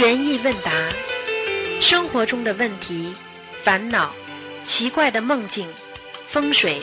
[0.00, 0.72] 悬疑问答，
[1.82, 3.14] 生活中的问题、
[3.62, 4.14] 烦恼、
[4.64, 5.70] 奇怪的梦境、
[6.32, 6.80] 风水，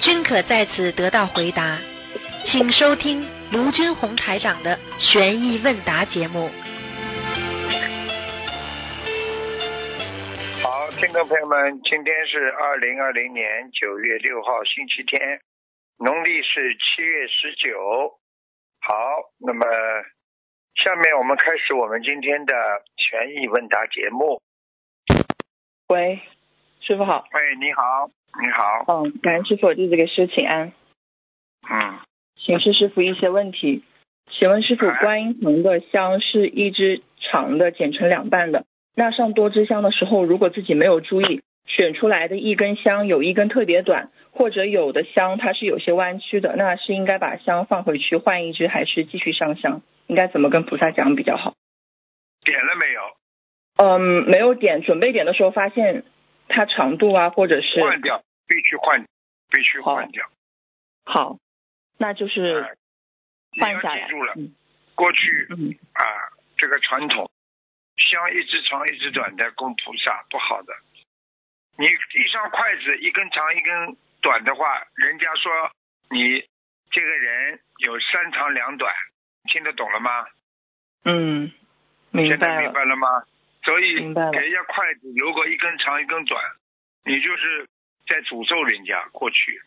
[0.00, 1.78] 均可在此得到回答。
[2.46, 6.50] 请收听卢军红台长的悬疑问答节目。
[10.60, 15.38] 好，听众朋友们，今天是二零二零年九月六号，星期天，
[15.98, 18.18] 农历是七月十九。
[18.80, 18.94] 好，
[19.46, 19.64] 那么
[20.84, 22.54] 下面我们开始我们今天的
[22.96, 24.40] 权益问答节目。
[25.88, 26.20] 喂，
[26.80, 27.24] 师傅好。
[27.34, 28.08] 喂，你好，
[28.40, 30.72] 你好，嗯，感恩师傅，弟子给师请安，
[31.68, 31.98] 嗯，
[32.36, 33.82] 请示师傅一些问题。
[34.30, 49.82] 请问师傅，哎观音堂的香是一支长的剪成两半的，那上多支香的时候，如果自己没有注意，选出来的一根香有一根特别短，或者有的香它是有些弯曲的，那是应该把香放回去换一支，还是继续上香？
[50.08, 51.54] 应该怎么跟菩萨讲比较好？
[52.42, 53.16] 点了没有？
[53.76, 56.04] 嗯，没有点，准备点的时候发现
[56.48, 59.06] 它长度啊，或者是换掉，必须换，
[59.50, 60.26] 必须换掉。
[61.04, 61.38] 好，
[61.96, 62.76] 那就是
[63.60, 64.06] 换下来。
[64.06, 64.54] 记住了，嗯
[64.94, 66.02] 过去嗯，啊，
[66.56, 67.30] 这个传统，
[67.96, 70.72] 香一直长一直短的供菩萨不好的。
[71.76, 75.70] 你一双筷子一根长一根短的话，人家说
[76.10, 76.44] 你
[76.90, 78.92] 这个人有三长两短，
[79.48, 80.26] 听得懂了吗？
[81.04, 81.50] 嗯，
[82.10, 82.94] 明现在明白了。
[82.96, 83.08] 吗？
[83.64, 86.40] 所以给人家筷子如果一根长一根短，
[87.04, 87.68] 你就是
[88.06, 89.60] 在诅咒人家过去，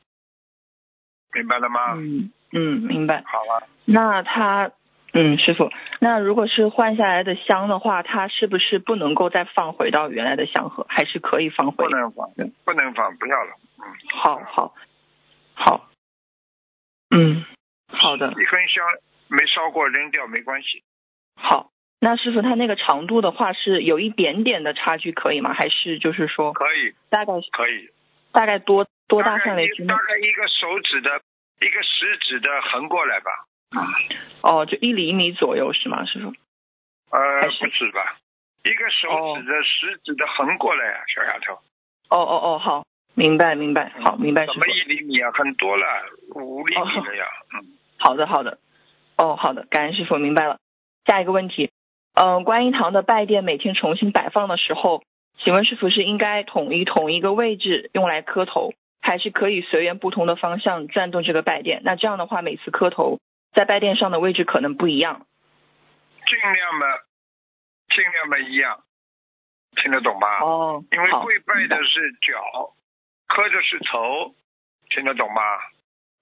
[1.33, 1.93] 明白了吗？
[1.95, 3.21] 嗯嗯，明白。
[3.25, 4.71] 好了，那他，
[5.13, 11.89] 嗯，师傅，那如果是换下来的香的话，他是不是不能够再放回到原来的香盒，还是可以放回不？
[11.89, 12.29] 能放，
[12.65, 13.51] 不能放，不要了。
[13.77, 14.73] 嗯，好好
[15.53, 15.89] 好，
[17.11, 17.45] 嗯，
[17.87, 18.83] 好的，一根香
[19.31, 20.83] 没烧过扔掉没关系，
[21.35, 21.71] 好。
[22.03, 25.53] 那师傅，他那个长度的话是有一点点的差距，可以吗？
[25.53, 27.89] 还是就是说可以，大概可以。
[28.33, 29.97] 大概多多大概范围之内大？
[29.97, 31.21] 概一个手指的
[31.61, 33.29] 一个食指的横过来吧。
[33.69, 33.85] 啊
[34.41, 36.33] 哦，就一厘米左右是吗，师傅？
[37.15, 38.17] 呃，是不止吧，
[38.63, 41.53] 一个手指的食指的横过来啊，小丫头。
[42.09, 42.83] 哦哦哦，好，
[43.13, 44.65] 明白明白，好明白什么。
[44.65, 45.29] 一厘米啊？
[45.33, 45.85] 很多了，
[46.33, 47.25] 五厘米了呀。
[47.53, 48.57] 嗯，好的，好的。
[49.21, 50.57] 哦，好的，感恩师傅，明白了。
[51.05, 51.69] 下一个问题，
[52.15, 55.03] 嗯、观音堂的拜殿每天重新摆放的时候，
[55.37, 61.81] 请问师傅是应该统一同一个位置用来磕头，还是可以随缘不同的方向转动这个拜殿？
[61.83, 63.19] 那这样的话，每次磕头
[63.53, 65.27] 在拜殿上的位置可能不一样。
[66.25, 66.85] 尽量的，
[67.93, 68.79] 尽量的一样，
[69.75, 70.27] 听得懂吗？
[70.41, 72.73] 哦，因为跪拜的是脚，
[73.27, 74.33] 磕的是头，
[74.89, 75.41] 听得懂吗？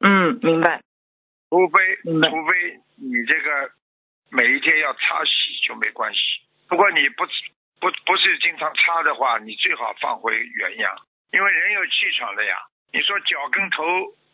[0.01, 0.81] 嗯，明白。
[1.49, 3.71] 除非除非你这个
[4.31, 6.19] 每一天要擦洗就没关系。
[6.69, 7.25] 如果你不
[7.79, 10.95] 不不是经常擦的话，你最好放回原样，
[11.31, 12.55] 因为人有气场的呀。
[12.91, 13.83] 你说脚跟头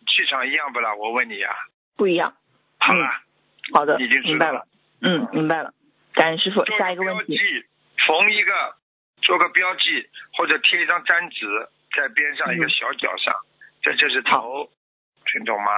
[0.07, 0.95] 气场一样不啦？
[0.95, 1.55] 我问你呀。
[1.97, 2.33] 不一样。
[2.79, 3.09] 好了，
[3.73, 4.67] 好的，已经明白了。
[5.01, 5.73] 嗯，明白了。
[6.13, 6.65] 感恩师傅。
[6.77, 7.65] 下一个标记问题。，
[8.05, 8.75] 缝一个，
[9.21, 11.45] 做个标记，或者贴一张粘纸
[11.95, 13.33] 在边上一个嗯小角上，
[13.81, 14.69] 这就是头，
[15.35, 15.71] 听懂吗？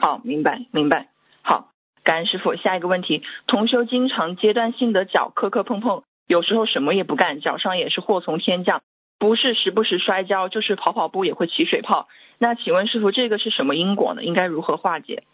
[0.00, 1.08] 好，明白明白。
[1.42, 1.72] 好，
[2.04, 2.54] 感恩师傅。
[2.54, 8.82] 下一个问题，同修经常阶段性的脚磕磕碰碰，有时候什么也不干，脚上也是祸从天降，
[9.18, 12.06] 不是时不时摔跤，就是跑跑步也会起水泡。
[12.38, 14.22] 那请问师傅，这个是什么因果呢？
[14.22, 15.24] 应该如何化解？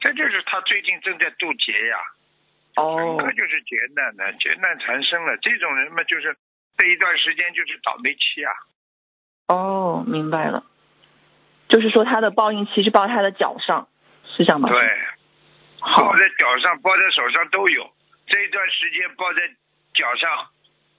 [0.00, 1.98] 这就是他最近正在渡劫呀。
[2.74, 5.36] 哦个就是劫难的，劫难缠身了。
[5.36, 6.36] 这种人嘛，就是
[6.76, 8.50] 这一段时间就是倒霉期啊。
[9.46, 10.64] 哦，明白了。
[11.72, 13.88] 就是说他的报应其实报他的脚上，
[14.36, 14.68] 是这样吗？
[14.68, 14.78] 对，
[15.80, 17.88] 好抱在脚上、报在手上都有。
[18.26, 19.40] 这一段时间报在
[19.94, 20.28] 脚上，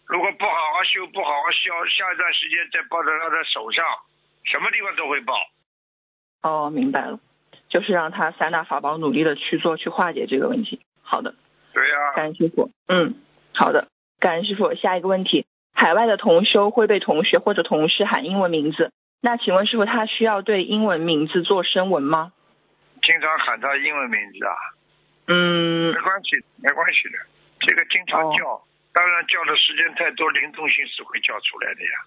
[0.08, 3.86] 如果不好好修、不好好消，下一段时间再报在他的手上，
[4.46, 5.34] 什么地方都会报。
[6.42, 7.20] 哦，明白了，
[7.70, 10.82] 就是让他三大法宝努力的去做，去化解这个问题。
[11.04, 11.36] 好的。
[11.72, 12.72] 对呀、感恩师傅。
[12.88, 13.14] 嗯，
[13.54, 13.88] 好的，
[14.20, 14.74] 感恩师傅。
[14.74, 18.92] 下一个问题，海外的同修会被同学或者同事喊英文名字，
[19.24, 22.34] 那请问师傅，他需要对英文名字做声纹吗？
[23.02, 24.54] 经常喊他英文名字啊，
[25.28, 27.18] 嗯没，关系，没关系的。
[27.62, 28.62] 这个经常哦叫，
[28.92, 32.04] 当然叫的时间太多，灵动性是会叫出来的呀。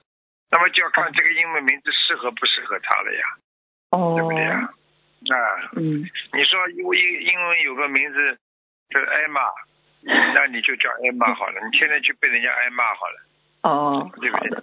[0.51, 3.25] 那么就要看这个英文名字适合不适合他了呀，
[3.93, 4.69] 哦对不对呀？
[4.69, 6.05] 哦，啊，嗯，
[6.37, 8.39] 你说英英英文有个名字
[8.91, 9.41] 叫艾玛，
[10.35, 11.61] 那你就叫艾玛好了。
[11.65, 13.17] 你现在去被人家挨骂好了，
[13.63, 14.59] 哦，对不对？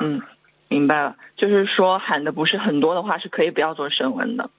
[0.00, 0.20] 嗯，
[0.68, 4.50] 明白了，就是说喊的不是很多的话，是可以不要做声纹的。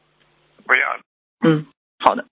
[0.65, 1.00] 不要，
[1.45, 1.68] 嗯，
[2.00, 2.25] 好的。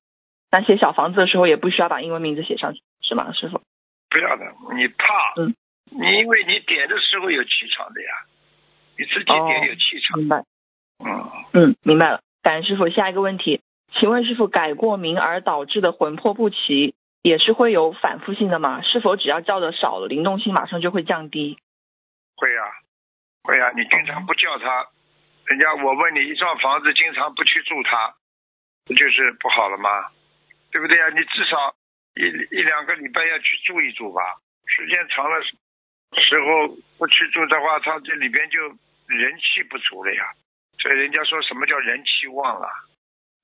[0.52, 3.62] 那写小房子的时候也不需要把英文名字写上去，是吗，师傅？
[4.10, 4.46] 不要的，
[4.76, 5.54] 你怕，嗯
[5.92, 8.10] 你因为你点的时候有气场的呀，
[8.98, 10.44] 你自己哦点有气场，明白。
[11.04, 12.22] 嗯，嗯，明白了。
[12.42, 12.90] 感恩师傅。
[12.90, 13.62] 下一个问题，
[14.00, 18.82] 请问师傅，改过名而导致的魂魄不齐，也是会有反复性的吗？
[18.82, 21.58] 是否只要叫的少了，灵动性马上就会降低？
[22.38, 22.62] 会呀、
[23.46, 24.88] 会呀、你经常不叫他，
[25.46, 28.16] 人家我问你，一幢房子经常不去住它，
[28.86, 30.10] 不就是不好了吗？
[30.72, 31.74] 对不对呀、你至少
[32.16, 32.26] 一
[32.58, 34.22] 一两个礼拜要去住一住吧，
[34.66, 38.60] 时间长了时候不去住的话，它这里边就
[39.08, 40.24] 人气不足了呀。
[40.80, 42.68] 所以人家说什么叫人气旺了？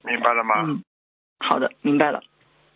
[0.04, 0.56] 明白了吗？
[0.66, 0.84] 嗯，
[1.40, 2.24] 好的，明白了。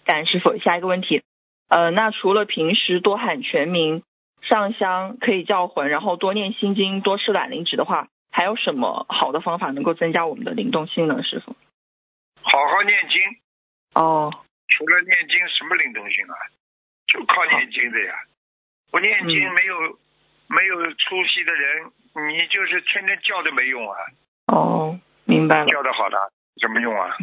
[0.06, 0.57] 感恩师傅。
[0.60, 1.24] 下一个问题，
[1.69, 4.04] 呃，那除了平时多喊全名、
[4.45, 11.21] 上香可以叫魂，然后多念心经、多吃卵磷脂的话，还有什么好的方法能够增加我们的灵动性呢？
[11.24, 11.56] 师傅？
[12.42, 13.21] 好好念经，
[13.95, 14.31] 哦，
[14.69, 16.36] 除了念经，什么灵动性啊？
[17.07, 18.13] 就靠念经的呀。
[18.92, 19.75] 不念经嗯没有、
[20.48, 21.86] 没有出息的人，
[22.30, 23.98] 你就是天天叫都没用啊，
[24.48, 25.65] 哦，明白了。
[25.65, 26.18] 叫的好的
[26.62, 27.18] 什么用啊？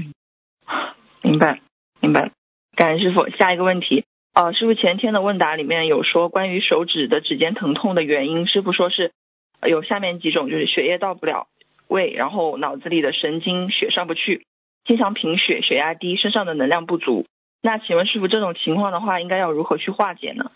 [1.23, 1.61] 明白，
[2.01, 2.33] 明白了。
[2.75, 3.29] 感恩师傅。
[3.31, 9.13] 下一个问题，呃，师傅前天的问答里面有说关于手指的指尖疼痛的原因，师傅说是
[9.61, 11.49] 呃有下面几种，就是血液到不了
[11.87, 14.47] 胃，然后脑子里的神经血上不去，
[14.85, 17.27] 经常贫血、血压低、身上的能量不足。
[17.61, 20.51] 那请问师傅，这种情况的话，应该要如何去化解呢？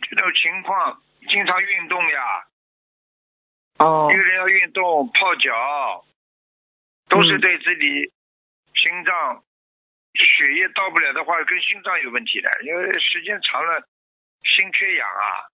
[0.00, 2.44] 这种情况经常运动呀，
[3.78, 6.04] 哦一个人要运动、泡脚，
[7.08, 8.12] 都是嗯对自己
[8.74, 9.42] 心脏
[10.14, 13.82] 血液到不了的话，跟心脏有问题的，因为时间长了，
[14.42, 15.50] 心缺氧啊，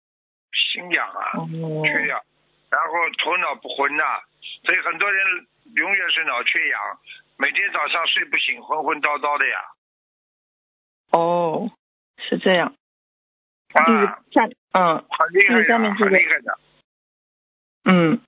[0.52, 1.38] 心痒啊。
[1.38, 1.48] 哦
[1.84, 2.20] 缺氧，
[2.70, 4.20] 然后头脑不昏呐、
[4.64, 6.80] 所以很多人永远是脑缺氧，
[7.38, 9.58] 每天早上睡不醒，昏昏叨叨的呀。
[11.12, 11.70] 哦，
[12.18, 12.74] 是这样。
[13.72, 16.58] 啊，下嗯很厉害的，很厉害的。
[17.84, 18.20] 嗯，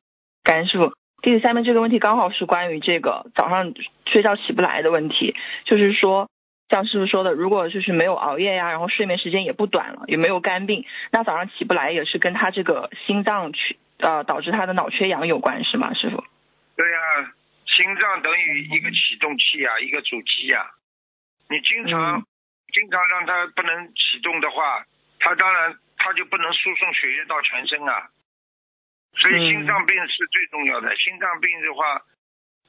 [0.45, 0.93] 感恩师傅。
[1.23, 3.73] 弟子下面这个问题刚好是关于这个早上
[4.07, 5.35] 睡觉起不来的问题，
[5.65, 6.29] 就是说，
[6.69, 16.23] 像师傅说的，如果就是没有熬夜呀，然后睡眠时间也不短了，也没有肝病，那早上起不来也是跟他这个心脏缺呃导致他的脑缺氧有关是吗，师傅？
[16.77, 16.99] 对呀、
[17.67, 20.67] 心脏等于一个启动器呀、一个主机呀、
[21.49, 22.23] 你经常、嗯
[22.73, 24.83] 经常让它不能启动的话，
[25.21, 28.09] 它当然它就不能输送血液到全身啊。
[29.17, 30.95] 所以嗯心脏病是最重要的。
[30.97, 32.01] 心脏病的话，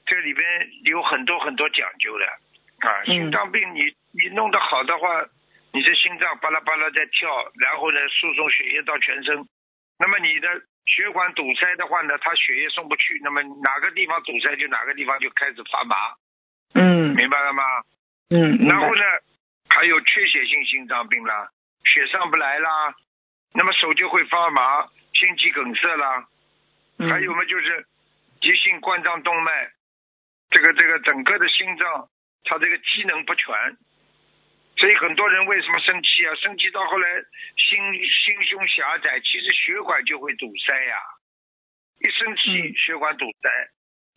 [0.06, 0.46] 这里边
[0.86, 2.34] 有很多很多讲究的啊。
[3.04, 5.24] 嗯心脏病你你弄得好的话，
[5.72, 7.30] 你这心脏巴拉巴拉在跳，
[7.60, 9.48] 然后呢输送血液到全身。
[9.98, 10.50] 那么你的
[10.86, 15.96] 血管堵塞的话呢，它血液送不去，那么哪个地方堵塞就哪个地方就开始发麻，
[16.74, 17.64] 嗯明白了吗？
[18.30, 19.04] 嗯，然后呢，
[19.70, 21.48] 还有缺血性心脏病啦，
[21.86, 22.94] 血上不来啦，
[23.54, 26.28] 那么手就会发麻，心肌梗塞啦，
[27.00, 27.86] 嗯还有嘛就是
[28.42, 29.72] 急性冠状动脉，
[30.50, 32.10] 这个这个整个的心脏
[32.44, 33.56] 它这个机能不全，
[34.78, 36.36] 所以很多人为什么生气啊？
[36.36, 37.10] 生气到后来
[37.58, 40.98] 心心胸狭窄，其实血管就会堵塞呀、
[42.00, 43.50] 一生气嗯血管堵塞，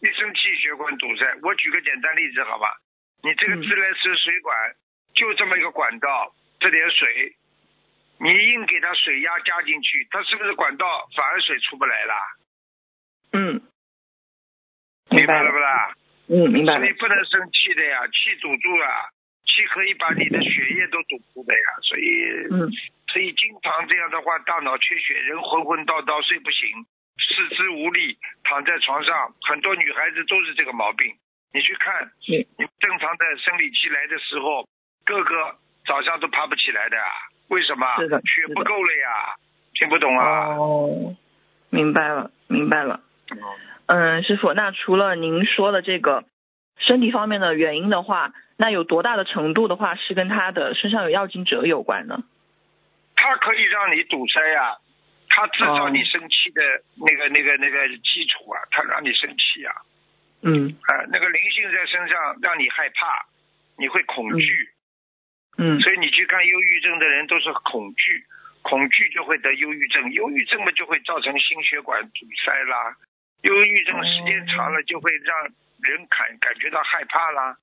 [0.00, 1.25] 一生气血管堵塞。
[1.43, 2.75] 我举个简单例子好吧？
[3.23, 4.55] 你这个嗯自来水水管
[5.14, 7.35] 就这么一个管道，这点水，
[8.21, 12.14] 你硬给它水压加进去，它是不是管道反而水出不来啦？
[13.33, 13.61] 嗯，
[15.11, 15.95] 明白白了不啦？
[16.28, 16.92] 嗯，明白了所以。
[16.95, 18.87] 不能生气的呀，气堵住了，
[19.45, 21.68] 气可以把你的血液都堵住的呀。
[21.83, 22.11] 所以，
[22.50, 22.71] 嗯
[23.12, 26.68] 所以经常这样的话，大脑缺血，人昏昏叨叨，睡不醒，
[27.16, 31.14] 四肢无力，躺在床上，很多女孩子都是这个毛病。
[31.54, 34.68] 你去看，嗯你正常的生理期来的时候，
[35.04, 35.56] 个个
[35.87, 37.04] 早上都爬不起来的呀，
[37.49, 37.87] 为什么？
[37.99, 39.37] 是的血不够了呀，
[39.75, 40.49] 听不懂啊？
[40.56, 41.16] 哦，
[41.71, 43.00] 明白了，明白了。
[43.30, 43.38] 嗯
[43.87, 46.25] 嗯，师傅，那除了您说的这个
[46.78, 52.25] 身体方面的原因的话，那有多大的程度的话是跟他的身上有药精者有关呢？
[53.14, 54.76] 它可以让你堵塞呀、
[55.28, 56.62] 它制造哦你生气的
[56.97, 59.73] 那个、那个、那个基础啊，它让你生气啊，
[60.42, 60.76] 嗯。
[60.83, 63.26] 啊、那个灵性在身上让你害怕，
[63.78, 64.68] 你会恐惧，
[65.59, 65.80] 嗯。
[65.80, 68.25] 所以你去看忧郁症的人都是恐惧，
[68.62, 72.97] 恐惧就会得忧郁症，忧郁症嘛就会造成心血管堵塞啦，
[73.43, 75.45] 忧郁症时间长了就会让
[75.83, 77.57] 人感感觉到害怕啦，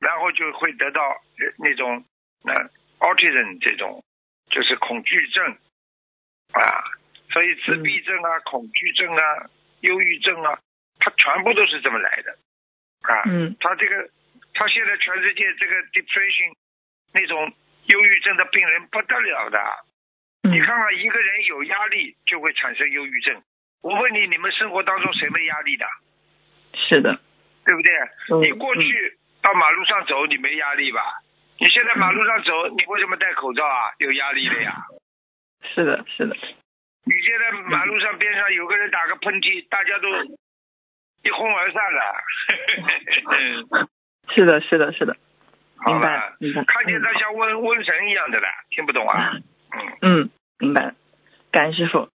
[0.00, 2.04] 然后就会得到呃那种
[2.42, 2.52] 那、
[2.98, 4.02] autism 这种
[4.50, 5.44] 就是恐惧症
[6.52, 6.82] 啊，
[7.30, 9.22] 所以自闭症啊、恐惧症啊、
[9.80, 10.58] 忧郁症啊，
[10.98, 12.32] 它全部都是这么来的
[13.02, 13.22] 啊。
[13.26, 13.56] 嗯。
[13.60, 14.10] 他这个，
[14.54, 16.56] 他现在全世界这个 depression
[17.12, 17.52] 那种
[17.86, 19.58] 忧郁症的病人不得了的，
[20.42, 20.52] 嗯。
[20.52, 23.40] 你看看一个人有压力就会产生忧郁症。
[23.82, 25.86] 我问你，你们生活当中谁没压力的？
[26.74, 27.18] 是的，
[27.64, 27.90] 对不对？
[28.30, 31.00] 嗯你过去到马路上走，你没压力吧？
[31.58, 33.92] 你现在马路上走，你为什么戴口罩啊？
[33.98, 34.74] 有压力的呀。
[35.74, 36.34] 是的，是的，
[37.04, 40.08] 你现在马路上边上有个人打个喷嚏，大家都
[41.22, 42.24] 一哄而散了。
[43.70, 43.88] 嗯
[44.34, 45.16] 是的，是的，是的，
[45.76, 46.36] 好明白吧。
[46.66, 49.32] 看见他像瘟瘟神一样的了，听不懂啊？
[49.72, 50.94] 嗯，嗯，明白了。
[51.50, 52.08] 感恩师傅，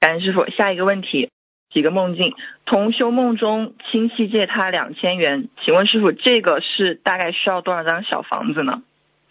[0.00, 0.48] 感恩师傅。
[0.50, 1.30] 下一个问题，
[1.70, 8.82] 几个梦境，同修梦中亲戚借他两千元，请问师傅，这个是大概需要多少张小房子呢？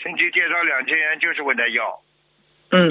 [0.01, 1.99] 亲戚介绍两千元就是问他要，
[2.71, 2.89] 嗯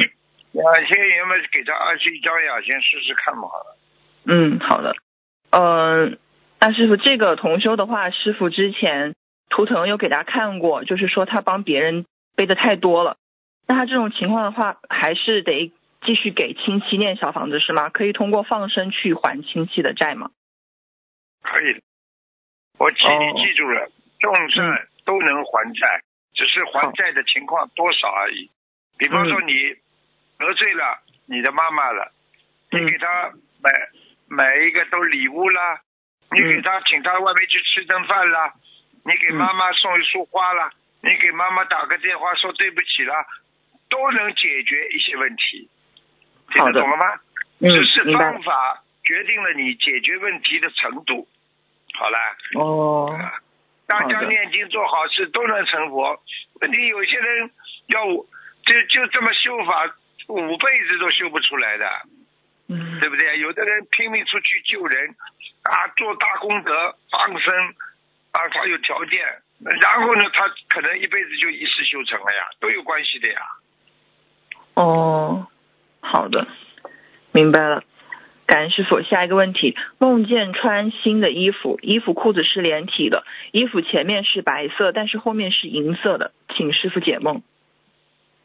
[0.53, 3.43] 两千元嘛，给他二十一张呀，先试试看嘛。
[3.43, 3.77] 好了。
[4.27, 4.95] 嗯，好的。
[5.51, 6.19] 嗯、
[6.61, 9.15] 那师傅，这个同修的话，师傅之前
[9.49, 12.05] 图腾有给大家看过，就是说他帮别人
[12.37, 13.17] 背的太多了。
[13.67, 17.91] 那他这种情况的话，还是得继续给亲戚念小房子是吗？
[17.91, 20.31] 可以通过放生去还亲戚的债吗？
[21.43, 21.83] 可以，
[22.79, 23.91] 我记哦你记住了，
[24.21, 26.01] 众生都能还债，
[26.35, 28.51] 只是还债的情况多少而已。
[28.99, 29.53] 比方说你
[30.39, 32.13] 得罪了你的妈妈了，
[32.71, 33.71] 你给嗯她买
[34.29, 35.81] 买一个都礼物啦，
[36.31, 38.55] 你给她请她外面去吃顿饭啦，
[39.05, 43.27] 你给妈妈送一束花啦，你给妈妈打个电话说对不起啦，
[43.89, 45.69] 都能解决一些问题。
[46.53, 47.05] 听得懂了吗？
[47.61, 48.43] 嗯只是，方。
[48.43, 51.27] 法决定了你解决问题的程度。
[51.95, 52.19] 好了，
[52.55, 53.19] 哦，
[53.87, 56.23] 大家念经做好事都能成佛。
[56.61, 57.51] 问题有些人
[57.87, 59.91] 要就就这么修法，
[60.29, 61.91] 五辈子都修不出来的，
[62.69, 63.41] 嗯对不对？
[63.41, 65.17] 有的人拼命出去救人
[65.63, 67.55] 啊，做大功德、放生
[68.31, 69.19] 啊，他有条件，
[69.81, 73.41] 然后呢，他可能一辈子就一世修成了呀，都有关系的呀。
[74.75, 75.48] 哦，
[76.11, 76.47] 好的，
[77.33, 77.85] 明白了。
[78.47, 79.03] 感恩师傅。
[79.03, 87.43] 下一个问题：梦见穿新的衣服，衣服裤子是连体的，衣服前面是白色，但是后面是银色的，请师傅解梦。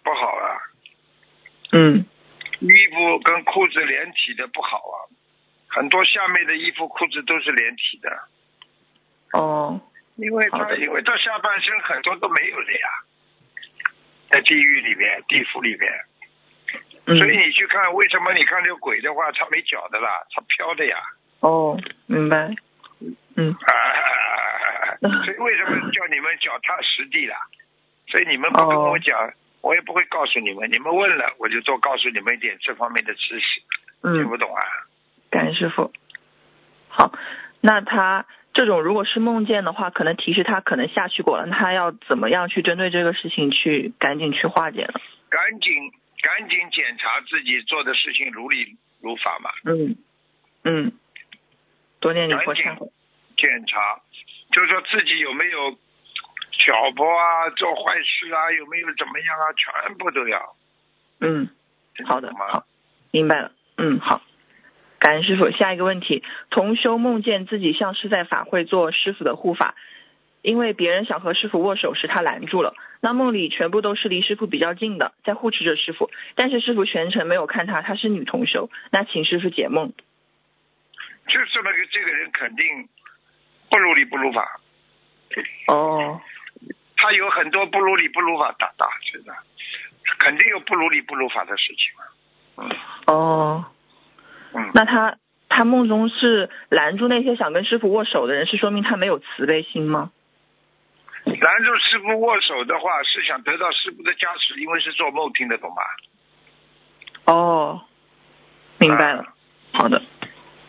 [0.04, 0.60] 不好啊，
[1.72, 2.06] 嗯。
[2.60, 4.96] 衣服跟裤子连体的不好啊，
[5.68, 8.10] 很多下面的衣服裤子都是连体的，
[9.34, 9.82] 哦，
[10.16, 12.88] 因为他因为他下半身很多都没有的呀，
[14.30, 15.92] 在地狱里面、地府里面，
[17.06, 20.98] 嗯所以你去看为什么你看这个鬼的话，他没脚的啦，他飘的呀，
[21.42, 22.50] 哦，明白。
[23.36, 23.76] 嗯啊，
[25.26, 27.36] 所以为什么叫你们脚踏实地啦？
[28.08, 33.60] 所以你们不跟我讲，我也不会告诉你们，你们问了我就多告诉你们一点这方面的知识，
[34.02, 34.64] 听嗯，不懂啊？
[35.30, 35.92] 感恩师傅。
[36.88, 37.12] 好，
[37.60, 44.94] 那他这种如果是梦见的话，可能提示他可能下去过了，那他要怎么样去针对这个事情去赶紧去化解呢？
[45.30, 45.92] 赶紧
[46.24, 49.98] 赶紧检查自己做的事情如理如法嘛，嗯
[50.64, 50.94] 嗯，
[52.00, 52.88] 多念点佛赶紧忏悔。
[53.36, 54.02] 检查，
[54.52, 55.72] 就说自己有没有
[56.52, 60.56] 挑拨啊、做坏事啊，有没有怎么样啊，全部都要。
[61.20, 61.50] 嗯，
[62.06, 62.66] 好的，好，
[63.12, 63.52] 明白了。
[63.78, 64.22] 嗯，好。
[65.00, 65.52] 感恩师傅。
[65.52, 69.76] 下一个问题：同修梦见自己像是在法会做师傅的护法，
[70.44, 72.76] 因为别人想和师傅握手时，他拦住了。
[73.00, 78.70] 那梦里全部都是离师傅比较近的，在护持着师傅，但是师傅全程没有看他，他是女同修。
[78.92, 79.94] 那请师傅解梦。
[81.26, 82.66] 就这么个这个人肯定
[83.72, 84.60] 不如理不如法，
[85.68, 86.22] 哦，
[86.98, 89.34] 他有很多不如理不如法，打打真的，
[90.20, 92.04] 肯定有不如理不如法的事情嘛。
[92.58, 92.70] 嗯
[93.08, 93.66] 哦，
[94.54, 100.12] 嗯，那他他梦中是拦住那些想跟师傅握手的人，是说明他没有慈悲心吗？
[101.26, 105.82] 拦住师傅握手的话，是想得到师傅的加持，因为是做梦，听得懂吗？
[107.26, 107.82] 哦，
[108.78, 109.22] 明白了。
[109.24, 109.34] 啊
[109.76, 110.04] 好的，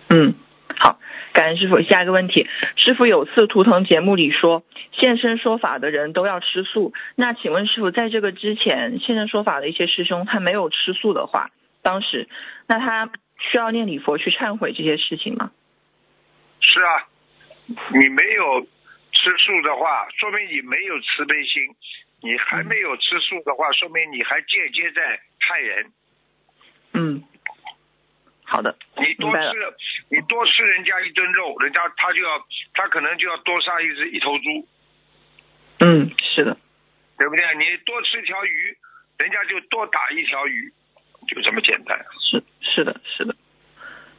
[0.09, 0.33] 嗯，
[0.79, 0.99] 好，
[1.35, 1.79] 感恩师傅。
[1.83, 6.95] 下一个问题，师傅有次图腾节目里说，现身说法的人都要吃素。
[7.15, 11.51] 那请问师傅，在这个之前，现身说法的一些师兄他没有吃素的话，
[11.83, 12.29] 当时
[12.67, 15.51] 那他需要念礼佛去忏悔这些事情吗？
[16.61, 17.05] 是啊，
[17.67, 18.67] 你没有
[19.25, 21.73] 吃素的话，说明你没有慈悲心；
[22.21, 25.93] 你还没有吃素的话，说明你还间接在害人。
[26.93, 27.25] 嗯，
[28.45, 29.49] 好的，你多吃，
[30.11, 34.69] 你多吃人家一顿肉，人家他就要，他可能就要多杀一只一头猪，
[35.81, 36.59] 嗯，是的，
[37.17, 37.43] 对不对？
[37.55, 38.77] 你多吃一条鱼，
[39.17, 40.71] 人家就多打一条鱼，
[41.29, 41.99] 就这么简单。
[42.21, 43.35] 是是的，是的。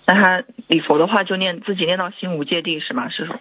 [0.07, 3.39] 那他礼佛的话，就念自己念到心无芥蒂是吗，师傅？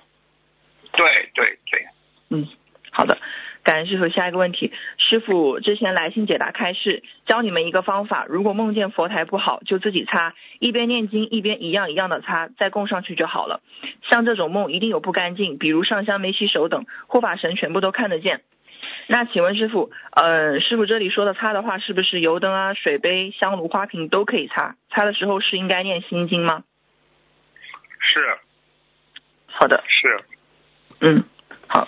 [0.96, 1.86] 对对对，
[2.30, 2.48] 嗯，
[2.90, 3.18] 好的。
[3.62, 4.08] 感恩师傅。
[4.08, 13.62] 下一个问题，师傅之前来信解答开示，教你们一个方法，如果梦见佛台不好，就自己擦，一边念经一边一样一样的擦，再供上去就好了。
[14.02, 18.42] 像这种梦一定有不干净，比如上香没洗手等，护法神全部都看得见。
[19.06, 24.76] 那请问师傅，呃，师傅这里说的擦的话，是不是油灯啊、水杯、香炉、花瓶都可以擦？
[24.90, 26.64] 擦的时候是应该念心经吗？
[27.98, 28.38] 是
[29.46, 30.22] 好的，是，
[31.06, 31.22] 嗯，
[31.68, 31.86] 好，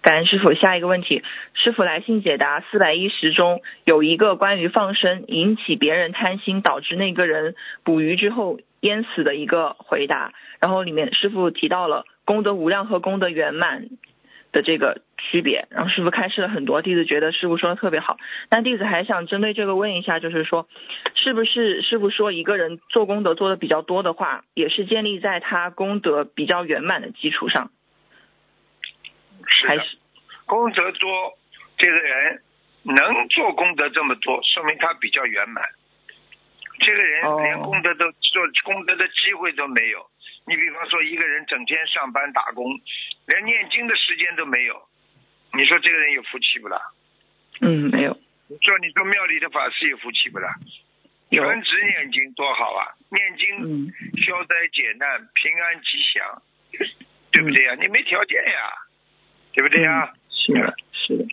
[0.00, 0.54] 感恩师傅。
[0.54, 10.32] 下一个问题，师傅来信解答四百一十中有一个关于放生引起别人贪心，导致那个人捕鱼之后淹死的一个回答。
[10.60, 13.88] 然后里面师傅提到了功德无量和功德圆满
[14.52, 18.18] 的这个区别，然后师傅开示了很多，弟子觉得师傅说的特别好。
[18.50, 20.68] 但弟子还想针对这个问一下，就是说，
[21.16, 27.72] 是不是师傅说一个人做功德做的比较多的话，也是建立在他功德比较圆满的基础上，
[29.66, 29.98] 还是
[30.46, 31.38] 功德多，
[31.78, 32.42] 这个人
[32.82, 35.64] 能做功德这么多，说明他比较圆满。
[36.80, 40.04] 这个人哦连功德都做功德的机会都没有。
[40.46, 42.66] 你比方说，一个人整天上班打工，
[43.26, 44.74] 连念经的时间都没有，
[45.52, 46.80] 你说这个人有福气不啦？
[47.60, 48.12] 嗯没有
[48.48, 50.52] 你说你做庙里的法师有福气不啦？
[51.30, 52.92] 有全职念经多好啊！
[53.08, 53.92] 念经嗯
[54.26, 56.42] 消灾解难、平安吉祥，
[57.32, 58.72] 对不对呀、你没条件呀，
[59.54, 60.12] 对不对呀？
[60.30, 61.26] 是的是的。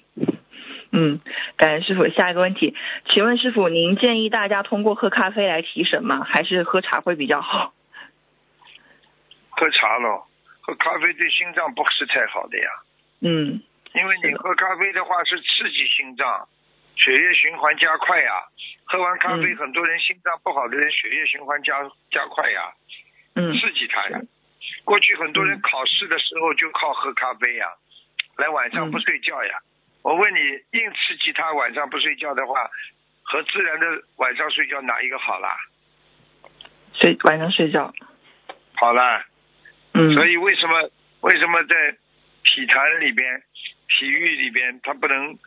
[0.94, 1.20] 嗯，
[1.58, 2.08] 感恩师傅。
[2.10, 2.76] 下一个问题，
[3.10, 6.24] 请问师傅，您建议大家通过喝咖啡来提神吗？
[6.24, 7.74] 还是喝茶会比较好？
[9.50, 10.28] 喝茶咯，
[10.62, 12.70] 喝咖啡对心脏不是太好的呀，
[13.22, 13.62] 嗯
[13.94, 16.48] 因为你喝咖啡的话是刺激心脏，
[16.96, 18.32] 血液循环加快呀。
[18.86, 22.74] 喝完咖啡，嗯很多人心脏不好的人血液循环加加快呀，
[23.36, 24.20] 嗯刺激他呀。
[24.84, 27.68] 过去很多人嗯考试的时候就靠喝咖啡呀，
[28.38, 29.60] 来晚上不睡觉呀。
[30.04, 30.40] 我问你，
[30.72, 32.70] 硬刺激他晚上不睡觉的话，
[33.24, 33.86] 和自然的
[34.18, 35.56] 晚上睡觉哪一个好啦？
[36.94, 37.94] 睡晚上睡觉。
[38.74, 39.26] 好啦，
[39.94, 40.90] 嗯，所以为什么
[41.22, 41.76] 为什么在
[42.44, 43.42] 体坛里边、
[43.88, 45.38] 体育里边，他不能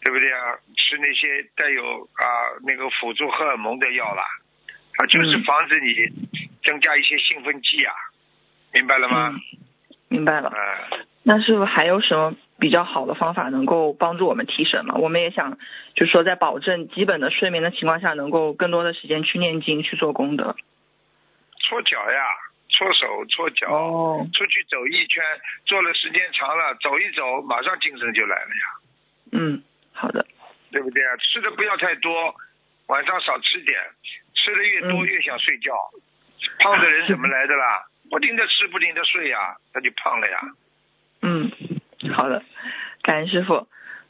[0.00, 0.54] 对不对啊？
[0.76, 2.24] 吃那些带有啊
[2.64, 4.22] 那个辅助荷尔蒙的药啦，
[4.94, 5.94] 它就是嗯防止你
[6.62, 7.92] 增加一些兴奋剂啊，
[8.72, 9.30] 明白了吗？
[9.30, 9.40] 嗯
[10.08, 10.48] 明白了。
[10.48, 10.90] 啊、
[11.22, 14.94] 那是不是还有什么比较好的方法能够帮助我们提神吗？
[14.96, 15.58] 我们也想，
[15.94, 20.56] 就是说在保证基本的睡眠的情况下，能够更多的时间去念经去做功德。
[21.60, 22.20] 搓脚呀，
[22.68, 25.22] 搓手、搓脚，哦，出去走一圈，
[25.66, 28.64] 做的时间长了，走一走，马上精神就来了呀，
[29.32, 30.26] 嗯，好的，
[30.72, 31.16] 对不对啊？
[31.18, 32.34] 吃的不要太多，
[32.88, 33.78] 晚上少吃点，
[34.34, 35.72] 吃的越多嗯越想睡觉。
[36.58, 37.84] 胖的人怎么来的啦？
[38.10, 40.40] 不停的吃，不停的睡呀，他就胖了呀。
[41.30, 41.50] 嗯，
[42.12, 42.42] 好的，
[43.02, 43.68] 感恩师傅。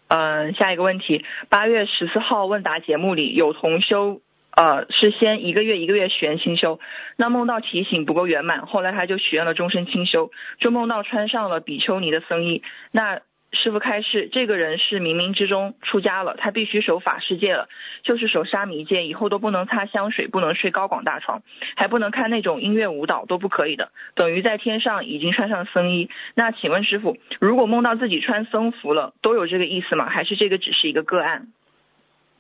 [0.09, 4.21] 嗯，下一个问题，八月十四号问答节目里有同修，
[4.57, 6.81] 呃，是先一个月一个月许愿清修，
[7.17, 12.63] 那梦到提醒不够圆满，后来他就许愿了终身清修，就梦到穿上了比丘尼的僧衣。
[12.91, 13.21] 那
[13.53, 17.69] 师傅开示，这个人是冥冥之中出家了，他必须守法世戒了，
[18.03, 21.43] 就是守沙弥戒，以后都不能擦香水，不能睡高广大床，
[21.77, 23.91] 还不能看那种音乐舞蹈，都不可以的。
[24.15, 26.09] 等于在天上已经穿上僧衣。
[26.35, 30.09] 那请问师傅，如果梦到自己穿僧服了，都有这个意思吗？
[30.09, 31.49] 还是这个只是一个个案？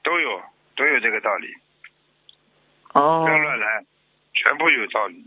[0.02, 0.40] 都有
[0.76, 1.48] 都有这个道理，
[2.94, 3.84] 哦不要乱来，
[4.32, 5.24] 全部有道理，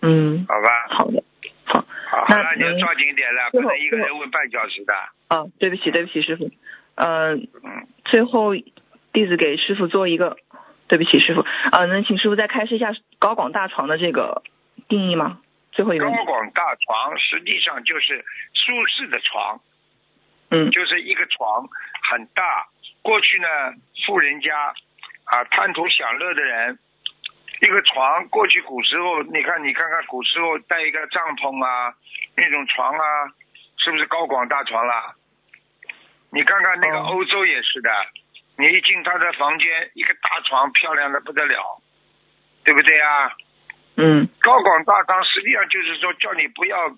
[0.00, 0.86] 嗯，好吧？
[0.88, 1.22] 好的，
[2.20, 4.94] 好，那了，你抓紧点了，不能一个人问半小时的。
[5.28, 6.50] 啊，对不起，对不起，师傅，
[6.94, 10.38] 呃，嗯，最后弟子给师傅做一个，
[10.88, 14.42] 对不起，师傅，啊，能请师傅再开示一下高广大床的这个
[14.88, 15.40] 定义吗？
[15.72, 18.24] 最后一个，高广大床实际上就是
[18.54, 19.60] 舒适的床，
[20.50, 21.68] 嗯就是一个床
[22.10, 22.66] 很大。
[23.02, 23.46] 过去呢，
[24.06, 24.72] 富人家
[25.24, 26.78] 啊贪图享乐的人，
[27.60, 31.94] 一个床过去古时候，你看你看看古时候带一个帐篷啊，
[32.36, 33.32] 那种床啊，
[33.78, 35.14] 是不是高广大床啦？
[36.30, 37.90] 你看看那个哦欧洲也是的，
[38.58, 41.80] 你一进他的房间，一个大床漂亮的不得了，
[42.64, 43.32] 对不对啊？
[43.96, 46.90] 嗯高广大堂实际上就是说叫你不要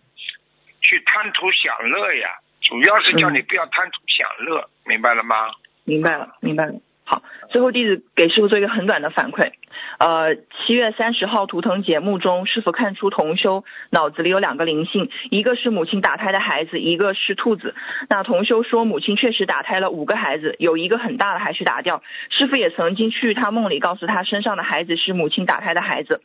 [0.80, 2.30] 去贪图享乐呀，
[2.62, 5.52] 主要是叫你不要贪图享乐，明白了吗？
[5.84, 6.72] 明白了，明白了。
[7.04, 9.52] 好，最后弟子给师傅做一个很短的反馈。
[9.98, 17.74] 呃，七月三十号图腾节目中，师傅看出同修脑子里有两个灵性，一个是母亲打胎的孩子，一个是兔子。
[18.09, 22.02] 那同修说，母亲确实打胎了五个孩子，有一个很大的还是打掉。
[22.31, 26.20] 师傅也曾经去他梦里告诉他，身上的孩子是母亲打胎的孩子。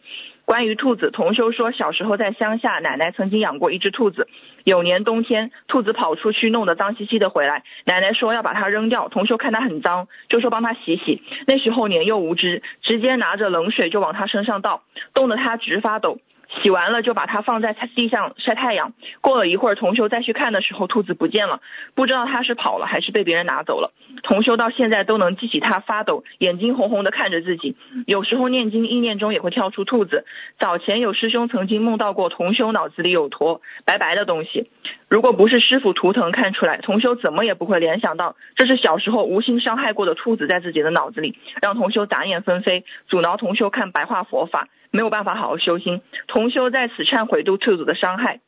[0.46, 4.28] 关于兔子，同修说，小时候在乡下，奶奶曾经养过一只兔子。
[4.66, 9.08] 有年冬天，兔子跑出去，弄得脏兮兮的回来，奶奶说要把它扔掉。
[9.08, 11.22] 同修看它很脏，就说帮它洗洗。
[11.48, 16.20] 那时候年幼无知，直接拿着冷水就往他身上倒，冻得他直发抖。
[16.62, 18.94] 洗完了就把它放在地上晒太阳。
[19.22, 21.62] 过了一会儿，同修再去看的时候，兔子不见了，
[21.96, 23.92] 不知道他是跑了还是被别人拿走了。
[24.22, 27.76] 同修到现在都能记起他发抖，眼睛红红的看着自己。
[28.06, 30.26] 有时候念经意念中也会跳出兔子。
[30.60, 34.70] 早前有师兄曾经梦到过同修脑子里有坨白白的东西，
[35.14, 44.70] 如果不是师傅图腾看出来，同修怎么也不会联想到这是小时候无心伤害过的兔子在自己的脑子里，让同修杂念纷飞，阻挠同修看白话佛法。
[44.90, 48.40] 没有办法好好修心，同修在此忏悔度兔子的伤害，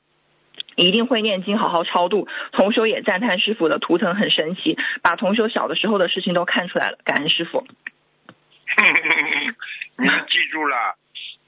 [0.76, 2.28] 一定会念经好好超度。
[2.52, 7.64] 同修也赞叹师傅的图腾很神奇，把同修小的时候的事情都看出来了，感恩师傅。
[10.02, 10.96] 你记住了，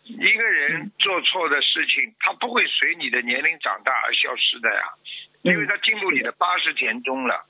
[0.07, 4.81] 一个人做错的事情，他不会随你的年龄长大而消失的呀，
[5.41, 7.45] 因为他进入你的八十田中了，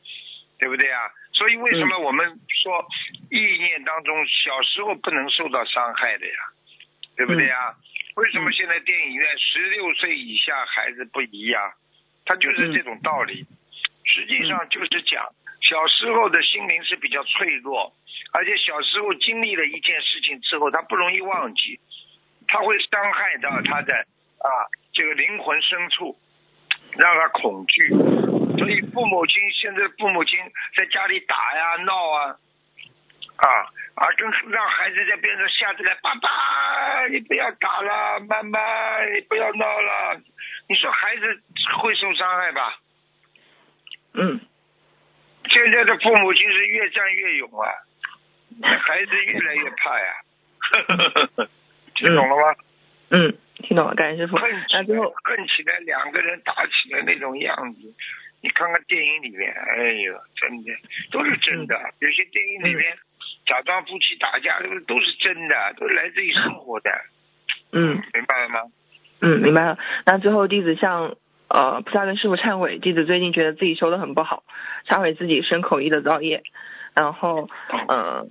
[0.57, 1.09] 对不对啊？
[1.33, 2.85] 所以为什么我们说
[3.29, 6.39] 意念当中小时候不能受到伤害的呀？
[7.15, 7.75] 对不对呀？
[8.15, 11.73] 为什么现在电影院十六岁以下孩子不宜呀？
[12.25, 13.45] 他就是这种道理。
[14.03, 15.27] 实际上就是讲
[15.61, 17.93] 小时候的心灵是比较脆弱，
[18.31, 21.77] 而且小时候经历了一件事情之后，他不容易忘记，
[22.47, 23.93] 他会伤害到他的
[24.39, 24.49] 啊
[24.93, 26.17] 这个灵魂深处，
[26.97, 27.89] 让他恐惧。
[28.57, 30.39] 所以父母亲现在父母亲
[30.75, 32.35] 在家里打呀闹啊。
[33.37, 33.45] 啊
[33.93, 34.09] 啊！
[34.17, 38.59] 跟让孩子在边上吓起来，爸爸，你不要打了，妈妈，
[39.13, 40.19] 你不要闹了。
[40.67, 41.39] 你说孩子
[41.79, 42.79] 会受伤害吧？
[44.15, 44.41] 嗯。
[45.49, 47.69] 现在的父母亲是越战越勇啊，
[48.79, 50.15] 孩子越来越怕呀。
[51.97, 52.55] 听懂了吗？
[53.09, 53.33] 嗯，
[53.63, 54.37] 听懂了，感谢师傅。
[54.37, 54.83] 恨起来，
[55.23, 57.93] 恨起来，两个人打起来那种样子，
[58.41, 60.71] 你看看电影里面，哎呦，真的
[61.11, 62.97] 都是真的，有些电影里面。
[63.45, 66.91] 假装夫妻打架，这个都是真的，都来自于生活的。
[67.71, 68.59] 嗯，明白了吗？
[69.21, 69.77] 嗯，明白了。
[70.05, 71.15] 那最后弟子向
[71.47, 74.43] 呃菩萨跟师傅忏悔，弟子最近觉得自己修的很不好，
[74.85, 76.43] 忏悔自己身口意的造业，
[76.93, 77.49] 然后
[77.87, 78.29] 嗯，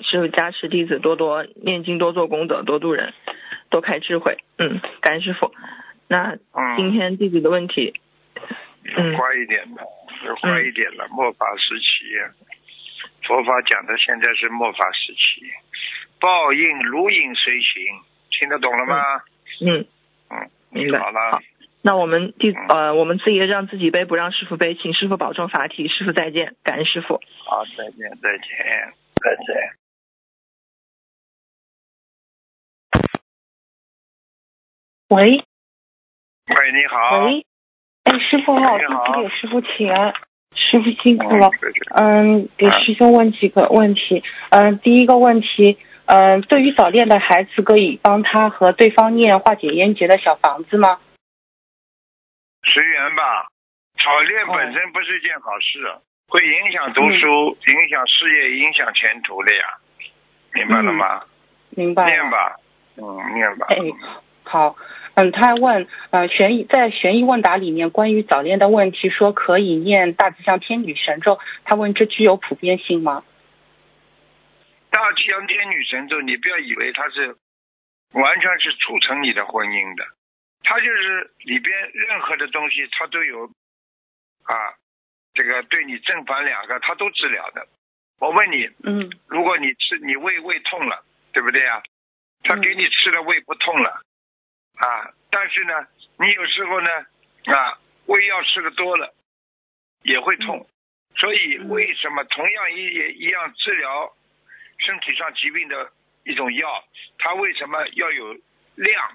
[0.00, 3.14] 师傅加持弟子多多念经，多做功德，多度人，
[3.70, 4.38] 多开智慧。
[4.58, 5.52] 嗯，感恩师傅。
[6.08, 6.36] 那
[6.76, 7.94] 今天弟子的问题，
[8.96, 9.82] 嗯，乖一点的，
[10.40, 11.84] 乖一点的，末法时期。
[13.26, 15.42] 佛法讲的现在是末法时期，
[16.20, 17.82] 报应如影随形，
[18.30, 19.02] 听得懂了吗？
[19.60, 19.84] 嗯
[20.30, 21.00] 嗯，明白。
[21.00, 21.40] 好了，
[21.82, 25.88] 那我们第呃，我们自己让自己背，不让师傅背，请师傅保重法体。
[25.88, 27.20] 师傅再见，感恩师傅。
[27.44, 28.48] 好，再见，再见，
[29.20, 29.85] 再见。
[35.08, 35.20] 喂。
[35.20, 37.24] 喂，你好。
[37.26, 37.46] 喂。
[38.04, 40.12] 哎，师傅好，弟子给师傅请安。
[40.54, 41.50] 师傅辛苦了，
[41.96, 50.98] 嗯，给师兄问几个问题，嗯，第一个问题，嗯，对于早恋的孩子，可以帮他和对方念化解冤结的小房子吗？
[52.64, 53.46] 随缘吧，
[54.02, 55.78] 早恋本身不是一件好事，
[56.28, 59.64] 会影响读书，影响事业，影响前途的呀，
[60.54, 61.22] 明白了吗？
[61.70, 62.06] 明白。
[62.06, 62.56] 念吧，
[62.96, 63.66] 嗯，念吧。
[63.68, 63.76] 哎，
[64.46, 64.76] 好。
[65.14, 73.24] 嗯，他问，呃，悬疑在悬疑问答里面关于早恋的问题，说可以念大吉祥天女神咒，他问这具有普遍性吗？
[74.90, 77.34] 大吉祥天女神咒，你不要以为它是
[78.12, 80.04] 完全是促成你的婚姻的，
[80.62, 83.46] 它就是里边任何的东西，它都有
[84.44, 84.76] 啊，
[85.32, 87.66] 这个对你正反两个，它都治疗的。
[88.20, 91.82] 我问你，嗯，如果你吃你胃胃痛了，对不对呀？
[92.44, 94.02] 他给你吃了胃不痛了。
[94.76, 95.86] 啊，但是呢，
[96.18, 96.90] 你有时候呢，
[97.46, 99.14] 啊，胃药吃的多了
[100.02, 100.66] 也会痛，
[101.16, 102.84] 所以为什么同样一
[103.18, 104.12] 一样治疗
[104.78, 105.90] 身体上疾病的
[106.24, 106.84] 一种药，
[107.18, 108.34] 它为什么要有
[108.74, 109.10] 量？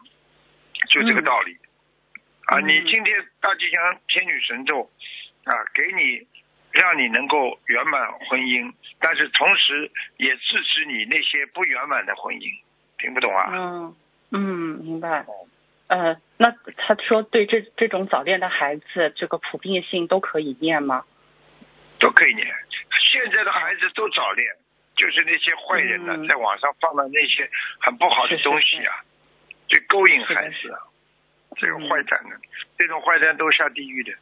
[0.89, 1.55] 就这个道理。
[2.47, 4.89] 啊，你今天大吉祥天女神咒
[5.45, 6.27] 啊，给你
[6.71, 12.49] 让你能够圆满婚姻，但是同时也制止你那些不圆满的婚姻。
[12.97, 13.49] 听不懂啊？
[13.53, 13.95] 嗯
[14.31, 14.39] 嗯，
[14.83, 15.25] 明白。
[15.87, 21.03] 呃，那他说对这这种早恋的孩子，这个普遍性都可以念吗？
[21.99, 22.47] 都可以念。
[23.11, 24.47] 现在的孩子都早恋，
[24.95, 27.49] 就是那些坏人呢，嗯在网上放的那些
[27.81, 29.03] 很不好的东西啊，
[29.67, 30.79] 就勾引孩子啊。
[31.57, 32.35] 这个嗯坏蛋呢，
[32.77, 34.13] 这种坏蛋都下地狱的，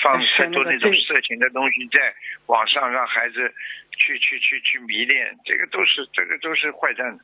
[0.00, 2.14] 放是太多那种色情的东西在
[2.46, 3.52] 网上，让孩子
[3.98, 7.18] 去去去去迷恋，这个都是这个都是坏蛋。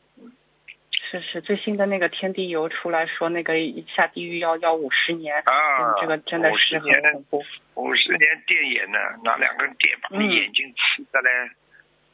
[1.11, 3.55] 是是最新的那个天地游出来说那个
[3.96, 7.44] 下地狱要要五十年，啊嗯，这个真的是很恐怖。
[7.75, 11.51] 五十年电眼呢，拿两根电把你嗯眼睛刺的嘞，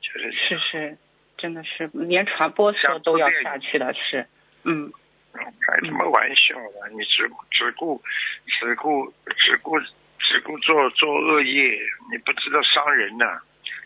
[0.01, 0.99] 就是是是，
[1.37, 4.27] 真的是连传播社都要下去的是，
[4.65, 4.91] 嗯
[5.35, 6.89] 开什么玩笑啊！
[6.91, 8.01] 你只只顾
[8.47, 9.79] 只顾只顾
[10.19, 11.79] 只顾做做恶业，
[12.11, 13.43] 你不知道伤人呐、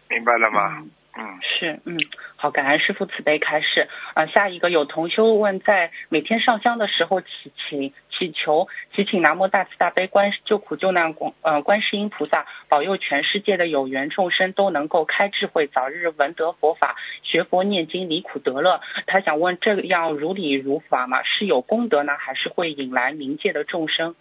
[0.09, 0.79] 明白了吗？
[0.81, 1.99] 嗯嗯，是嗯，
[2.37, 3.89] 好，感恩师父慈悲开示。
[4.15, 16.95] 啊，下一个有同修问，在每天上香的时候祈请祈求祈请南无大慈大悲观救苦救难观呃观世音菩萨保佑全世界的有缘众生都能够开智慧，早日闻得佛法，
[17.25, 18.81] 学佛念经离苦得乐。
[19.07, 21.23] 他想问，这样如理如法吗？
[21.25, 24.15] 是有功德呢，还是会引来冥界的众生？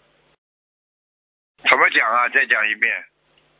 [1.70, 2.28] 怎么讲啊？
[2.30, 2.92] 再讲一遍。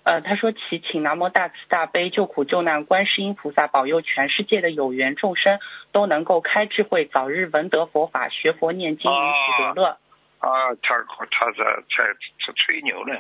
[0.03, 5.59] 呃，他说祈请南无大慈大悲救苦救难观世音菩萨保佑全世界的有缘众生
[5.93, 9.99] 都能够开智慧，早日闻得佛法，学佛念经，离苦得乐。
[10.39, 10.97] 啊，他
[11.31, 11.65] 他在
[11.97, 12.15] 在
[12.47, 13.15] 在吹牛呢。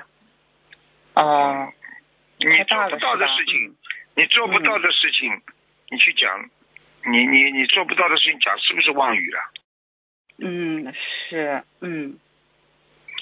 [1.14, 1.68] 哦、
[2.38, 3.76] 你做不到的事情，
[4.14, 5.30] 你做不到的事情，
[5.90, 6.48] 你去讲，
[7.04, 9.38] 你你你做不到的事情讲，是不是妄语了？
[10.38, 10.94] 嗯，嗯，
[11.28, 12.18] 是，嗯，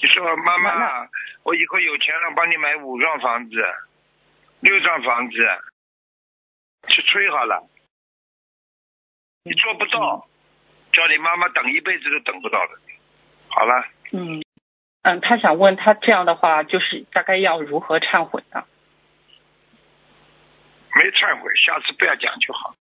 [0.01, 1.09] 你说妈妈，
[1.43, 3.55] 我以后有钱了，帮你买五幢房子，
[4.61, 5.35] 六幢房子，
[6.87, 7.67] 去吹好了。
[9.43, 10.27] 你做不到，
[10.93, 12.73] 叫你妈妈等一辈子都等不到的。
[13.49, 14.41] 好了，嗯，
[15.01, 18.63] 嗯，他想问他这样的话，就是大概要如何忏悔呢？
[20.95, 22.75] 没忏悔，下次不要讲就好。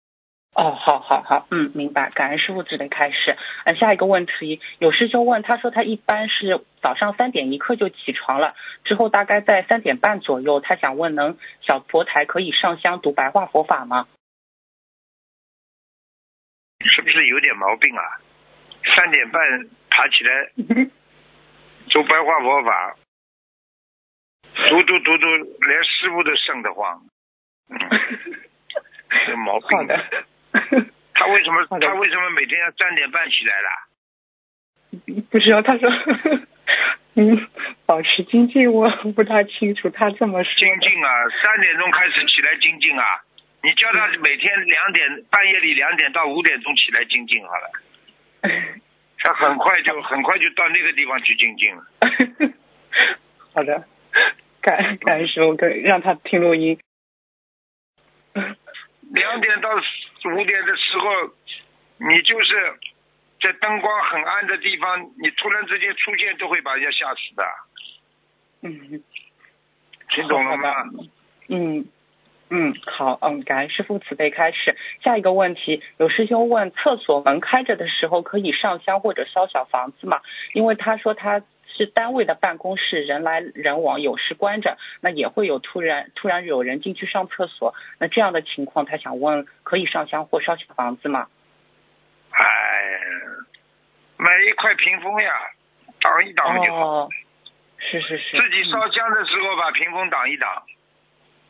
[0.59, 2.11] 哦，好好好，嗯，明白。
[2.11, 3.37] 感恩师傅指的开始。
[3.65, 14.09] 嗯，下一个问题，有师兄问，他说他一般是早上三点一刻就起床了，之后大概在三点半左右，他想问能小佛台可以上香读白话佛法吗？
[16.81, 18.03] 是不是有点毛病啊？
[18.97, 19.41] 三点半
[19.91, 20.51] 爬起来
[21.91, 22.97] 读白话佛法，
[24.67, 25.27] 读读读读，
[25.69, 27.01] 连师傅都瘆得慌。
[27.69, 27.79] 嗯，
[29.31, 29.79] 有毛病。
[29.79, 30.25] 好的。
[31.15, 33.71] 他为什么他为什么每天要三点半起来啦？
[35.31, 35.91] 不知道，他说，
[37.15, 37.49] 嗯，
[37.87, 40.55] 保持精进，我不大清楚他这么说。
[40.55, 41.11] 精进啊，
[41.43, 43.23] 三点钟开始起来精进啊！
[43.63, 47.71] 你叫他每天两点半夜里两点到五点钟起来精进好了，
[49.19, 51.85] 他很快就很快就到那个地方去精进了。
[53.53, 53.85] 好的，
[54.63, 56.79] 感感恩师傅，跟让他听录音。
[59.13, 59.71] 两点到
[60.25, 61.07] 五点的时候，
[61.99, 62.75] 你就是
[63.41, 67.45] 在灯光很暗的地方，你突然之间出现，都会把人家吓死的。
[68.63, 69.03] 嗯，
[70.11, 70.73] 听懂了吗？
[71.49, 71.87] 嗯
[72.51, 74.77] 嗯，好，嗯，感恩师父慈悲开始。
[75.05, 80.21] 下一个问题，有师兄问，厕所门开着的时候可以上香或者烧小房子吗？
[80.55, 81.43] 因为他说他
[81.79, 91.29] 是单位的办公室，人来人往，有时关着，那也会有突然突然有人进去上厕所，那这样的情况，他想问，可以上香或烧小房子吗？
[92.33, 92.45] 哎，
[94.19, 95.33] 买一块屏风呀，
[96.01, 96.87] 挡一挡就好。
[96.87, 97.09] 哦，
[97.79, 100.63] 是是是，自己烧香的时候把屏风挡一挡，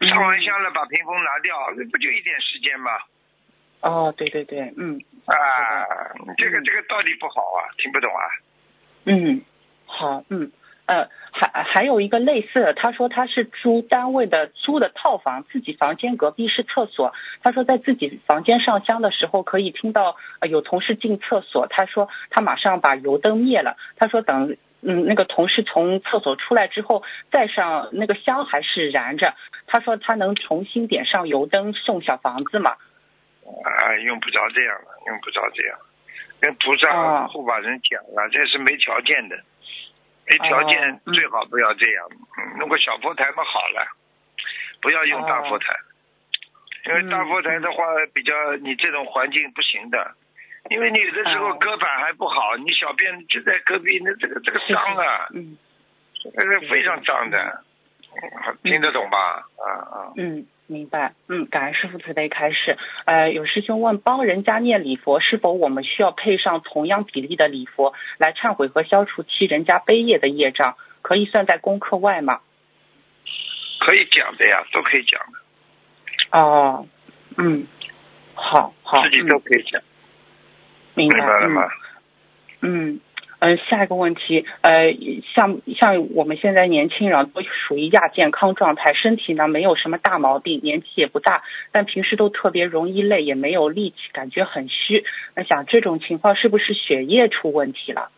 [0.00, 2.92] 嗯上完香了把屏风拿掉，那不就一点时间吗？
[3.80, 5.34] 哦，对对对，嗯啊，
[6.36, 8.22] 这个这个道理不好啊，听不懂啊？
[9.04, 9.40] 嗯，
[9.88, 10.52] 好，嗯
[10.86, 17.12] 呃，还还有一个类似的，他说他是租单位的租的套房，自己房间隔壁是厕所。
[17.42, 21.66] 他说在自己房间上香的时候，可以听到呃有同事进厕所。
[21.66, 23.76] 他说他马上把油灯灭了。
[23.96, 29.34] 他说等嗯那个同事从厕所出来之后，再上那个香还是燃着。
[29.66, 32.70] 他说他能重新点上油灯送小房子吗？
[32.70, 35.78] 啊，用不着这样了，用不着这样，
[36.40, 39.36] 跟菩萨哦护法人讲了，这是没条件的，
[40.30, 42.06] 没条件最好不要这样。
[42.38, 43.86] 嗯，弄个小佛台嘛好了，
[44.80, 45.74] 不要用大佛台，
[46.86, 50.14] 因为大佛台的话比较你这种环境不行的。
[50.70, 51.56] 因为你有的时候哦。
[51.58, 55.56] 隔板还不好，你小便就在隔壁，那这个这个脏啊，嗯
[56.34, 57.64] 那个非常脏的，
[58.44, 58.58] 嗯。
[58.64, 59.46] 听得懂吧？
[59.56, 60.12] 啊啊。
[60.16, 61.14] 嗯，明白。
[61.28, 62.76] 嗯，感恩师傅慈悲开示。
[63.06, 70.76] 呃，有师兄问，帮人家念礼佛，是否我们需要配上同样比例的礼佛来忏悔和消除其人家悲业的业障？
[71.00, 72.40] 可以算在功课外吗？
[73.80, 76.38] 可以讲的呀，都可以讲的。
[76.38, 76.86] 哦，
[77.38, 77.66] 嗯，
[78.34, 79.80] 好好，自己都可以讲。
[80.94, 81.62] 明白了吗？
[82.60, 83.00] 嗯。
[83.40, 84.92] 嗯，下一个问题，呃，
[85.34, 95.04] 像像我们现在年轻人都属于亚健康状态，身体呢没有什么大毛病，年纪也不大，但平时都特别容易累，也没有力气，感觉很虚。
[95.36, 98.10] 那想这种情况是不是血液出问题了？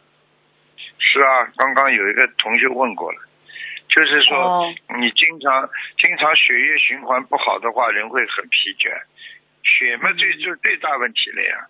[0.99, 3.19] 是啊，刚刚有一个同学问过了，
[3.89, 8.91] 就是说你经常经常血液循环不好的话，人会很疲倦，
[9.63, 11.67] 血嘛最最最大问题了呀。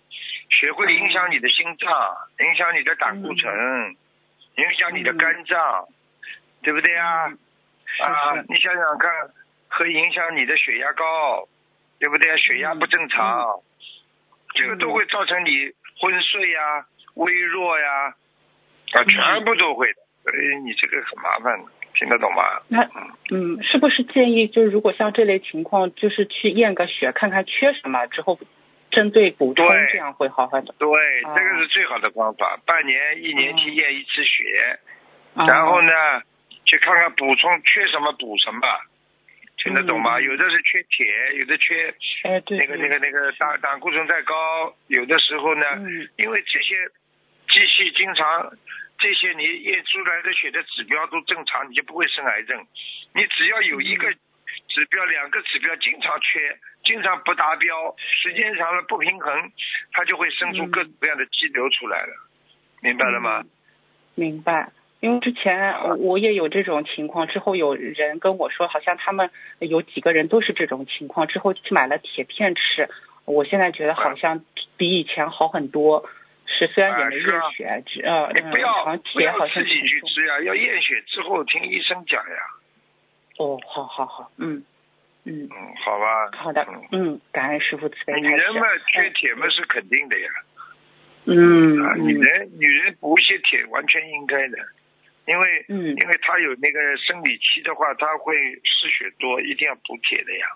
[0.49, 1.89] 血会影响你的心脏，
[2.39, 3.95] 影响你的胆固醇，
[4.57, 5.87] 影响你的肝脏，
[6.61, 7.27] 对不对啊？
[7.99, 9.11] 啊，你想想看，
[9.69, 11.47] 会影响你的血压高，
[11.99, 12.37] 对不对？
[12.37, 13.61] 血压不正常，
[14.55, 18.15] 这个都会造成你昏睡呀、微弱呀，
[18.93, 20.01] 啊，全部都会的。
[20.23, 21.59] 所以你这个很麻烦，
[22.01, 22.41] 听得懂吗？
[22.67, 22.81] 那
[23.29, 28.39] 嗯，是不是建议就是如果像这类情况，就是去验个血，看看缺什么之后。
[28.91, 30.73] 针对补充，这样会好很多。
[30.77, 32.59] 对，这个是最好的方法。
[32.65, 34.77] 半年、一年去验一次血，
[35.47, 35.93] 然后呢，
[36.65, 38.59] 去看看补充缺什么补什么，
[39.63, 40.19] 听得懂吗？
[40.19, 41.07] 有的是缺铁，
[41.39, 41.95] 有的缺
[42.49, 45.63] 那个那个那个胆胆固醇太高，有的时候呢，
[46.17, 46.75] 因为这些
[47.47, 48.51] 机器经常
[49.01, 52.65] 这些你验出来的血的指标都正常，你就不会生癌症。
[53.13, 54.13] 你只要有一个
[54.69, 56.57] 指标、两个指标经常缺。
[56.83, 59.51] 经常不达标，时间长了不平衡，
[59.91, 62.13] 它就会生出各种各样的肌瘤出来了，
[62.81, 63.43] 明白了吗？
[64.15, 72.89] 明白，因为之前我也有这种情况，之后有人跟我说，好像他们有几个人都是这种情况，之后去买了铁片吃，
[73.25, 74.43] 我现在觉得好像
[74.75, 76.09] 比以前好很多，
[76.51, 82.35] 是虽然也没验血，只呃，你不要不要自己去吃呀，要验血之后听医生讲呀。
[83.37, 84.63] 哦，好好好，嗯。
[85.23, 86.31] 嗯嗯，好吧。
[86.33, 88.19] 好的，嗯，感恩师傅慈悲。
[88.19, 88.61] 女人嘛，
[88.91, 90.27] 缺铁嘛是肯定的呀。
[91.25, 91.79] 嗯。
[91.79, 94.57] 啊，女人女人补些铁完全应该的，
[95.27, 98.33] 因为嗯，因为她有那个生理期的话，她会
[98.63, 100.47] 失血多，一定要补铁的呀。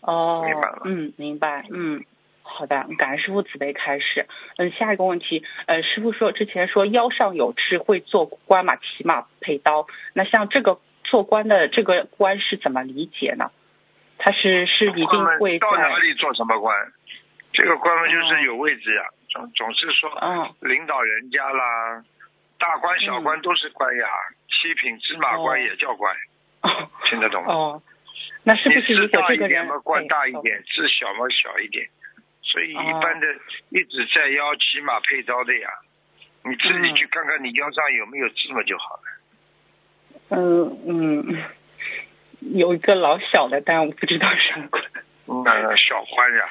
[0.00, 0.42] 哦。
[0.46, 0.82] 明白了。
[0.86, 1.62] 嗯，明白。
[1.70, 2.02] 嗯，
[2.46, 4.26] 好的，感恩师傅慈悲开始。
[4.58, 9.86] 嗯，下一个问题，呃，师傅说之前说腰上有痣会做官嘛，骑马配刀。
[10.12, 13.50] 那像这个做官的这个官是怎么理解呢？
[14.18, 16.92] 他是是一定会到哪里做什么官？
[17.52, 20.10] 这个官嘛就是有位置呀，总总是说
[20.60, 22.04] 领导人家啦，
[22.58, 24.06] 大官小官都是官呀，
[24.48, 26.14] 七品芝麻官也叫官，
[27.08, 27.52] 听得懂吗？
[27.52, 27.82] 哦，
[28.44, 31.88] 那是不是你大一点嘛，官大一点；字小嘛，小一点。
[32.54, 33.26] 所以一般的
[33.70, 35.68] 一直在腰起码配刀的呀，
[36.44, 39.02] 你自己去看看你腰上有没有字嘛就好了。
[40.30, 41.42] 嗯嗯。
[42.52, 44.84] 有一个老小的，但我不知道什么官。
[45.26, 45.42] 嗯，
[45.76, 46.48] 小官呀，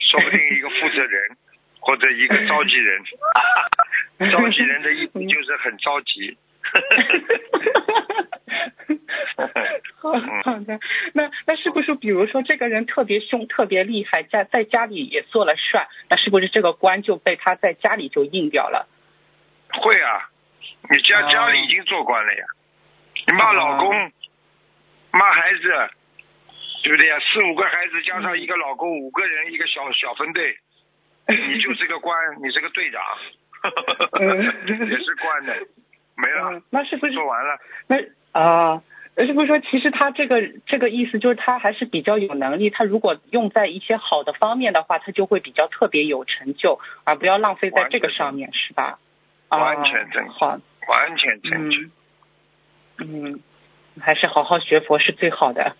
[0.00, 1.36] 说不定一个负责人
[1.80, 3.02] 或者一个召集人。
[4.32, 6.38] 召集人的意思就是很着急。
[9.96, 10.12] 好
[10.44, 10.78] 好的，
[11.14, 18.88] 那那是不是比如说这个人特别凶、特别厉害，在在家里也做了帅，那是不是这个官就被他在家里就应掉了？
[19.72, 20.30] 会啊，
[20.90, 22.44] 你家家里已经做官了呀，
[23.28, 24.12] 你骂老公。
[25.16, 25.60] 骂孩子，
[26.82, 27.16] 对不对呀？
[27.20, 30.58] 四五个孩子加上一个老公，五个人一个小小分队，
[31.28, 33.00] 你就是个官， 你是个队长，
[34.66, 35.56] 也是官的，
[36.16, 36.62] 没了。
[36.70, 37.58] 那是不是说完了？
[37.86, 37.96] 那
[38.32, 38.82] 啊，
[39.16, 42.70] 是不是说其实他这个这个意思就是他还是比较有能力？
[42.70, 48.98] 他如果用在一些好的方面的话，他就会比较特别有成就，而不要浪费在这个上面，是吧？
[49.50, 50.44] 完全正确，
[50.88, 51.78] 完全正确。
[52.98, 53.40] 嗯。
[54.00, 55.76] 还是好好学佛是最好的。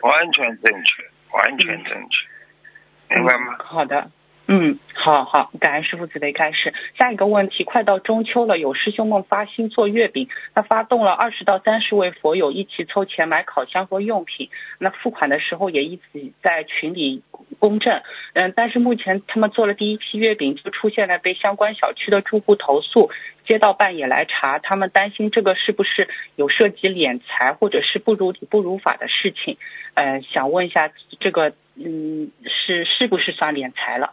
[0.00, 3.56] 完全正确，完全正确，明白吗？
[3.60, 4.10] 好的。
[4.54, 6.74] 嗯，好好，感恩师傅慈悲开示。
[6.98, 17.22] 下一个问题，快到中秋了，有师兄们发心做月饼，那发动了二十到三十位佛友一起凑钱买烤箱和用品，那付款的时候也一起在群里
[17.58, 18.02] 公证。
[18.34, 23.10] 嗯，但是目前他们做了第一批月饼，就出现了被相关小区的住户投诉，
[23.46, 29.56] 街道办也来查，他们担心这个是不是有涉及敛财或者是不如理不如法的事情？
[29.94, 34.12] 呃，想问一下，这个嗯是是不是算敛财了？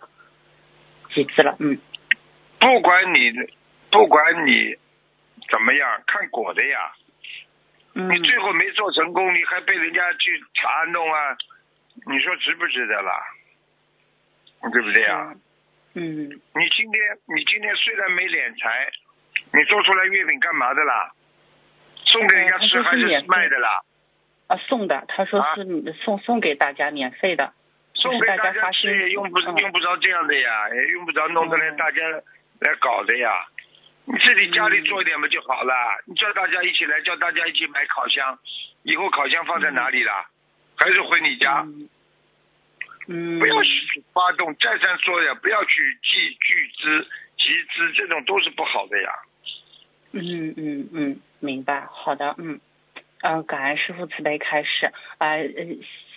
[1.14, 1.56] 几次了？
[1.60, 1.78] 嗯，
[2.60, 3.32] 不管你
[3.92, 4.76] 不管你
[5.50, 6.92] 怎么样，看果的呀。
[7.96, 8.10] 嗯。
[8.10, 11.38] 你最后没做成功，你还被人家去查弄啊？
[12.08, 13.14] 你说值不值得啦？
[14.72, 15.34] 对不对呀？
[15.96, 16.30] 嗯。
[16.30, 17.02] 你今天
[17.36, 18.92] 你今天虽然没敛财，
[19.54, 21.12] 你做出来月饼干嘛的啦？
[22.06, 23.82] 送给人家吃还是卖的啦？
[24.48, 27.54] 啊，送的，他说是送送给大家免费的。
[28.02, 32.02] 送给大家吃也用不用不着这样的呀，也用不着弄得来大家
[32.60, 33.46] 来搞的呀。
[34.06, 35.74] 你自己家里做一点不就好了？
[36.08, 38.40] 你叫大家一起来，叫大家一起买烤箱，
[38.84, 40.12] 以后烤箱放在哪里了？
[40.76, 41.64] 还是回你家？
[43.08, 43.40] 嗯。
[43.40, 47.04] 不要去发动，再三说呀，不要去集聚资、
[47.38, 49.10] 集资，这种都是不好的呀。
[50.14, 51.86] 嗯嗯嗯，明白。
[51.92, 52.60] 好的，嗯
[53.22, 55.36] 嗯，感恩师傅慈悲开示啊。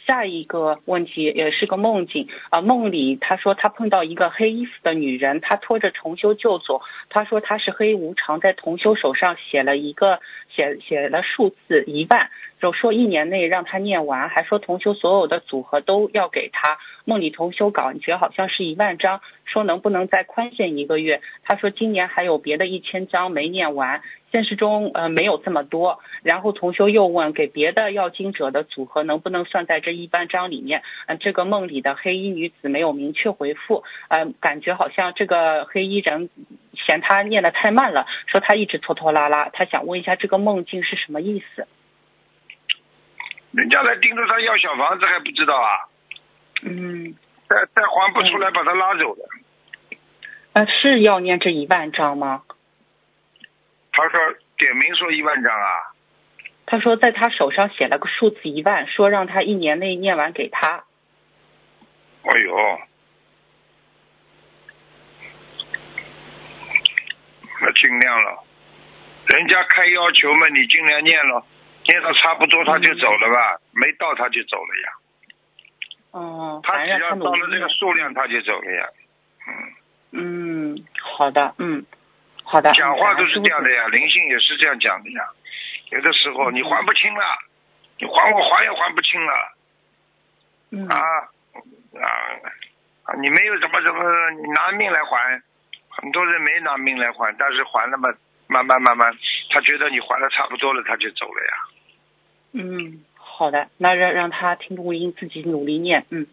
[0.07, 10.21] 下一个问题也是个梦境啊，梦里他说他碰到一个黑衣服的女人，她拖着重修就走，他说他是黑无常，在同修手上写了一个
[10.55, 12.31] 写写了数字一万，
[12.61, 16.79] 就说一年内让他念完，还说同修所有的组合都要给他。
[17.05, 21.21] 梦里同修感觉好像是一万张，说能不能再宽限一个月？
[21.43, 24.03] 他说今年还有别的一千张没念完。
[24.31, 30.83] 现实中呃没有这么多，然后同修又问给别的要经者的组合能不能算在这一般章里面？
[31.07, 36.31] 嗯，这个梦里的黑衣女子没有明确回复，呃，感觉好像这个黑衣人
[36.73, 41.69] 嫌他念的太慢了，说他一直拖拖拉拉，他想问一下这个梦境是什么意思？
[43.51, 45.92] 人家来盯着他要小房子还不知道啊？
[46.63, 47.15] 嗯，
[47.49, 49.23] 再再还不出来把他拉走的。
[50.55, 52.43] 呃，是要念这一万张吗？
[53.93, 54.21] 他说
[54.57, 55.93] 点名说一万张啊，
[56.67, 60.85] 他说在他手上写了个数字一万，说让他一年内念完给他。
[62.23, 62.81] 哎呦，
[67.61, 68.45] 那尽量了，
[69.27, 71.45] 人家开要求嘛，你尽量念了，
[71.89, 74.93] 念到差不多他就走了吧，没到他就走了呀。
[76.13, 78.87] 哦，他只要到了这个数量他就走了呀。
[80.13, 80.75] 嗯。
[80.75, 80.85] 嗯，
[81.17, 81.85] 好的，嗯。
[82.45, 85.25] 好的，讲话都是这样的呀，灵性也是这样讲的呀。
[85.91, 87.25] 有的时候你还不清了，
[87.99, 89.33] 你还我还也还不清了。
[90.71, 90.89] 嗯。
[90.89, 90.97] 啊
[91.95, 92.07] 啊
[93.05, 93.15] 啊！
[93.19, 95.43] 你没有怎么怎么，你拿命来还，
[95.91, 98.09] 很多人没拿命来还，但是还了嘛，
[98.47, 99.13] 慢慢慢慢，
[99.51, 101.53] 他觉得你还的差不多了，他就走了呀。
[102.55, 103.05] 嗯，
[103.35, 106.05] 好的，那让让他听录音，自己努力念。
[106.11, 106.27] 嗯，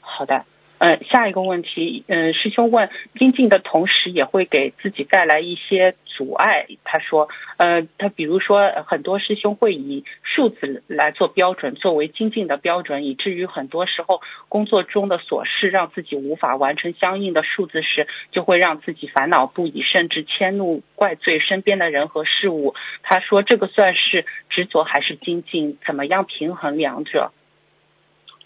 [0.00, 0.44] 好的。
[0.80, 6.64] 嗯，下一个问题，嗯，师兄问，精进的同时也会给自己带来一些阻碍。
[6.84, 7.28] 他说，
[7.58, 22.74] 呃，他比如说，很多师兄会以数字来做标准，作为精进的标准，以至于很多时候工作中的琐事让自己无法完成相应的数字时，就会让自己烦恼不已，甚至迁怒怪罪身边的人和事物。
[23.02, 25.76] 他说，这个算是执着还是精进？
[25.86, 27.32] 怎么样平衡两者？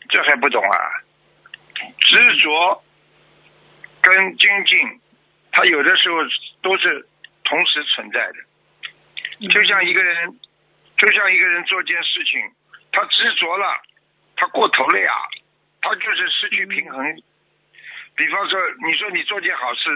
[0.09, 0.77] 这还不懂啊？
[1.99, 2.83] 执着
[4.03, 5.01] 跟精进，
[5.53, 6.19] 它有的时候
[6.63, 7.07] 都是
[7.45, 9.49] 同时存在的。
[9.49, 10.31] 就像一个人，
[10.97, 12.41] 就像一个人做件事情，
[12.93, 13.83] 他执着了，
[14.37, 15.13] 他过头了呀，
[15.83, 17.17] 他就是失去平衡。
[18.17, 19.91] 比方说，你说你做件好事，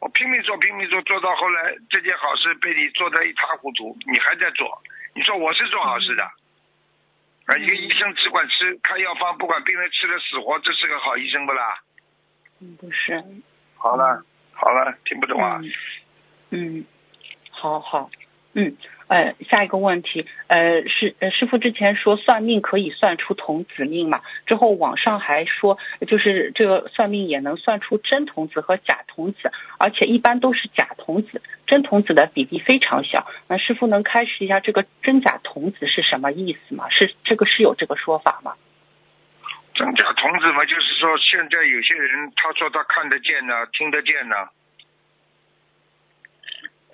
[0.00, 4.82] 我拼命做拼命做，做到后来这件好事被你做得一塌糊涂，你还在做，
[5.14, 6.28] 你说我是做好事的。
[7.50, 11.82] 啊，一个医生只管吃开药方，不管病人吃的死活，这是个好医生不啦？
[12.60, 13.24] 嗯，不是。
[13.76, 15.60] 好了，好了，听不懂啊。
[16.50, 16.84] 嗯，
[17.50, 18.08] 好好，
[18.52, 18.76] 嗯。
[19.10, 24.20] 呃，下一个问题，呃，是呃，师傅之前说算命可以算出童子命嘛？
[24.46, 33.26] 之后网上还说，就是这个算命也能算出真童子和假童子，而且一般都是假童子，真童子的比例非常小。
[33.48, 36.88] 那师傅能开示一下这个真假童子是什么意思吗？
[36.90, 38.54] 是这个是有这个说法吗？
[39.74, 44.36] 真假童子嘛，就是说现在有些人他说他看得见呢，听得见呢。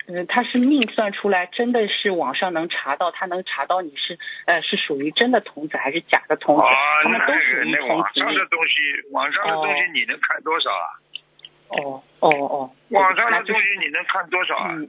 [0.09, 6.63] 嗯，他是命算出来，真的是网上能查到，他能查到你是呃是属于真的童子还是假的童子？
[7.03, 8.73] 他们都属于童子网上的东西，
[9.13, 10.87] 网上的东西你能看多少啊？
[11.69, 12.71] 哦哦哦。
[12.91, 14.69] 网上的东西你能看多少啊？
[14.71, 14.89] 嗯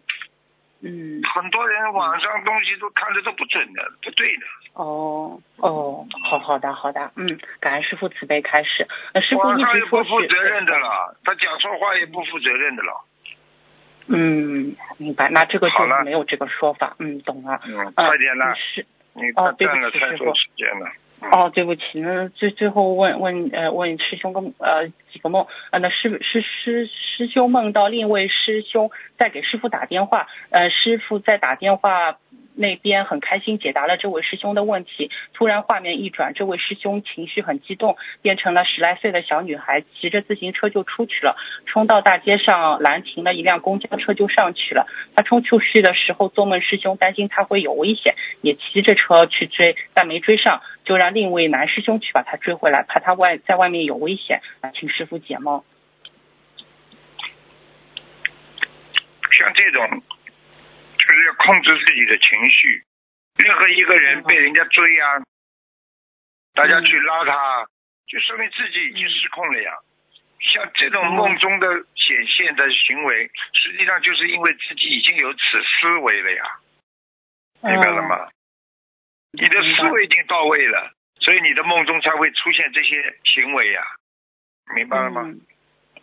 [0.81, 1.21] 嗯。
[1.33, 4.45] 很多人网上东西都看的都不准的，不对的。
[4.73, 8.87] 哦哦，好好的好的，嗯，感恩师傅慈悲开示。
[9.19, 12.93] 师傅一直说不负责任的了，他讲错话也不负责任的了。
[14.07, 15.29] 嗯，明白。
[15.29, 16.95] 那这个就是没有这个说法。
[16.99, 17.59] 嗯，懂了。
[17.65, 18.53] 嗯，快点啦。
[18.55, 18.85] 是。
[19.13, 20.91] 你占了太多时间了。
[21.31, 21.99] 哦，对不起。
[21.99, 32.17] 那最最后问问呃问师兄个呃几个梦呃那师师师师兄梦到另一位师兄在给师傅打电话呃师傅在打电话。
[32.57, 41.37] 那边很开心解答了这位师兄的问题，突然画面一转，这位师兄情绪很激动，变成了十来岁的小女孩，骑着自行车就出去了，
[41.67, 44.87] 冲到大街上拦停了一辆公交车就上去了。
[45.15, 50.61] 他冲出去的时候，做梦师兄担心他会有危险，也骑着车去追，但没追上。
[50.83, 54.41] 就让另一位男师兄去把他追回来，怕他外在外面有危险，
[54.73, 55.61] 请师傅解梦。
[59.37, 60.01] 像这种，
[61.13, 62.83] 是要控制自己的情绪。
[63.43, 65.21] 任何一个人被人家追啊，
[66.53, 67.65] 大家去拉他，
[68.07, 69.71] 就说明自己已经失控了呀。
[70.39, 76.43] 像这种梦中的显现的行为，实际上就是因为自己已经有此思维了呀，
[77.63, 78.29] 明白了吗？
[79.33, 83.81] 你的思维已经到位了，所以你的梦中才会出现这些行为呀，
[84.75, 85.21] 明白了吗？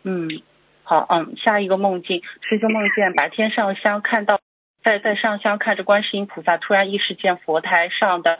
[0.03, 0.29] 嗯，
[0.83, 4.39] 好，嗯，下一个梦境，师兄梦见白天上香看到。
[4.85, 8.37] 在在上香看着观世音菩萨，突然意识见佛台上的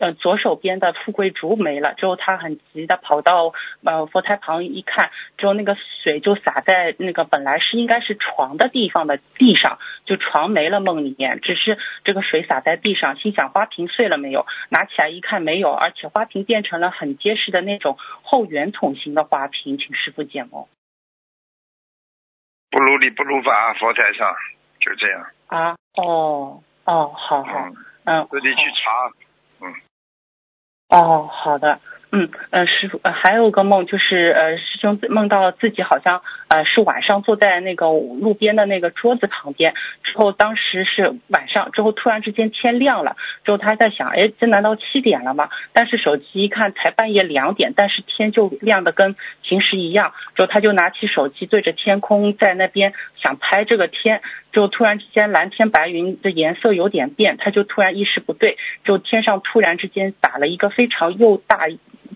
[0.00, 3.52] 呃左手边的富贵竹没了，之后他很急的跑到
[3.84, 14.46] 呃佛台旁一看，之后那个水就洒在那个本来是应该是床的地方的地上，就床没了梦里面，只是这个水洒在地上，心想花瓶碎了没有？
[14.70, 20.66] 拿起来一看没有，而且花瓶变成了很结实的那种后圆筒形的花瓶，请师傅解梦。
[22.72, 24.34] 不如理不如法，佛台上
[24.84, 25.26] 就这样。
[25.46, 27.68] 啊哦哦，好好，
[28.04, 29.10] 嗯，自己去查，
[29.60, 29.72] 嗯，
[30.90, 31.80] 哦，好的。
[32.16, 45.48] 嗯呃师傅呃还有个梦就是呃师兄梦到自己好像呃是晚上坐在那个路边的那个桌子旁边，之后当时是晚上，之后突然之间天亮了，之后他在想，哎这难道七点了吗？
[45.72, 61.66] 但是手机一看才半夜两点，但是天就亮的跟平时一样，之后他就拿起手机对着天空在那边想拍这个天，之后突然之间蓝天白云的颜色有点变，他就突然意识不对，就天上突然之间打了一个非常又大。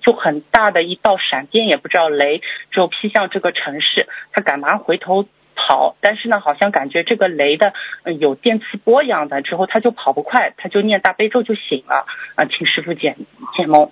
[0.02, 4.06] 就很大的一道闪电，也不知道雷，就劈向这个城市。
[4.32, 7.72] 他赶忙回头跑，但是呢，好像感觉这个雷的
[8.18, 12.06] 有电磁波一样的，之后他就跑不快，他就念大悲咒就醒了。
[12.36, 13.16] 啊，请师傅解
[13.56, 13.90] 解梦。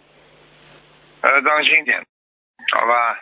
[1.22, 1.99] 呃，当心点，
[2.72, 3.20] 好吧？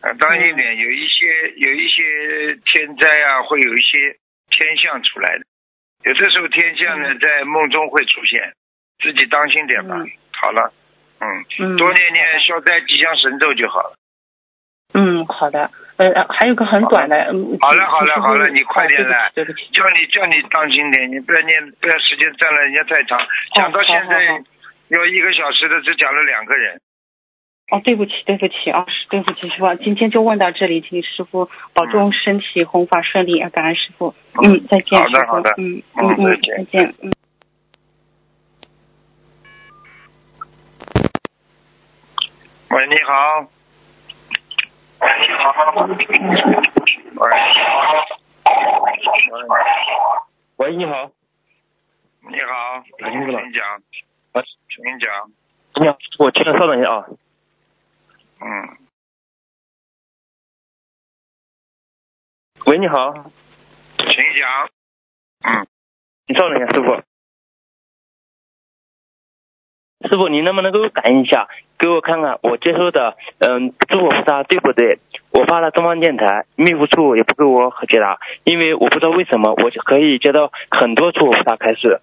[0.00, 4.16] 呃，当心点，有一些有一些天灾啊，会有一些
[4.48, 5.44] 天象出来的。
[6.04, 8.54] 有的时候天象呢，在梦中会出现，
[9.00, 9.96] 自己当心点吧。
[10.32, 10.72] 好了。
[11.20, 13.92] 嗯，多念念消灾吉祥神咒就好了。
[14.94, 15.70] 嗯，好的。
[15.98, 17.16] 呃，还有个很短的。
[17.60, 19.30] 好了好了好了，你快点来。
[19.34, 19.68] 对不起。
[19.72, 23.20] 叫你叫你当心点，你不要念，不要时间占了人家太长。
[23.54, 24.42] 讲到现在
[24.88, 26.80] 要一个小时的，只讲了两个人。
[27.70, 34.14] 哦，对不起对不起啊，对不起师傅，今天就问到这里，请师傅保重身体，弘法顺利，感恩师傅。
[34.42, 34.98] 嗯，再见。
[34.98, 35.50] 好的好的。
[35.58, 37.12] 嗯嗯嗯，再见嗯。
[42.70, 43.50] 喂，你好。
[45.00, 45.86] 你好。
[47.16, 47.26] 喂。
[50.56, 51.10] 喂，你好。
[52.28, 52.84] 你好。
[52.96, 53.82] 请讲。
[54.30, 55.32] 啊，请讲。
[55.80, 57.06] 你好，我请稍等一下啊。
[58.40, 58.78] 嗯。
[62.66, 63.12] 喂，你好。
[63.12, 64.06] 请
[64.38, 64.70] 讲。
[65.40, 65.66] 嗯。
[66.26, 67.02] 你稍等一下，师傅。
[70.08, 71.48] 师傅，你能不能给我感应一下，
[71.80, 74.98] 给我看看我接收的，嗯，诸佛菩萨对不对？
[75.32, 82.00] 我发了东方电台，秘书处也不给我解答，因为我不知道为什么，我可以接到很多诸佛菩萨开示。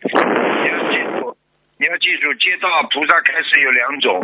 [0.00, 1.36] 你要记住，
[1.78, 4.20] 你要记住，接到菩萨开示有两种，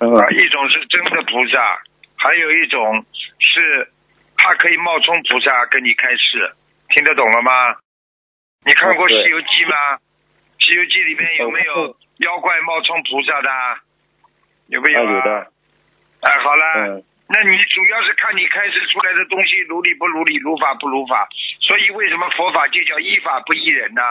[0.00, 1.78] 啊，一种是真的菩萨，
[2.16, 3.04] 还有一种
[3.38, 3.88] 是
[4.36, 6.50] 他可以冒充菩萨跟你开示，
[6.88, 7.76] 听得懂了吗？
[8.64, 9.96] 你看过《西游记》吗？
[10.68, 13.48] 《西游记》里面有没有妖怪冒充菩萨的？
[14.68, 15.12] 有没有啊？
[15.12, 15.50] 有的。
[16.20, 21.26] 哎，好了，那你主要是看你开始出来的东西如理不如理，如法不如法，
[21.60, 24.02] 所以为什么佛法就叫依法不依人呢？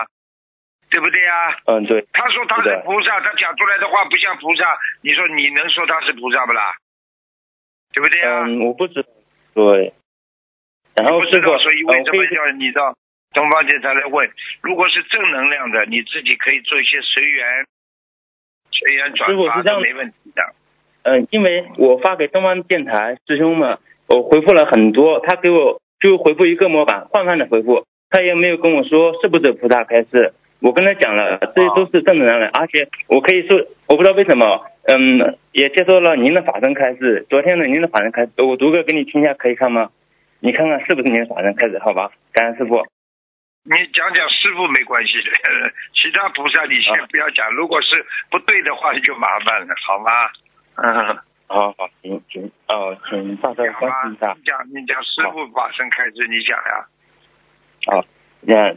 [0.89, 1.57] 对不对呀？
[1.65, 2.07] 嗯，对。
[2.13, 6.73] 他说他是菩萨，他讲出来的话不像菩萨，你说你能说他是菩萨不啦？
[7.93, 8.45] 对不对呀？
[8.47, 9.09] 嗯，我不知道。
[9.53, 9.93] 对。
[10.95, 12.95] 然后不知道，所以为什么叫你到？
[13.37, 14.27] 东方电台来问，
[14.63, 17.65] 如果是正能量的，你自己可以做一些随缘、
[18.71, 20.41] 随缘转发都没问题的。
[21.03, 23.77] 嗯，因为我发给东方电台师兄们，
[24.07, 30.33] 我回复了很多，他给我就回复一个模板，泛泛的回复，他也没有跟我说是不是菩萨开示。
[30.59, 33.55] 我跟他讲了，这些都是正能量的，而且我可以说，
[33.87, 37.27] 我不知道为什么，嗯，也接受了您的法身开示。
[37.29, 39.91] 昨天的您的法身开示，我读个给你听一下，可以看吗？
[40.39, 41.77] 你看看是不是您的法身开示？
[41.77, 42.83] 好吧，感恩师傅。
[43.69, 45.29] 你讲讲师傅没关系的，
[45.93, 47.51] 其他菩萨你先不要讲。
[47.51, 50.11] 如果是不对的话，就麻烦了，好吗？
[50.75, 54.33] 嗯， 好好行行哦，请大家关心一下。
[54.37, 56.87] 你讲你讲师傅法身开始，你讲呀。
[57.87, 58.05] 好，
[58.39, 58.71] 那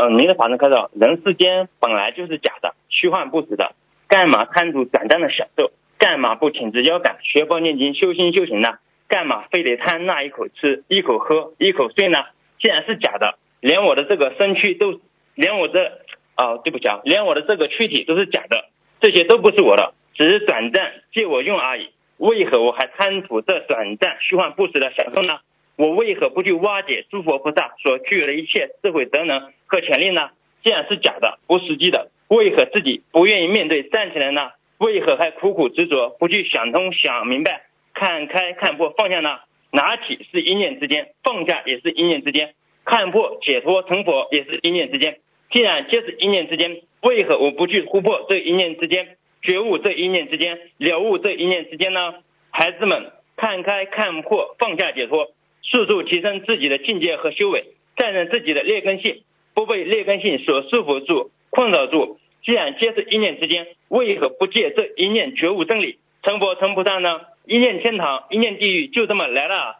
[0.00, 3.74] 嗯，您的法身开导，人世间本来就是假的，虚幻不实的，
[4.08, 5.70] 干嘛贪图短暂的享受？
[5.98, 8.78] 干嘛不挺直腰杆，学佛念经，修心修行呢？
[9.06, 12.24] 干嘛非得贪那一口吃，一口喝，一口睡呢？
[12.58, 15.00] 既然是假的，连我的这个身躯都，
[15.34, 16.00] 连我这
[16.34, 18.64] 啊，对不起啊，连我的这个躯体都是假的，
[19.00, 21.90] 这些都不是我的，只是短暂借我用而已。
[22.16, 25.38] 为何我还贪图这短暂虚幻不实的享受呢？
[25.76, 30.30] 我为何不去挖掘诸佛菩萨所具有的一切智慧德能和潜力呢？
[30.64, 34.50] 既然是假的，不实际的，为何自己不愿意面对站起来呢？
[34.78, 37.62] 为何还苦苦执着，不去想通想明白？
[37.94, 39.38] 看开看破放下呢？
[39.70, 42.54] 拿起是一念之间，放下也是一念之间，
[42.84, 45.18] 看破解脱成佛也是一念之间。
[45.50, 52.14] 既然皆是一念之间，为何我不去突破这一念之间，觉悟这一念之间，了悟这一念之间呢？
[52.50, 55.28] 孩子们，看开看破放下解脱，
[55.62, 57.64] 速速提升自己的境界和修为，
[57.96, 59.22] 战胜自己的劣根性，
[59.54, 62.18] 不被劣根性所束缚住、困扰住。
[62.44, 67.20] 既然皆是一念之间，为何不借这一念觉悟真理，成佛成菩萨呢？
[67.48, 69.76] 一念天堂，一念地狱，就这么来了。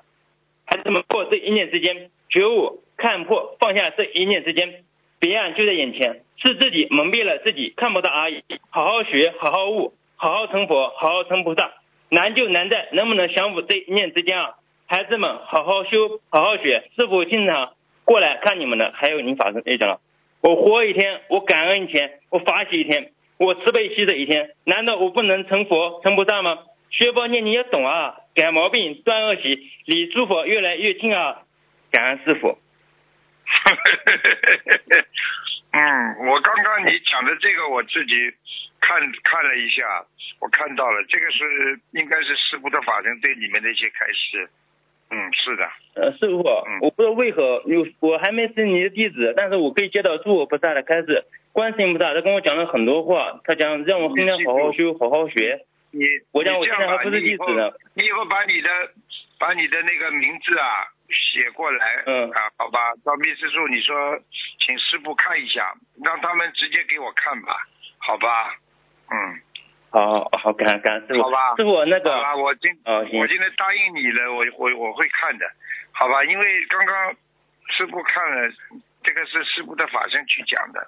[0.64, 4.72] 孩子们，破这一念之间，觉悟看破放下这一念之间，
[5.20, 8.42] 彼岸就在眼前，是自己蒙蔽了自己，看不到而已。
[8.70, 11.74] 好好学，好好悟，好好成佛，好好成菩萨。
[12.08, 14.54] 难就难在能不能降服这一念之间啊！
[14.86, 16.84] 孩子们，好好修，好好学。
[16.96, 17.74] 师傅经常
[18.06, 20.00] 过来看你们的，还有您法生也讲了，
[20.40, 26.60] 我活一天，我感恩一天，我法喜一天，我慈悲喜的一天，难道我不能成佛成菩萨吗？
[26.90, 31.42] 学佛念你要懂啊，改毛病断恶习，离诸佛越来越近啊！
[31.90, 32.58] 感恩师傅。
[35.70, 38.14] 嗯，我刚刚你讲的这个，我自己
[38.80, 40.04] 看看了一下，
[40.40, 44.48] 我看到了，这个是应该是师傅的法身对你们的一些开示。
[45.10, 45.68] 嗯，是的。
[45.94, 46.42] 呃，师傅，
[46.82, 55.64] 我不知道为何有我还没是你的弟子，但是我可以接到诸佛菩萨的开示，观世音菩萨他跟我讲了很多话，他讲让我今天好好修，好好学。
[55.90, 57.70] 你我讲我现在还不是弟子呢。
[57.94, 58.68] 你以后把你的
[59.38, 64.18] 把你的那个名字啊写过来，嗯啊，好吧，到秘书处你说
[64.60, 65.72] 请师傅看一下，
[66.04, 67.56] 让他们直接给我看吧，
[67.98, 68.56] 好吧，
[69.10, 69.40] 嗯。
[69.90, 75.46] 好好感感师傅，好吧，师傅那个，好吧，我今我今天答应你了，我我我会看的，
[75.92, 77.16] 好吧，因为刚刚
[77.70, 78.52] 师傅看了，
[79.02, 80.86] 这个是师傅的法身去讲的，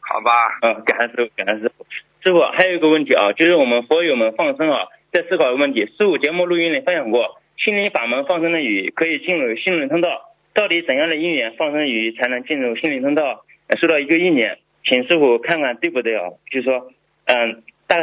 [0.00, 0.58] 好吧。
[0.60, 1.86] 嗯，感恩师傅，感恩师傅。
[2.26, 5.86] 师傅还有一个问题啊，就是我们佛友们放生啊，在思考一个问题。
[5.96, 10.22] 师傅节目录音里分享过，心灵法门放生的鱼可以进入心灵通道，
[10.52, 13.44] 到底怎样的因缘放生鱼才能进入心灵通道？
[13.80, 16.30] 收到一个意念，请师傅看看对不对啊？
[16.50, 16.90] 就是说，
[17.26, 17.62] 嗯。
[17.86, 17.96] 大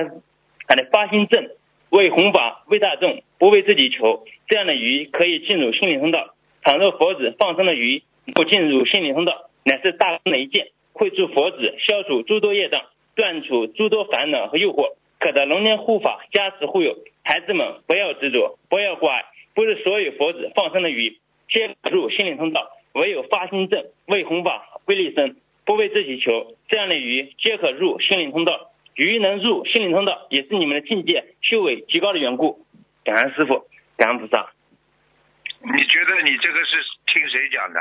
[0.69, 1.49] 他的发心正，
[1.89, 6.33] 为弘法为大众，不为自己求，这样的鱼可以进入心灵通道。
[6.61, 8.01] 倘若佛子放生的鱼
[8.33, 12.83] 不进入心灵通道，乃是大功的一件，会助佛子消除诸多业障，
[13.15, 16.97] 断除诸多烦恼和诱惑，可得龙年护法加持护佑。
[17.23, 25.35] 孩子们不要执着，不要挂碍，不是所有佛子放生的鱼皆入心灵通道，唯有发心正为弘法为利生，
[25.65, 28.71] 不为自己求，这样的鱼皆可入心灵通道。
[28.95, 32.65] 鱼能入心灵通道，也是你们的境界修为极高的缘故。
[33.03, 33.65] 感恩师傅，
[33.97, 34.51] 感恩菩萨。
[35.61, 37.79] 你觉得你这个是听谁讲的？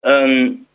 [0.00, 0.66] 嗯，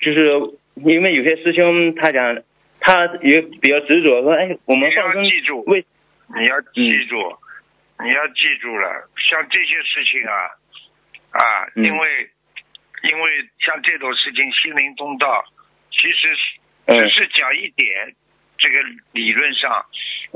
[0.00, 2.42] 就是因为有些师兄他讲，
[2.80, 5.84] 他也比较执着，说哎，我们放生记住，为
[6.36, 7.16] 你要记住，
[8.02, 10.34] 你要记住了，像这些事情啊
[11.30, 12.30] 啊，因为
[13.02, 15.44] 因为像这种事情，心灵通道
[15.90, 16.60] 其实是。
[16.86, 18.14] 只是讲一点，
[18.58, 18.76] 这个
[19.12, 19.86] 理论上，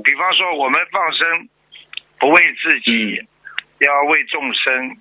[0.03, 1.47] 比方说我们放生
[2.19, 3.21] 不为自己，
[3.81, 4.97] 要为众生。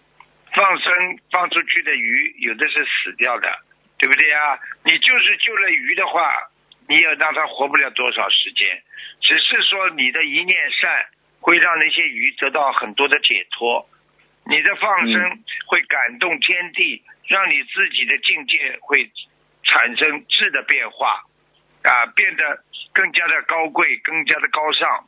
[0.54, 0.94] 放生
[1.32, 3.48] 放出去的鱼，有的是死掉的，
[3.98, 4.60] 对不对啊？
[4.84, 6.50] 你就是救了鱼的话，
[6.88, 8.82] 你也让它活不了多少时间。
[9.22, 11.06] 只是说你的一念善，
[11.39, 13.89] 会让那些鱼得到很多的解脱。
[14.45, 19.12] 你的放生会感动天地，让你自己的境界会
[19.64, 21.24] 产生质的变化。
[21.84, 25.08] 啊，变得更加的高贵，更加的高尚，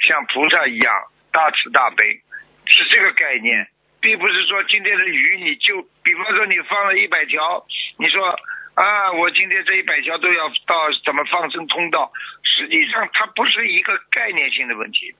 [0.00, 0.92] 像菩萨一样
[1.32, 2.20] 大慈大悲，
[2.66, 3.66] 是这个概念，
[4.02, 7.64] 并不是说今天的鱼你就，比方说你放了一百条，
[7.98, 8.28] 你说
[8.74, 15.14] 啊，我今天这一百条都要到怎么放生通道，实际上它不是一个概念性的问题，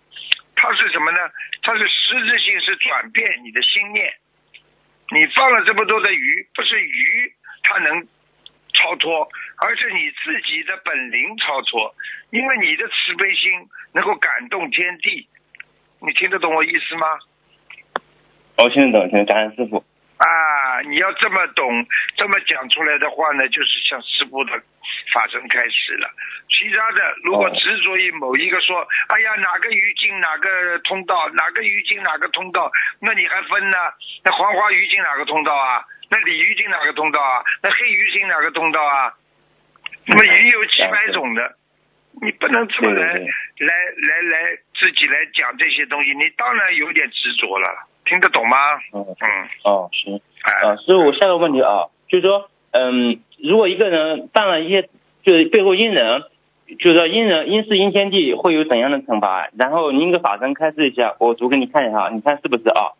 [0.56, 1.18] 它是什么呢？
[1.62, 4.12] 它是实质性是转变你的心念，
[5.10, 8.06] 你放了这么多的鱼，不是鱼它能。
[8.74, 9.28] 超脱，
[9.58, 11.94] 而是你自己的本灵超脱，
[12.30, 13.52] 因为你的慈悲心
[13.92, 15.28] 能够感动天地，
[16.00, 17.06] 你听得懂我意思吗？
[18.58, 19.84] 我听得懂，听感恩师傅。
[20.18, 21.86] 啊，啊，你要这么懂，
[22.16, 24.52] 这么讲出来的话呢，就是向师傅的
[25.12, 26.08] 法身开始了。
[26.48, 33.76] 其他的，如果执着于某一个说，哎呀，哪个鱼进哪个通道，哪个鱼进哪个通道，那你还分呢？
[34.24, 35.84] 那黄花鱼进哪个通道啊？
[36.10, 37.42] 那鲤鱼进哪个通道啊？
[37.62, 39.12] 那黑鱼进哪个通道啊？
[40.06, 41.56] 那么鱼有几百种的，
[42.20, 47.88] 你不能这么来来来来自己来讲这些东西，你当然有点执着了。
[48.04, 48.56] 听得懂吗？
[48.92, 54.88] 嗯嗯哦行啊，师傅下个问题啊，就是说嗯，如果一个人犯了一些
[55.24, 56.22] 就是背后阴人，
[56.78, 59.48] 就是说阴人阴是阴天地会有怎样的惩罚？
[59.56, 62.92] 然后您给法身开示一下，我读给你看一下，你看是不是啊？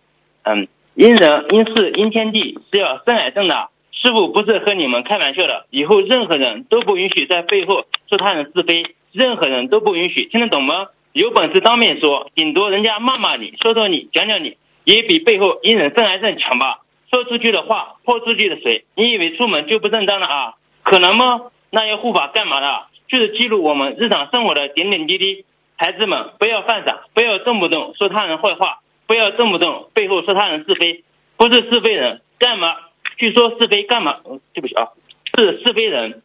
[0.45, 10.87] 嗯，阴人阴是阴天地是要生癌症的，师傅不是和你们开玩笑的，以后任何人都不允许在背后说他人是非，任何人都不允许，听得懂吗？
[11.13, 14.57] 有本事当面说，顶多人家骂骂你，说说你，讲讲你。
[14.85, 16.81] 也比背后阴人生癌症强吧？
[17.11, 20.55] 说出去的话泼出去的水，你以为出门就不正当了啊？
[20.83, 21.43] 可能吗？
[21.71, 22.87] 那要护法干嘛的？
[23.09, 25.45] 就是记录我们日常生活的点点滴滴。
[25.77, 31.05] 孩子们不要犯傻，不要动不动说他人坏话，不要动不动背后说他人是非，
[31.37, 32.77] 不是是非人干嘛
[33.19, 34.21] 去说是非干嘛？
[34.55, 34.89] 对不起啊，
[35.37, 36.23] 是是非人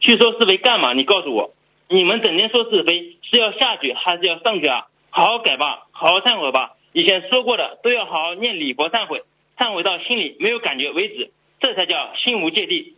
[0.00, 0.94] 去说是非干嘛？
[0.94, 1.50] 你告诉我，
[1.88, 4.86] 你们整天说是非是要下去还是要上去啊？
[5.10, 6.72] 好好改吧，好好忏悔吧。
[6.96, 9.22] 以前说过的都要好好念礼佛忏悔，
[9.58, 11.30] 忏悔到心里没有感觉为止，
[11.60, 12.96] 这才叫心无芥蒂。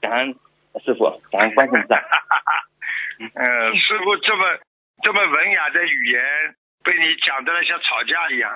[0.00, 0.34] 感恩
[0.82, 2.02] 师傅，感恩关心在。
[3.34, 4.58] 嗯， 师傅这么
[5.02, 6.22] 这么文雅的语言，
[6.82, 8.50] 被你讲的像吵架一样。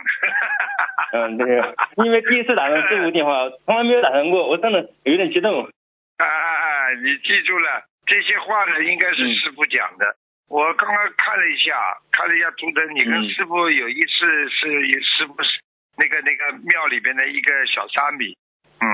[1.12, 1.62] 嗯，对，
[2.03, 5.68] 因为第一次打通师傅电话，从来没有打通过，我真的有点激动。
[6.16, 6.95] 啊啊啊！
[7.05, 10.07] 你记住了，这些话呢，应该是师傅讲的。
[10.51, 11.79] 我刚刚看了一下，
[12.11, 14.67] 看了一下图腾，你跟师傅有一次是
[15.01, 15.63] 师傅是
[15.97, 18.37] 那个那个庙里边的一个小沙弥，
[18.83, 18.91] 嗯，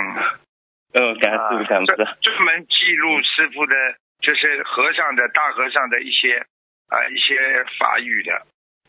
[0.92, 3.74] 嗯，感恩师傅，感恩专门记录师傅的，
[4.20, 6.44] 就是和尚的大和尚的一些
[6.90, 8.42] 啊一些法语的，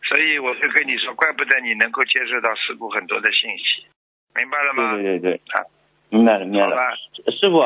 [0.03, 3.87] 所以我就跟你说，怪不得你能够接受到师傅很多的信息，
[4.35, 4.91] 明白了吗？
[4.95, 5.63] 对对对对，啊，
[6.09, 6.97] 明白了明白了，
[7.31, 7.63] 师傅，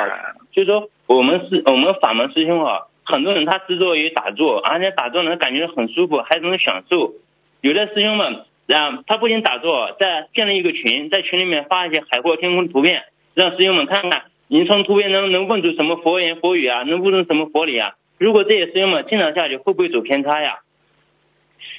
[0.51, 2.85] 就说我们是我们法门师兄啊。
[3.03, 7.13] 很多人他执着于打坐，而且打坐呢感觉很舒服，还有种享受。
[7.61, 17.95] 有的师兄们，啊他不仅打坐，在建了一个群，在群里面发一些海阔天空图片，让师兄们看看，您从图片中能问出什么佛言佛语啊，能悟出什么佛理啊？
[18.17, 20.59] 如果这些师兄们经常下去，会不会走偏差呀？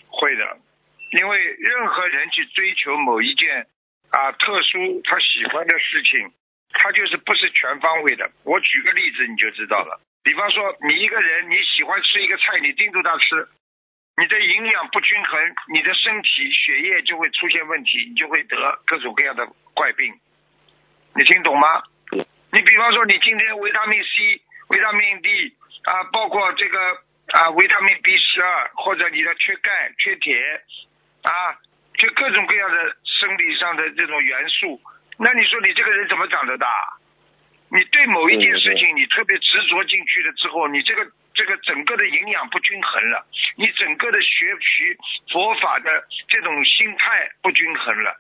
[0.09, 0.45] 会的，
[1.13, 3.67] 因为任何人去追求某一件
[4.11, 6.31] 啊特殊他喜欢的事情，
[6.73, 8.31] 他就是不是全方位的。
[8.45, 10.01] 我举个例子你就知道了。
[10.23, 13.49] 比方说，你一个人你喜欢吃一个菜，你盯住它吃，
[14.17, 18.57] 你的营养不均衡，你的身体血液就会出现问题，你就会得
[18.87, 20.15] 各种各样的怪病。
[21.15, 21.83] 你听懂吗？
[22.53, 26.79] 你比方说，你今天维他命 C、维他命 D 啊，包括这个
[27.33, 30.39] 啊维他命 B 十二，或者你的缺钙、缺铁
[31.23, 31.59] 啊，
[31.99, 34.81] 就各种各样的生理上的这种元素，
[35.19, 36.69] 那你说你这个人怎么长得大？
[37.73, 43.25] 你对某一件事情你特别执着进去了之后，你这个这个整个的营养不均衡了，
[43.57, 44.95] 你整个的学习
[45.33, 45.89] 佛法的
[46.29, 48.15] 这种心态不均衡了。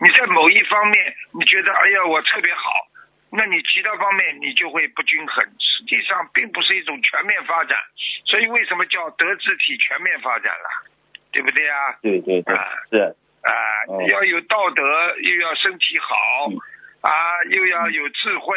[0.00, 2.88] 你在某一方面你觉得哎呀我特别好，
[3.30, 5.44] 那你其他方面你就会不均衡。
[5.60, 7.78] 实际上并不是一种全面发展，
[8.26, 10.90] 所以为什么叫德智体全面发展了？
[11.30, 11.94] 对不对啊？
[12.02, 12.54] 对对对，
[12.90, 13.52] 是啊，
[14.08, 14.82] 要有道德，
[15.20, 16.50] 又要身体好。
[17.02, 17.10] 啊，
[17.50, 18.56] 又要有智慧，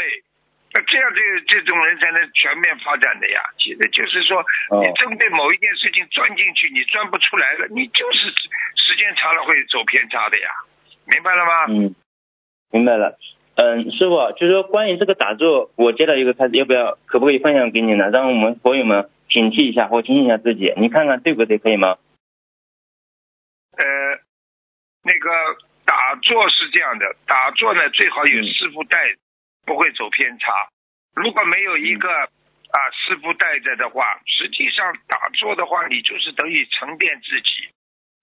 [0.72, 1.20] 那这样这
[1.50, 3.41] 这种人才能全面发展的呀。
[3.58, 4.46] 其实就是说，
[4.82, 8.30] 你针对某一件事情钻进去，你钻不出来了，你就是
[8.78, 10.50] 时间长了会走偏差的呀。
[11.06, 11.66] 明白了吗？
[11.70, 11.96] 嗯，
[12.70, 13.18] 明白了。
[13.56, 18.12] 嗯，师傅，就是说关于这个打坐，我接到一个开始，要不要可不可以分享给你呢？
[18.12, 21.98] 让我们佛友们警惕一下或提醒一下自己，你看看对不对，可以吗？
[23.76, 23.84] 呃，
[25.04, 25.32] 那个。
[25.86, 28.98] 打坐是这样的，打坐呢最好有师傅带，
[29.66, 30.52] 不会走偏差。
[31.16, 37.70] 如果没有一个啊师傅带着的话，实际上打坐的话，你就是等于沉淀自己。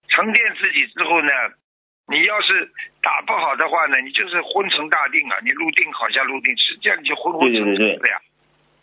[0.09, 1.31] 沉淀自己之后呢，
[2.07, 2.69] 你要是
[3.01, 8.19] 打不好的话呢，你就是昏沉大定啊，你入定好像入定，实际上你就昏昏沉沉的呀。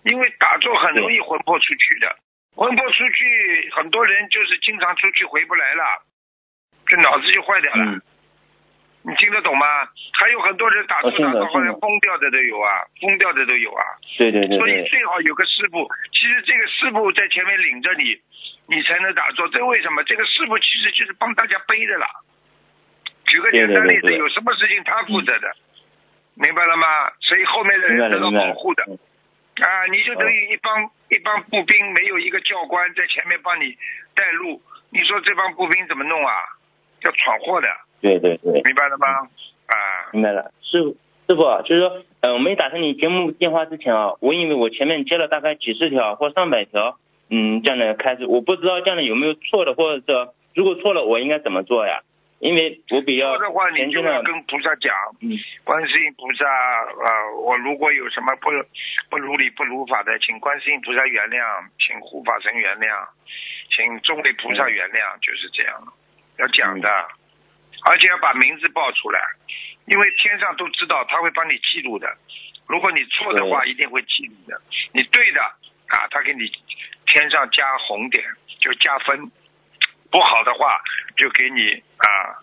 [0.03, 2.17] 因为打坐很容易魂魄出去的，
[2.57, 6.03] 魂魄出去，很多人就是经常出去回不来了，
[6.87, 8.01] 这脑子就坏掉了。
[9.03, 9.67] 你听得懂吗？
[10.13, 13.83] 还有很多人打坐打坐后来疯掉的都有啊，疯掉的都有啊。
[14.19, 14.59] 对对对。
[14.59, 18.21] 所以最好有个师傅，其实这个师傅在前面领着你，
[18.69, 19.49] 你才能打坐。
[19.49, 20.05] 这为什么？
[20.05, 22.07] 这个师傅其实就是帮大家背的啦。
[23.25, 25.51] 举个简单例子，有什么事情他负责的？
[26.35, 27.11] 明白了吗？
[27.21, 28.85] 所以后面的人得到保护的。
[29.65, 33.77] 啊，你就等于一帮一帮步兵，没有一个教官在前面帮你
[34.15, 36.35] 带路，你说这帮步兵怎么弄啊？
[37.01, 37.69] 要闯祸的。
[38.01, 38.63] 对对对。
[38.63, 39.07] 明白了吗？
[39.67, 39.75] 啊。
[40.13, 40.97] 明白了，师傅
[41.27, 46.99] 师傅，就是说，呃，我没打通你节目电话之前啊，我以为我前面接了大概几十条或上百条，
[47.31, 52.01] 嗯，这样的开始，我不知道这样的有没有错的，或者说如果错了，我应该怎么做呀？
[52.41, 54.91] 因为我比较错的话，你就要跟菩萨讲，
[55.21, 57.09] 嗯，观世音菩萨啊，
[57.45, 58.49] 我如果有什么不
[59.11, 61.45] 不如理不如法的，请观世音菩萨原谅，
[61.79, 62.89] 请护法神原谅，
[63.69, 65.77] 请众位菩萨原谅，就是这样，
[66.39, 66.89] 要讲的，
[67.89, 69.21] 而且要把名字报出来，
[69.87, 72.17] 因为天上都知道，他会帮你记录的。
[72.67, 74.61] 如果你错的话，一定会记录的。
[74.93, 75.43] 你对的
[75.89, 76.51] 啊，他给你
[77.07, 78.25] 天上加红点，
[78.61, 79.31] 就加分。
[80.11, 80.81] 不好的话
[81.17, 82.35] 就给你啊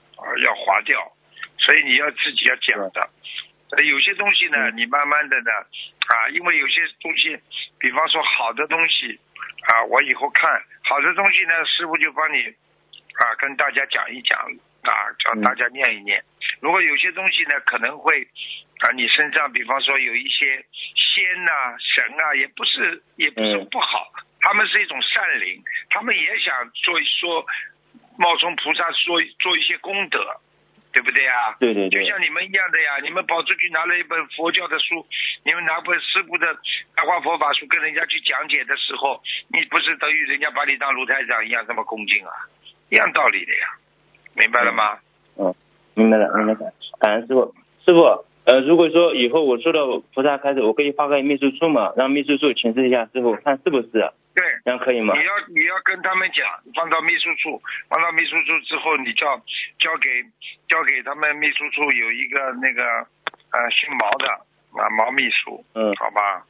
[0.42, 1.12] 要划掉，
[1.60, 3.10] 所以你要自己要讲的。
[3.84, 5.52] 有些东西呢，你慢慢的呢
[6.08, 7.38] 啊，因为有些东西，
[7.78, 9.20] 比方说好的东西
[9.68, 12.42] 啊，我以后看好的东西呢，师傅就帮你
[13.20, 14.40] 啊跟大家讲一讲
[14.92, 16.24] 啊，叫大家念一念。
[16.62, 18.28] 如果有些东西呢，可能会
[18.80, 20.64] 啊你身上，比方说有一些
[20.96, 24.12] 仙呐神啊，也不是也不是不好。
[24.40, 27.46] 他们是一种善灵，他们也想做说
[28.18, 30.20] 冒充菩萨，说做一些功德，
[30.94, 31.56] 对不对呀？
[31.60, 32.04] 对对对。
[32.04, 35.06] 就像你们一样的呀，你们跑出去拿了一本佛教的书，
[35.44, 36.48] 你们拿本师傅的
[36.96, 42.32] 白话佛法书跟人家去讲解的时候，你不是等于人家把你当卢台长一样这么恭敬啊？
[42.90, 43.68] 一样道理的呀，
[44.38, 45.00] 明白了吗？
[45.38, 45.54] 嗯，
[45.96, 46.74] 明白了，明白了。
[47.00, 47.54] 感恩师傅，
[47.86, 48.26] 师傅。
[48.48, 53.92] 呃，如果说以后我收到菩萨开始，我可以发给秘书处嘛，让秘书处请示一下师傅，看是不是？
[54.34, 55.14] 对，这样可以吗？
[55.20, 59.36] 你要你要跟他们讲，放到秘书处，放到秘书处之后，你叫
[59.80, 60.08] 交给
[60.70, 62.84] 交给他们秘书处有一个那个
[63.52, 64.28] 呃姓毛的
[64.80, 66.46] 啊毛秘书，嗯，好吧，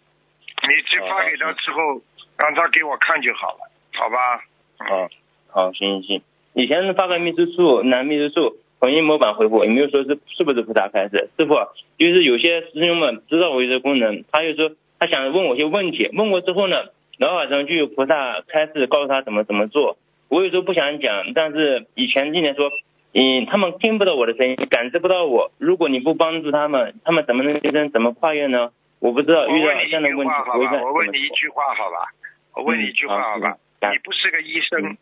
[0.61, 1.99] 你去发给他之后，
[2.37, 4.43] 让他给我看就好了，好吧？
[4.85, 5.09] 嗯，
[5.49, 6.21] 好，行行行，
[6.57, 8.57] 以前发个秘书处，男秘书处。
[8.79, 11.29] 统一模板回复，也没有说是是不是菩萨开示。
[11.37, 11.53] 师傅，
[11.97, 16.85] 就是有些师兄们知道我有这功能，他就说他想问我一些问题，问过之后呢，
[17.19, 19.97] 脑海中就有菩萨开示，告诉他怎么怎么做。
[20.29, 22.71] 我有时候不想讲，但是以前今年说，
[23.13, 25.51] 嗯，他们听不到我的声音，感知不到我。
[25.59, 28.71] 如果你不帮助他们，他们怎么能提升，怎么跨越呢？
[28.99, 32.13] 我不知道遇到这样的问题，我问我问你一句话好吧？
[32.55, 33.57] 我问你一句话好吧？
[33.91, 34.97] 你不是个医生，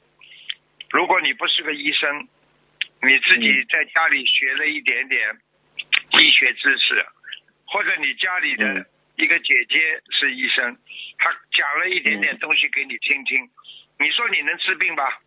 [0.96, 2.28] 如果你不是个医生。
[3.04, 5.30] 你自己在家里学了一点点
[6.18, 7.06] 医学知识，
[7.68, 8.88] 或者你家里的
[9.18, 10.76] 一个姐姐是医生，
[11.20, 13.48] 她讲了一点点东西给你听听，
[14.00, 15.22] 你说你能治病吧？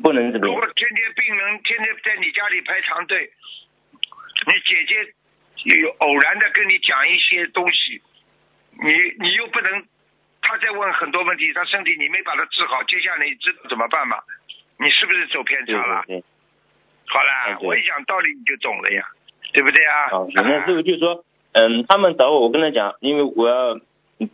[0.00, 0.46] 不能治病。
[0.46, 3.32] 如果天天病人天天在你家里排长队，
[4.46, 5.14] 你姐姐
[5.80, 8.00] 有偶然的跟你讲一些东西，
[8.78, 9.88] 你你又不能，
[10.44, 14.18] 他在问很多问题，他身体你没把他治好，接下来你知道怎么办吗？
[14.78, 16.04] 你是不是走偏差了？
[17.06, 19.04] 好了，我一讲道理你就懂了呀，
[19.52, 20.08] 对不对啊？
[20.10, 23.78] 好，那师傅就说，嗯，他们找我，我跟他讲，因为我要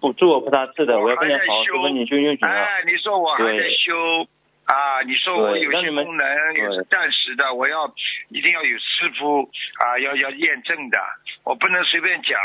[0.00, 2.54] 不做我菩萨赐的，我要跟他好，师傅你就用心了。
[2.54, 4.26] 哎，你说我还在修
[4.64, 5.02] 啊？
[5.02, 7.92] 你说我有些功能也是暂时的，我要
[8.30, 9.42] 一定要有师傅
[9.78, 10.98] 啊，要要验证的，
[11.44, 12.40] 我不能随便讲，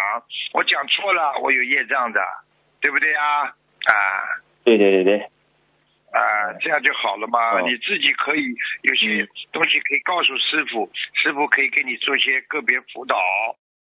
[0.54, 2.20] 我讲错了，我有业障的，
[2.86, 3.50] 对不对啊？
[3.90, 3.98] 啊，
[4.64, 5.18] 对对对对。
[6.14, 7.60] 啊，这样就好了嘛。
[7.62, 13.18] 你自己可以有些东西可以告诉师傅，师傅可以给你做些个别辅导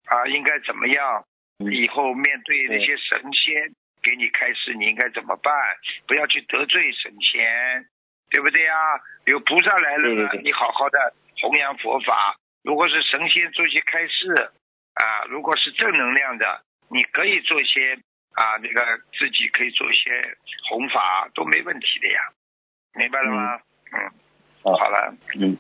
[0.07, 1.25] 啊，应该怎么样？
[1.71, 3.71] 以后面对那些神仙
[4.03, 5.55] 给你开示，你应该怎么办？
[6.09, 7.87] 不要去得罪神仙，
[8.29, 8.75] 对不对啊？
[9.27, 12.35] 有菩萨来了呢，你好好的弘扬佛法。
[12.65, 14.51] 如果是神仙做些开示
[14.95, 17.97] 啊，如果是正能量的，你可以做些。
[18.35, 20.37] 啊，那个自己可以做一些
[20.69, 22.21] 弘法都没问题的呀，
[22.95, 23.61] 明白了吗？
[23.93, 24.11] 嗯，
[24.63, 25.59] 好了，嗯，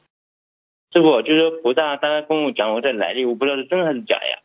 [0.93, 4.39] 师傅就是菩萨，大家跟我讲我的来历，我不知道是真还是假呀。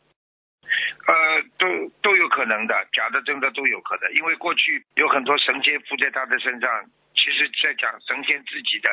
[1.06, 8.90] 呃，都都有可能的，假的真的都有可能，因为过去有很多神仙附在他的身上，其实在讲神仙自己的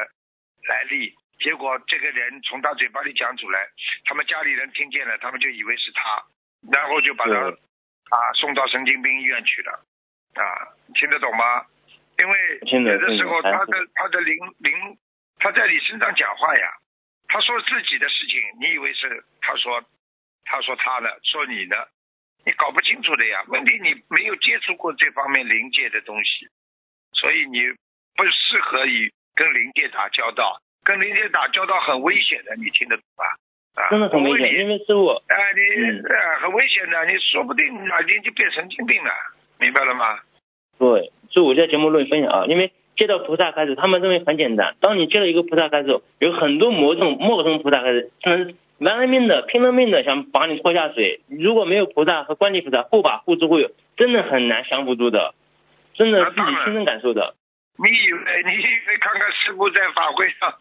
[0.69, 3.59] 来历，结果这个人从他嘴巴里讲出来，
[4.05, 6.23] 他们家里人听见了，他们就以为是他，
[6.71, 7.51] 然后就把他。
[8.14, 9.72] 啊，送到神经病医院去了，
[10.36, 11.66] 啊，听得懂吗？
[12.20, 14.72] 因为有的时候他的他的灵灵
[15.39, 16.70] 他在你身上讲话呀，
[17.28, 19.84] 他说自己的事情，你以为是他说
[20.45, 21.89] 他说他的说你的，
[22.45, 23.43] 你搞不清楚的呀。
[23.47, 26.47] 问题你没有接触过这方面灵界的东西，
[27.14, 27.66] 所以你
[28.16, 33.26] 不适合于跟灵界打交道，跟灵界打交道很危险的，你听得懂吧？
[33.76, 39.11] 啊，真的很危险，因为师傅，啊，你啊很危险的，你说不定哪天就变神经病了，
[39.59, 40.19] 明白了吗？
[40.78, 44.76] 对，所以我在节目论分享啊，因为接到菩萨开始，他们认为很简单。
[44.80, 51.21] 当你接到一个菩萨开始，有很多魔种陌生菩萨开始，嗯，玩了命的、拼了命的想把你拖下水。
[51.28, 55.34] 如果没有菩萨和观世菩萨护法护持护佑，真的很难降服住的，
[55.95, 57.34] 真的自己亲身感受的。
[57.78, 60.53] 你以为 你以为看看师傅在法会上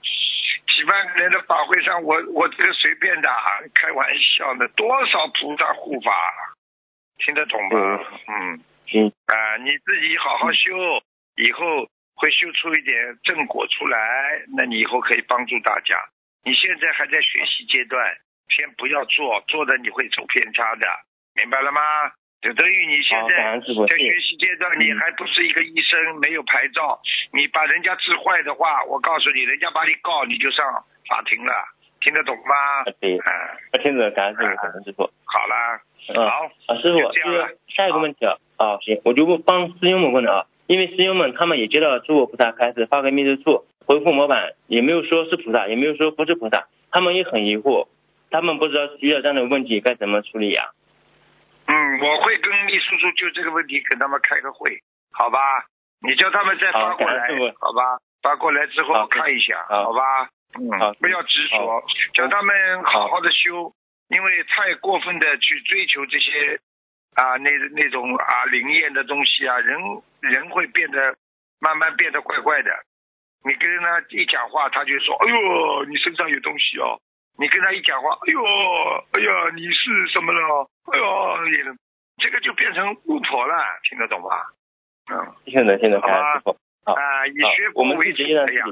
[0.67, 3.29] 几万个人的法会上，我我这个随便的，
[3.75, 6.13] 开玩笑的，多少菩萨护法，
[7.19, 8.05] 听得懂吗？
[8.29, 8.65] 嗯。
[8.95, 10.69] 嗯啊，你自己好好修，
[11.37, 15.97] 以后会修出一点正果出来，那你以后可以帮助大家。
[16.45, 18.15] 你现在还在学习阶段，
[18.55, 20.87] 先不要做，做的你会走偏差的，
[21.35, 21.81] 明白了吗？
[22.43, 26.99] 就等于你现在在学习阶段，你还不是一个医生，没有牌照，
[27.33, 30.67] 你把人家治坏的话，我告诉你，人家把你告，你就上
[31.09, 31.55] 法庭了，
[32.01, 32.83] 听得懂吗？
[33.01, 35.05] 对，啊，听得感恩师傅，感恩师傅。
[35.25, 35.79] 好了，
[36.19, 38.35] 好，啊，师傅，这个下一个问题啊。
[38.57, 47.87] 啊，行，我就问帮师兄们问的啊，因为师兄们他们也接到诸佛菩萨开始发个密咒处回复模板，也没有说是菩萨，也没有说不是菩萨，他们也很疑惑，
[48.33, 50.71] 他们不知道遇到这样的问题该怎么处理呀？
[51.73, 54.79] 嗯，我会跟秘书处就这个问题跟他们开个会，
[55.13, 55.39] 好吧？
[56.03, 57.29] 你叫他们再发过来，
[57.61, 57.97] 好吧？
[58.23, 60.29] 发过来之后看一下，好吧？
[60.61, 60.69] 嗯，
[61.01, 63.73] 不要执着，叫他们好好的修，
[64.09, 66.61] 因为太过分的去追求这些。
[67.15, 69.79] 啊，那那种啊灵验的东西啊，人
[70.23, 71.15] 人会变得
[71.61, 72.71] 慢慢变得怪怪的。
[73.45, 76.99] 你跟他一讲话，他就说：“哎呦，你身上有东西哦。”
[77.39, 78.41] 你跟他一讲话，“哎呦，
[79.13, 81.77] 哎呀，你是什么了？”哎呦，
[82.19, 83.55] 这个就变成巫婆了，
[83.89, 84.53] 听得懂吧？
[85.11, 86.93] 嗯，听得听得好吧？
[86.93, 88.65] 啊，以学佛为主的呀。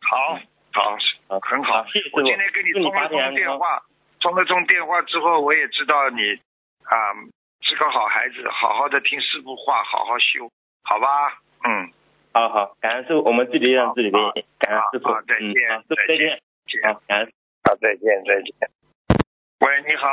[0.00, 0.38] 好，
[0.72, 0.96] 好，
[1.28, 1.84] 好，很好。
[2.12, 3.82] 我今天跟你通了通电话，
[4.20, 6.34] 通了通电话之后，我也知道你
[6.84, 7.12] 啊。
[7.62, 10.48] 是个好孩子，好好的听师傅话，好好修，
[10.84, 11.40] 好吧？
[11.64, 11.90] 嗯，
[12.32, 14.18] 好好，感恩师傅，我们自己让自己的，
[14.60, 15.52] 感恩师傅，再见，
[15.88, 16.40] 再见，
[16.84, 17.32] 好，感恩，
[17.66, 18.54] 好，再见，再见。
[19.58, 20.06] 喂，你好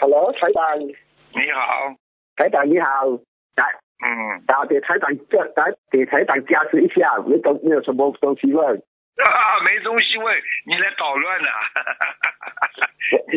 [0.00, 1.94] ，Hello，台长，你好，
[2.34, 3.06] 台长你好，
[3.54, 3.62] 来，
[4.02, 5.14] 嗯，打给台长，
[5.54, 11.48] 打给台长加持一下，没东，没有什么东西问，啊，没东西问，你来捣乱呢，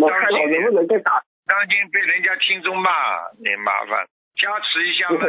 [0.02, 1.22] 我 看我能不能再打。
[1.46, 2.90] 当心被人家听众骂，
[3.38, 4.08] 你麻烦
[4.42, 5.20] 加持一下嘛。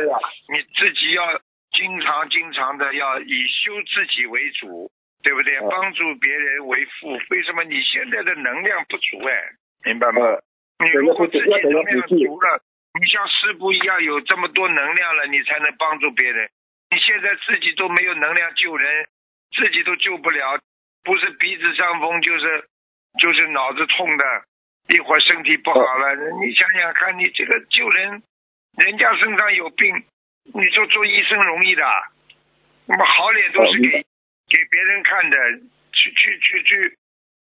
[0.48, 1.38] 你自己要
[1.72, 4.90] 经常经常的要以修自己为主，
[5.26, 5.58] 对不对？
[5.68, 7.18] 帮助别人为父。
[7.30, 9.18] 为什么你现在的能量不足？
[9.26, 9.34] 哎，
[9.84, 10.22] 明白吗？
[10.78, 12.62] 你如果自己能量足了，
[12.94, 16.48] 你像师傅一样有这么多能量了，你才能帮助别人。
[16.92, 19.06] 你现在自己都没有能量救人，
[19.56, 20.60] 自己都救不了，
[21.02, 22.64] 不是鼻子伤风，就是
[23.18, 24.24] 就是脑子痛的。
[24.94, 28.22] 一会儿身体不好了，你想想看，你这个救人，
[28.78, 30.04] 人家身上有病，
[30.54, 31.82] 你说做医生容易的，
[32.86, 34.06] 那么好脸都是给
[34.48, 35.36] 给别人看的，
[35.92, 36.98] 去去去去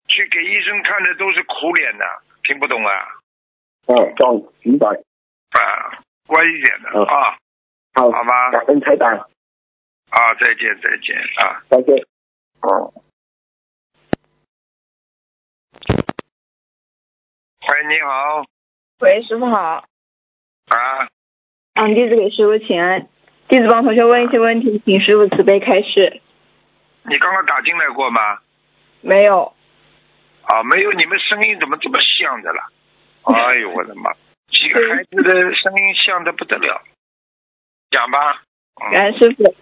[0.09, 2.05] 去给医生看的都是苦脸的，
[2.43, 2.93] 听不懂啊？
[3.87, 4.87] 哦，懂，明白。
[4.89, 7.39] 啊，乖一点的啊，
[7.95, 8.51] 好，好吧。
[8.51, 9.09] 感恩台长。
[10.11, 12.05] 啊，再见，再见啊，再见。
[12.63, 12.93] 哦。
[17.69, 18.45] 喂，你好。
[19.01, 19.85] 喂，师傅好。
[20.69, 21.09] 啊。
[21.75, 23.09] 嗯，弟子给师傅请安。
[23.49, 26.21] 弟子帮同学问一些问题，请师傅慈悲开示。
[27.05, 28.39] 你刚刚打进来过吗？
[29.01, 29.53] 没有。
[30.43, 32.61] 啊，没有，你们声音怎么这么像的了？
[33.25, 34.11] 哎呦，我的妈！
[34.49, 36.83] 几个孩子的声音像的不得了。
[37.91, 38.43] 讲吧。
[38.93, 39.55] 感恩师傅。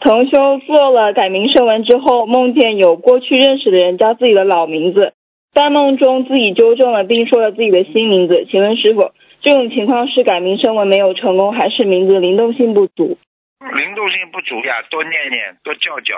[0.00, 5.14] 同修做了改名声文之后，梦见有过去认识的人叫自己的老名字。
[5.54, 8.46] 在梦中自己纠正了，并说了自己的新名字。
[8.50, 9.12] 请问师傅，
[9.42, 13.16] 这种情况是改名声纹没有成功，还是名字灵动性不足？
[13.60, 16.16] 灵动性不足呀，多念念，多叫叫，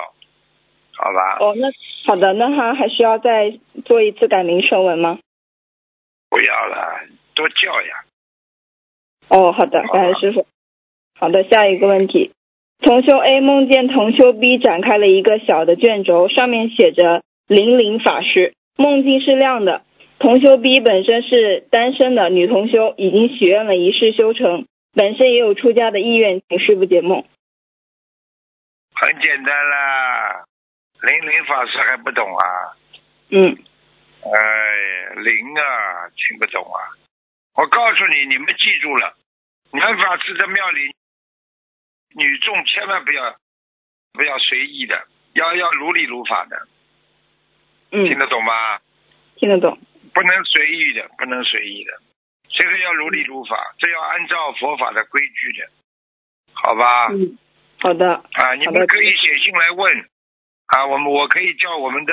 [0.97, 1.39] 好吧？
[1.41, 1.69] 哦，那
[2.07, 5.19] 好的，那他还需要再做一次改名声纹吗？
[6.31, 7.01] 不要了，
[7.35, 8.05] 多叫呀。
[9.29, 10.47] 哦，好的，感谢师傅。
[11.19, 12.33] 好的，下一个问题，
[12.81, 18.55] 同修 A 梦见同修 B 展开了一个小的卷轴，上面写着“灵灵法师”。
[18.77, 19.83] 梦境是亮的，
[20.19, 27.25] 同修 B 本身是单身的女同修，已经许愿了一世修成，本身也有出家的意愿，请师傅解梦。
[28.97, 30.45] 很简单啦，
[31.07, 32.45] 灵灵法师还不懂啊？
[33.31, 33.57] 嗯。
[34.25, 36.81] 哎，灵啊，听不懂啊！
[37.57, 39.15] 我告诉你，你们记住了，
[39.73, 40.95] 男法师的庙里，
[42.17, 43.37] 女众千万不要
[44.15, 46.67] 不要随意的，要要如理如法的。
[47.91, 48.79] 听得懂吗？
[49.37, 49.79] 听得懂。
[50.15, 51.93] 不能随意的，不能随意的，
[52.49, 55.69] 这个要如理如法，这要按照佛法的规矩的，
[56.55, 57.09] 好吧？
[57.13, 57.37] 嗯，
[57.81, 58.15] 好的。
[58.33, 60.09] 啊，你们可以写信来问
[60.75, 62.13] 啊，我们我可以叫我们的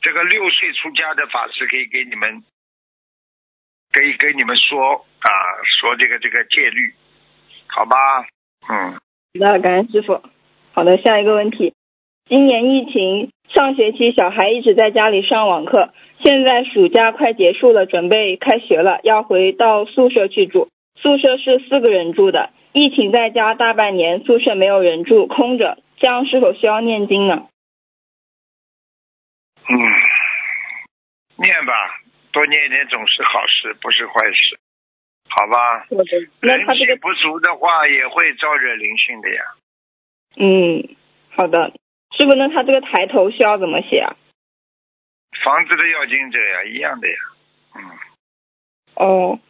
[0.00, 2.42] 这个六岁出家的法师，可以给你们，
[3.92, 5.28] 可以给你们说啊，
[5.80, 6.94] 说这个这个戒律，
[7.66, 7.96] 好吧？
[8.70, 8.94] 嗯。
[8.94, 10.22] 好的，感恩师傅。
[10.72, 11.74] 好的，下一个问题，
[12.26, 15.92] 今年疫情，上学期小孩一直在家里上网课。
[16.22, 20.68] 现在暑假快结束了，准备开学了，要回到宿舍去住。
[20.96, 27.48] 宿舍是四个人住的，疫情在家大半年，宿舍没有人住，空着，这样是否需要念经呢？
[29.66, 29.76] 嗯，
[31.36, 31.72] 念吧，
[32.32, 34.58] 多念一点总是好事，不是坏事，
[35.28, 35.86] 好吧？
[36.40, 39.42] 那他这个不足的话，也会招惹灵性的呀。
[40.36, 40.96] 嗯，
[41.30, 41.72] 好的，
[42.18, 44.16] 师傅，那他这个抬头需要怎么写啊？
[45.42, 47.16] 房子的要经者呀，一样的呀，
[47.76, 47.82] 嗯。
[48.96, 49.40] 哦，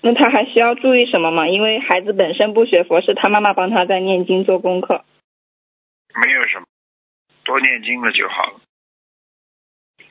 [0.00, 1.48] 那他还需要注意什么吗？
[1.48, 5.04] 因为孩子本身不学佛，是他妈妈帮他在念经做功课。
[6.24, 6.66] 没有什么，
[7.44, 8.60] 多念经了就好了。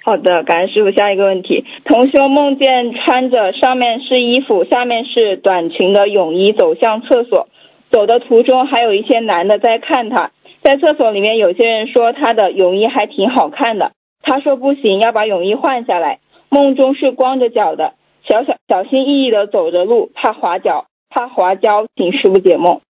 [0.06, 0.92] 好的，感恩师傅。
[0.92, 7.48] 下一个问题，同修梦见穿着上面是衣服，下面是短裙的泳衣走向厕所，
[7.90, 10.32] 走的途中还有一些男的在看他，
[10.62, 13.94] 在厕所里面有些人说他的泳衣还挺好看的。
[14.22, 16.20] 他说不行，要把泳衣换下来。
[16.50, 17.94] 梦中是光着脚的，
[18.28, 22.82] 小小小心翼翼的走着路，怕滑脚，怕滑跤，请师傅解梦。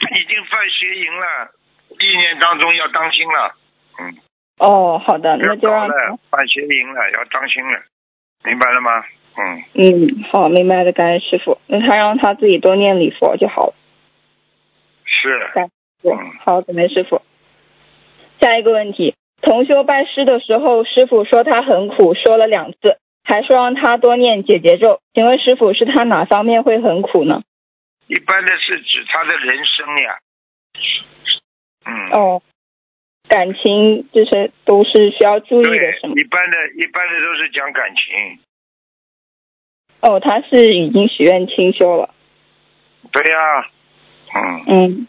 [0.00, 1.50] 已经犯邪淫了，
[2.00, 3.54] 意念当中要当心了。
[4.00, 4.29] 嗯。
[4.60, 5.88] 哦，好的，那就让
[6.28, 7.80] 办邪淫了，要当心了，
[8.44, 9.02] 明白了吗？
[9.38, 9.64] 嗯。
[9.72, 11.58] 嗯，好，明白了，感恩师傅。
[11.66, 13.74] 那他让他自己多念礼佛就好了。
[15.06, 15.50] 是。
[15.54, 15.70] 感恩
[16.44, 17.22] 好，感恩师傅。
[18.40, 19.14] 下一个问题。
[19.40, 25.00] 同修拜师的时候，师傅说他很苦，说了两次，还说让他多念解结咒。
[25.14, 27.40] 请问师傅，是他哪方面会很苦呢？
[28.08, 30.18] 一般的是指他的人生呀。
[31.86, 32.10] 嗯。
[32.10, 32.42] 哦，
[33.30, 36.20] 感情这些都是需要注意的，什么？
[36.20, 38.40] 一般的，一般的都是讲感情。
[40.00, 42.12] 哦，他是已经许愿清修了。
[43.12, 43.70] 对呀。
[44.34, 44.64] 嗯。
[44.66, 45.08] 嗯。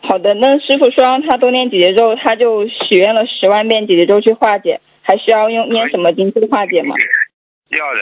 [0.00, 6.94] 好的，那师傅说让他多念姐姐咒，他就许愿了十万遍姐姐咒去化解，还需要用念什么经去化解吗？
[7.68, 8.00] 要的，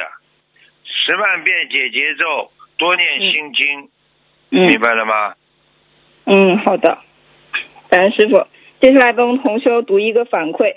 [0.85, 3.89] 十万遍姐姐咒，多念心经，
[4.51, 5.35] 嗯，明白了吗？
[6.27, 6.99] 嗯，好的，
[7.91, 8.47] 感恩师傅。
[8.87, 10.75] 接下来帮同修读一个反馈。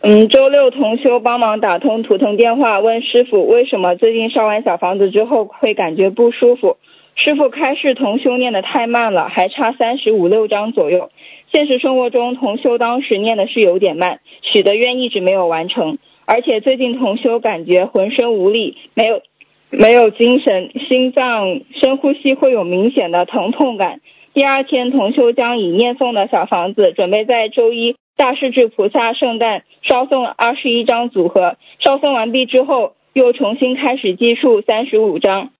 [0.00, 6.78] 嗯，周六同修帮忙打通图腾电话，问师傅为什么最近烧完小房子之后会感觉不舒服。
[7.14, 11.10] 师傅开示同修念的太慢了，还差三十五六章左右。
[11.52, 15.98] 现实生活中，同修当时念的是有点慢，许的愿一直没有完成。
[16.24, 19.22] 而且最近同修感觉浑身无力，没有
[19.70, 24.00] 没有精神，心脏深呼吸会有明显的疼痛感。
[24.34, 35.50] 第二天，同修将已念诵的小房子准备在周一大势至菩萨圣诞烧送二十一张组合，烧送完毕之后又重新开始计数三十五张。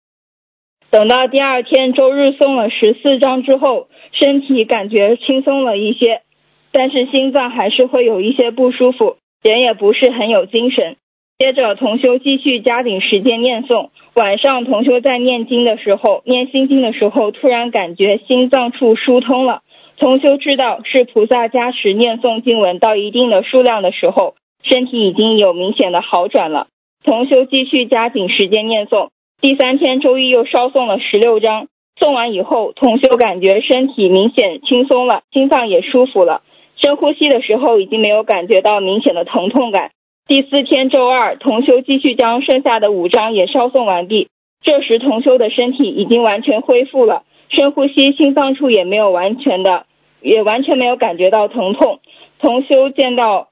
[0.90, 6.22] 等到第二天周日送了十四张之后，身体感觉轻松了一些，
[6.72, 10.96] 但是心脏还是会有一些不舒服，人也不是很有精神。
[11.38, 19.62] 接着同修继续加紧时间念诵，晚上同修在念经的时候，念心经的时候，突然感觉心脏处疏通了。
[19.98, 26.68] 同修知道是菩萨加持，念诵经文到一定的数量的时候，身体已经有明显的好转了。
[27.04, 29.08] 同修继续加紧时间念诵。
[29.40, 31.66] 第三天周一又烧送了十六张，
[31.98, 36.42] 送完以后，同修感觉身体明显轻松了，心脏也舒服了，
[36.76, 39.90] 深呼吸的时候已经没有感觉到明显的疼痛感。
[40.26, 44.28] 第四天周二，同修继续将剩下的五张也烧送完毕，
[44.62, 49.84] 这时同修的身体已经完全恢复了，深呼吸，心脏处也没有完全的，
[50.22, 52.00] 也完全没有感觉到疼痛。
[52.38, 53.48] 同修见到。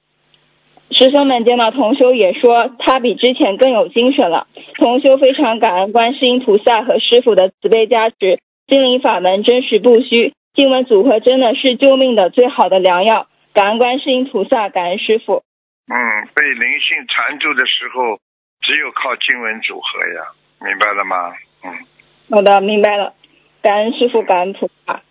[0.94, 4.46] 师兄们见到同修也说他比之前更有精神了。
[4.78, 13.26] 同修非常感恩观世音菩萨和师傅的慈悲加持，心灵法门真实不虚，经文组合真的是救命的最好的良药。
[13.54, 15.42] 感恩观世音菩萨，感恩师傅。
[15.88, 15.96] 嗯，
[16.34, 18.18] 被灵性缠住的时候，
[18.60, 20.22] 只有靠经文组合呀，
[20.60, 21.34] 明白了吗？
[21.64, 21.72] 嗯。
[22.30, 23.14] 好的，明白了。
[23.62, 25.02] 感恩师傅，感恩菩萨。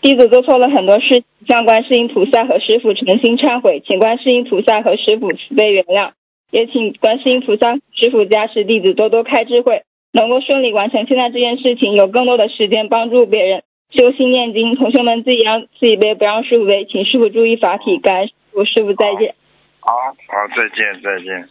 [0.00, 6.12] 弟子做错了很多事，向观世音菩萨和师傅诚心忏悔，请观世音菩萨和师傅慈悲原谅，
[6.50, 9.82] 也请观世音菩萨师傅加持弟子多多开智慧，
[10.12, 14.74] 能够顺利完成现在这件事情，有更多的时间帮助别人修心念经。
[14.74, 17.98] 同学们自己让自己背，不让师傅背，请师傅注意法体。
[17.98, 19.34] 感恩师傅，师傅再见。
[19.82, 21.48] 好，好，再见，再见。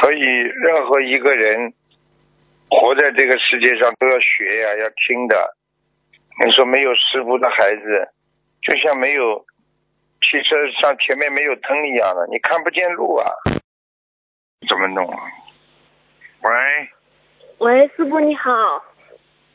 [0.00, 1.72] 所以任何一个人
[2.68, 5.56] 活在这个世界上都要学呀，要听的。
[6.44, 8.08] 你说没有师傅的孩子，
[8.62, 9.44] 就像没有
[10.22, 13.30] 汽车上前面没有灯一样的，你看不见路啊，
[14.66, 15.18] 怎么弄啊？
[16.42, 16.88] 喂，
[17.58, 18.50] 喂，师傅你好。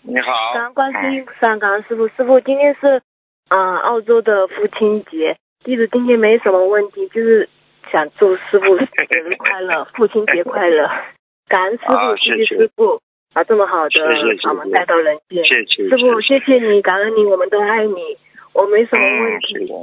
[0.03, 0.53] 你好。
[0.53, 2.07] 感恩观世音菩萨，感恩师傅。
[2.09, 3.01] 师傅，今天是
[3.49, 7.49] 啊澳洲的父亲节，弟子今天没什么问题，就是
[7.91, 8.85] 想祝师傅节
[9.19, 10.89] 日快乐，父亲节快乐。
[11.49, 13.01] 感恩师傅，谢谢师傅，
[13.33, 13.89] 把这么好的
[14.43, 15.43] 把我们带到人间。
[15.43, 18.17] 谢谢师傅，谢谢你，感恩你，我们都爱你，
[18.53, 19.73] 我没什么问题。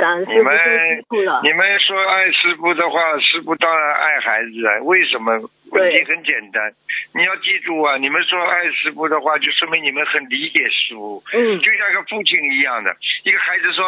[0.00, 1.40] 感恩师傅，辛苦了。
[1.44, 4.80] 你们说爱师傅的话，师傅当然爱孩子啊。
[4.84, 5.50] 为什么？
[5.70, 6.72] 问题很简单，
[7.14, 7.96] 你要记住啊！
[7.96, 11.22] 你们说爱师傅的话，就说明你们很理解师傅。
[11.32, 11.60] 嗯。
[11.60, 13.84] 就像个父亲一样的，一个孩子说：“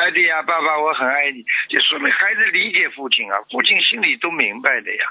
[0.00, 5.04] 艾迪呀，爸爸，我很爱你。”就说明孩子理解父亲啊，父亲心里都明白的呀，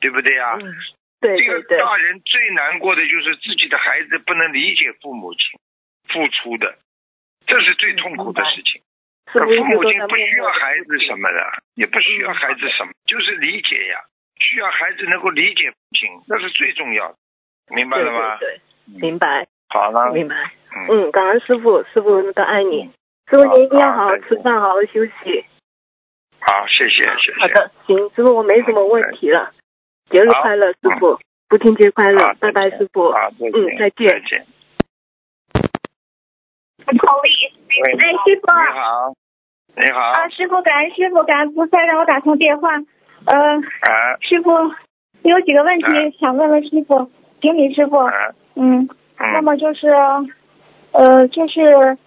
[0.00, 0.56] 对不对呀？
[0.62, 0.72] 嗯。
[1.18, 5.58] 对这个大人最难过的就是自己的孩子不能理解父母亲
[6.08, 6.76] 付出的，
[7.46, 8.80] 这是最痛苦的事情。
[9.32, 11.40] 父母亲不需要孩子什么的，
[11.74, 14.00] 也不需要孩子什么，就是理解呀。
[14.38, 17.16] 需要孩子能够理解父亲，那是最重要的，
[17.74, 18.36] 明白了吗？
[18.38, 18.60] 对，
[19.00, 19.46] 明白。
[19.68, 20.52] 好了，明白。
[20.88, 22.90] 嗯，感恩师傅，师傅都爱你。
[23.30, 25.44] 师傅，您一定要好好吃饭，好好休息。
[26.40, 27.40] 好，谢谢，谢谢。
[27.40, 29.52] 好的，行，师傅，我没什么问题了。
[30.10, 33.08] 节日快乐，师傅，父亲节快乐，拜拜，师傅。
[33.08, 34.06] 嗯，再见。
[34.06, 34.46] 再见。
[36.94, 37.56] 不好意思，
[37.98, 38.46] 哎，师傅。
[38.46, 39.14] 你好，
[39.74, 40.00] 你好。
[40.00, 42.70] 啊，师傅，感恩师傅，感恩菩萨让我打通电话。
[43.24, 43.60] 呃，
[44.20, 44.50] 师傅，
[45.22, 45.86] 有几个问题
[46.20, 47.10] 想问问师傅，
[47.40, 47.96] 顶礼师傅。
[48.54, 48.88] 嗯，
[49.18, 49.88] 那么就是，
[50.92, 51.98] 呃，就是，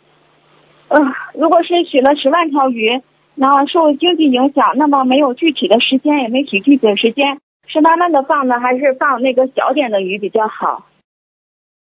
[0.87, 0.97] 呃，
[1.33, 3.01] 如果是取了十万条鱼，
[3.35, 10.85] 然后受经济影响，那么没有具体的时间，也没许具体的时间，是慢慢的放呢，还是放那个小点的鱼比较好？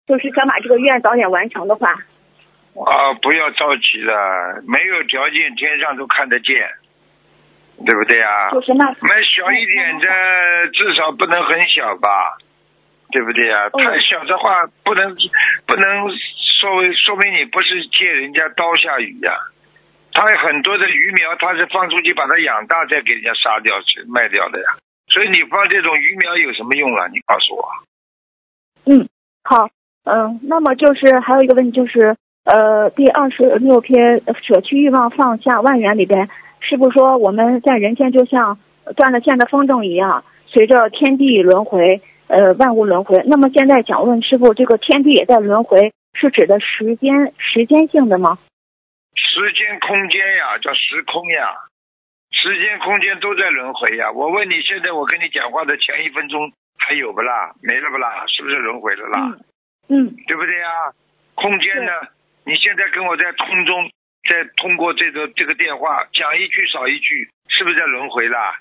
[0.05, 1.87] 就是想把这个愿早点完成的话。
[2.81, 6.69] 啊，不要着急了，没有条件，天上都看得见。
[7.85, 8.53] 对不对啊？
[8.53, 10.05] 买小一点的，
[10.71, 12.37] 至少不能很小吧？
[13.11, 13.67] 对不对啊？
[13.71, 15.09] 太小的话，不能
[15.65, 16.07] 不能
[16.59, 19.33] 说说明你不是借人家刀下鱼呀。
[20.13, 24.77] 他很多的鱼苗，他是放出去把它养大，再给人家杀掉去卖掉的呀。
[25.07, 27.07] 所以你放这种鱼苗有什么用啊？
[27.11, 27.65] 你告诉我。
[28.85, 29.09] 嗯，
[29.43, 29.67] 好，
[30.05, 36.29] 嗯，那么就是还有一个问题就是，呃，第二十六篇舍去欲望放下万缘里边。
[36.59, 38.59] 师傅说，我们在人间就像
[38.95, 43.23] 断了线的风筝一样，随着天地轮回，呃，万物轮回。
[43.27, 48.37] 那么现在想问师傅，这个天地也在轮回，是指的时间时间性的吗？
[49.15, 51.47] 时间空间呀，叫时空呀，
[52.31, 54.11] 时间空间都在轮回呀。
[54.11, 57.55] 我问你，现在我跟你讲话的前一分钟还有不啦？
[57.61, 58.25] 没了不啦？
[58.27, 59.37] 是不是轮回了啦？
[59.87, 60.91] 嗯，对不对呀？
[61.35, 61.91] 空间呢？
[62.45, 63.91] 你现在跟我在空中。
[64.23, 68.57] 在通过这个这个电话讲一句少一句，是不是在轮回啦？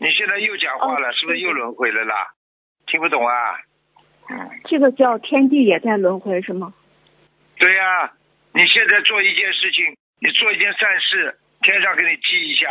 [0.00, 2.32] 你现在又讲话了，是不是又轮回了啦？
[2.86, 3.60] 听不懂啊？
[4.30, 6.72] 嗯，这个叫天地也在轮回是吗？
[7.58, 8.10] 对呀，
[8.54, 12.68] 你现在做一件事情，你做一件善事，天上给你记一下；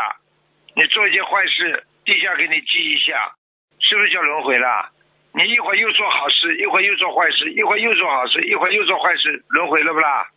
[0.76, 3.36] 你做一件坏事，地下给你记一下，
[3.80, 4.90] 是不是叫轮回了？
[5.38, 10.32] 你一会儿又做好事，一会儿又做坏事，一会儿又做好事，一会儿又做坏事，轮回了不啦？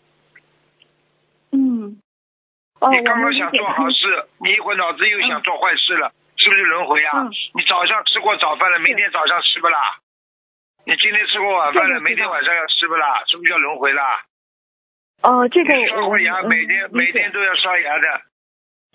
[1.52, 1.97] 嗯，
[2.93, 7.24] 你刚刚想做好事，你一会儿脑子又想做坏事了，是不是轮回啊？
[7.55, 9.78] 你早上吃过早饭了，明天早上吃不啦？
[10.85, 13.24] 你今天吃过晚饭了，明天晚上要吃不啦？
[13.27, 14.22] 是不是叫轮回啦？
[15.22, 18.20] 哦，这个刷过牙，每天每天都要刷牙的，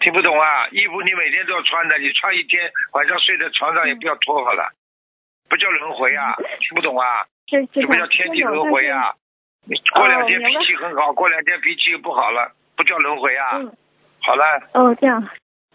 [0.01, 0.67] 听不懂啊？
[0.69, 4.71] 衣服你每天都要穿的，你穿一天，晚上睡在床上也不要脱好了，
[5.49, 6.35] 不叫轮回啊？
[6.59, 7.05] 听不懂啊？
[7.47, 9.13] 这这不叫天地轮回啊？
[9.93, 13.57] 过两天脾气很好，过两天脾气又不好了，不叫轮回啊？
[13.57, 13.71] 嗯，
[14.21, 14.43] 好了。
[14.73, 15.27] 哦，这样，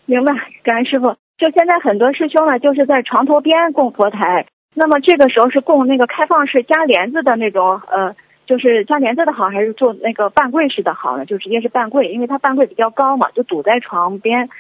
[0.06, 0.32] 明白。
[0.62, 1.16] 感恩师傅。
[1.38, 4.46] 就现在很多师兄呢，就是在床头边供佛台。
[4.74, 8.14] 那么这个时候是供那个开放式加帘子的那种，呃，
[8.46, 11.24] 就是加帘子的好，还是做那个半柜式的好呢？
[11.24, 14.50] 就直接是半柜，因为它半柜比较高嘛，就堵在床边，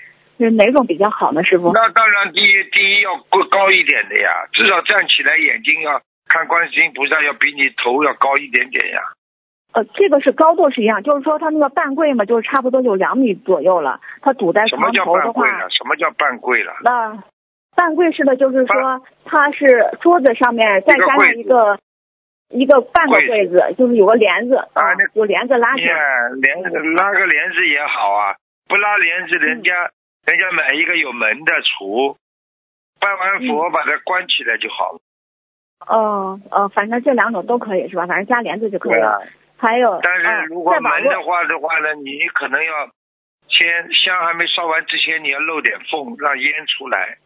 [0.44, 1.44] 是哪种比较好呢？
[1.44, 1.72] 师傅？
[1.72, 9.00] 那当然，第一第一要过高一点的呀，至少站起来眼睛要看观世音菩萨，要比你头要高一点点呀。
[9.72, 14.00] 呃，这个是高度是一样，就是说它那个半跪嘛，就是差不多有两米左右了。
[14.20, 16.72] 它堵在床头的话，什么叫半跪了？
[16.82, 17.22] 那
[17.76, 19.66] 半跪式的就是说，它是
[20.00, 21.78] 桌子上面再加上一个
[22.48, 25.94] 一个半个柜子，就是有个帘子啊，有帘子拉起来。
[26.42, 28.34] 帘子拉个帘子也好啊，
[28.66, 29.70] 不拉帘子，人家
[30.26, 32.16] 人家买一个有门的橱，
[33.00, 35.00] 拜完佛把它关起来就好了。
[35.86, 38.06] 哦哦，反正这两种都可以是吧？
[38.06, 39.22] 反正加帘子就可以了。
[39.56, 42.72] 还有，但是如果门的话的话呢，你可能要
[43.48, 47.16] 先香还没烧完之前，你要漏点缝，让烟出来，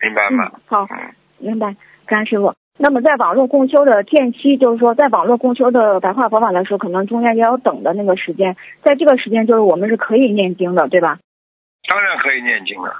[0.00, 0.52] 明白吗？
[0.66, 0.86] 好，
[1.38, 1.76] 明白，
[2.06, 2.54] 感恩师傅。
[2.76, 11.18] 那么在网络共修的间期，就是说在网络共修的白话佛法来说，可能中间也要等的那个时间，在这个时间就是我们是可以念经的，对吧？
[11.88, 12.94] 当然可以念经了。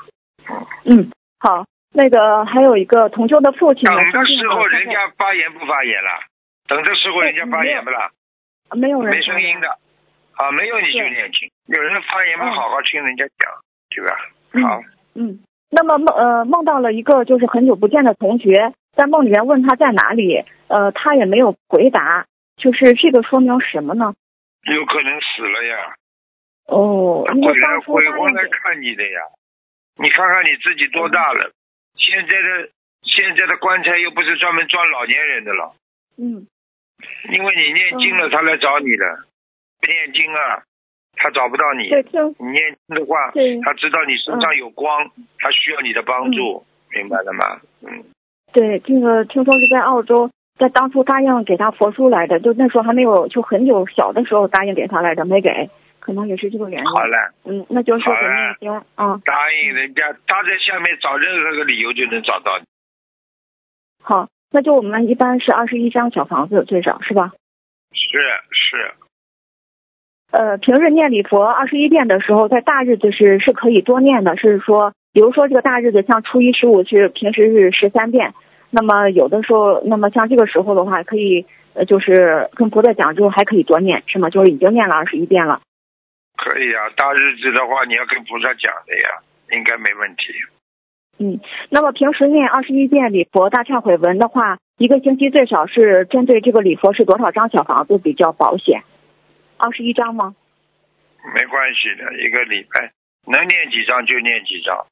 [0.85, 3.85] 嗯，好，那个还有一个同修的父亲。
[3.85, 6.11] 等的时候人家发言不发言了？
[6.69, 8.11] 等的时候人家发言不啦？
[8.77, 9.15] 没有人。
[9.15, 9.69] 没声音的。
[10.36, 11.51] 啊，没有你就念经。
[11.66, 13.52] 有人发言嘛，好好听人家讲，
[13.90, 14.69] 对吧？
[14.69, 14.82] 好。
[15.15, 15.39] 嗯，
[15.70, 18.73] 那么梦呃梦到了一个就是很久不见的同学。
[18.93, 24.15] 在梦里面问他在哪里，呃，他也没有回答，就是这个说明什么呢？
[24.73, 25.94] 有可能死了呀。
[26.66, 29.20] 哦，鬼来鬼魂来看你的呀，
[29.97, 31.53] 你看看你自己多大了？
[31.97, 32.69] 现在的
[33.03, 35.74] 现在的棺材又不是专门装老年人的了。
[36.19, 36.47] 嗯。
[37.31, 39.24] 因为你念经了，他来找你了。
[39.81, 40.62] 不念经啊，
[41.16, 41.82] 他找不到你。
[42.39, 43.31] 你念经的话，
[43.62, 47.61] 他知道你身上有光，他需要你的帮助，明白了吗？
[47.82, 48.05] 嗯。
[48.53, 55.69] 对，这个听说是在澳洲，在当初答应给他佛书来的，就那时候还没有，就很久小的时候答应给他来的，没给，
[56.05, 56.85] 可能也是这个原因。
[56.85, 58.15] 好了，嗯，那就是肯
[58.61, 59.19] 定行啊。
[59.25, 62.67] 答应人家，他在下面找任何个理由就能找到你。
[64.03, 67.33] 好，那就我们一般是二十一张小房子最少是吧？
[67.95, 68.19] 是
[68.51, 68.93] 是。
[70.31, 78.35] 呃，平日念礼佛二十一遍的时候，在大日子是是可以多念的，是说，比如说这个大日子像初一十五是平时是十三遍。
[78.71, 84.29] 那么有的时候，那么像这个时候的话，可以呃，就是跟菩萨讲之后还可以多念，是吗？
[84.29, 85.61] 就是已经念了二十一遍了。
[86.36, 90.32] 可以啊，大日子的话，你要跟菩萨讲的呀，应该没问题。
[91.19, 91.39] 嗯，
[91.70, 98.82] 那么平时念二十一遍礼佛大忏悔文的话，一个星期最少是针对这个礼佛是多少张小房子比较保险？
[99.56, 100.35] 二十一张吗？
[101.35, 102.93] 没关系的，一个礼拜
[103.27, 104.85] 能念几张就念几张。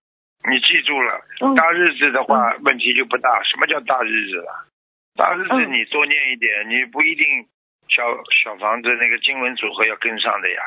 [0.48, 1.20] 你记住了，
[1.56, 3.42] 大日子的话问题就不大。
[3.42, 4.66] 什么叫大日子了？
[5.14, 7.26] 大日子你多念一点，你不一定
[7.88, 8.02] 小
[8.42, 10.62] 小房子那个经文组合要跟上的呀，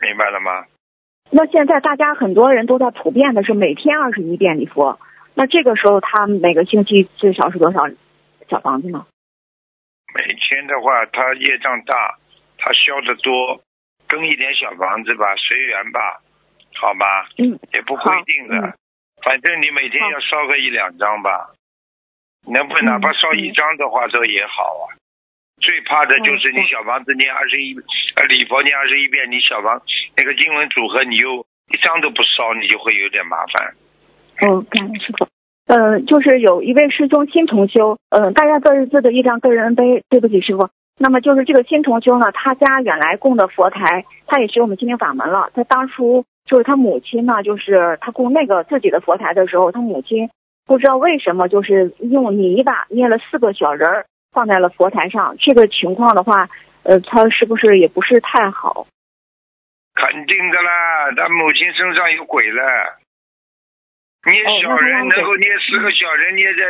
[0.00, 0.66] 明白了吗？
[1.30, 5.00] 那现在大家很多人都在普遍的是每天二十一遍礼佛，
[5.34, 7.78] 那这个时候他每个星期最少是多少
[8.48, 9.06] 小房子呢？
[10.14, 12.16] 每天的话，他业障大，
[12.58, 13.60] 他消的多，
[14.06, 16.20] 跟一点小房子吧，随缘吧，
[16.74, 17.28] 好吧？
[17.38, 18.74] 嗯，也不规定的。
[19.22, 21.50] 反正你每天要烧个一两张吧，
[22.46, 24.94] 能不能哪怕烧一张的话，这也好啊。
[25.60, 27.74] 最怕的就是你小房子念二十一，
[28.16, 29.80] 呃，礼佛念二十一遍，你小房
[30.16, 33.74] 那个经文组合你又一张都不烧，你就会有点麻烦。
[34.48, 35.26] 哦，感恩师傅。
[35.66, 40.02] 呃，就是有一位师兄新同修，呃，大家各自自的一张个人碑。
[40.08, 40.68] 对不起，师傅。
[40.98, 45.50] 那么就是这个新同修呢，他家原来供的佛台，他也学我们心灵法门了。
[45.54, 46.24] 他当初。
[46.48, 50.30] 就是他母亲呢，就是他供那个自己的佛台的时候，他母亲
[50.64, 54.06] 不知道为什么，就是用泥巴捏了四个小人儿
[54.36, 55.34] 放在了佛台上。
[55.40, 56.50] 这个情况的话，
[56.84, 58.86] 呃，他是不是也不是太好？
[59.96, 63.00] 肯定的啦，他母亲身上有鬼了。
[64.28, 66.60] 捏小人能够捏四个小人捏在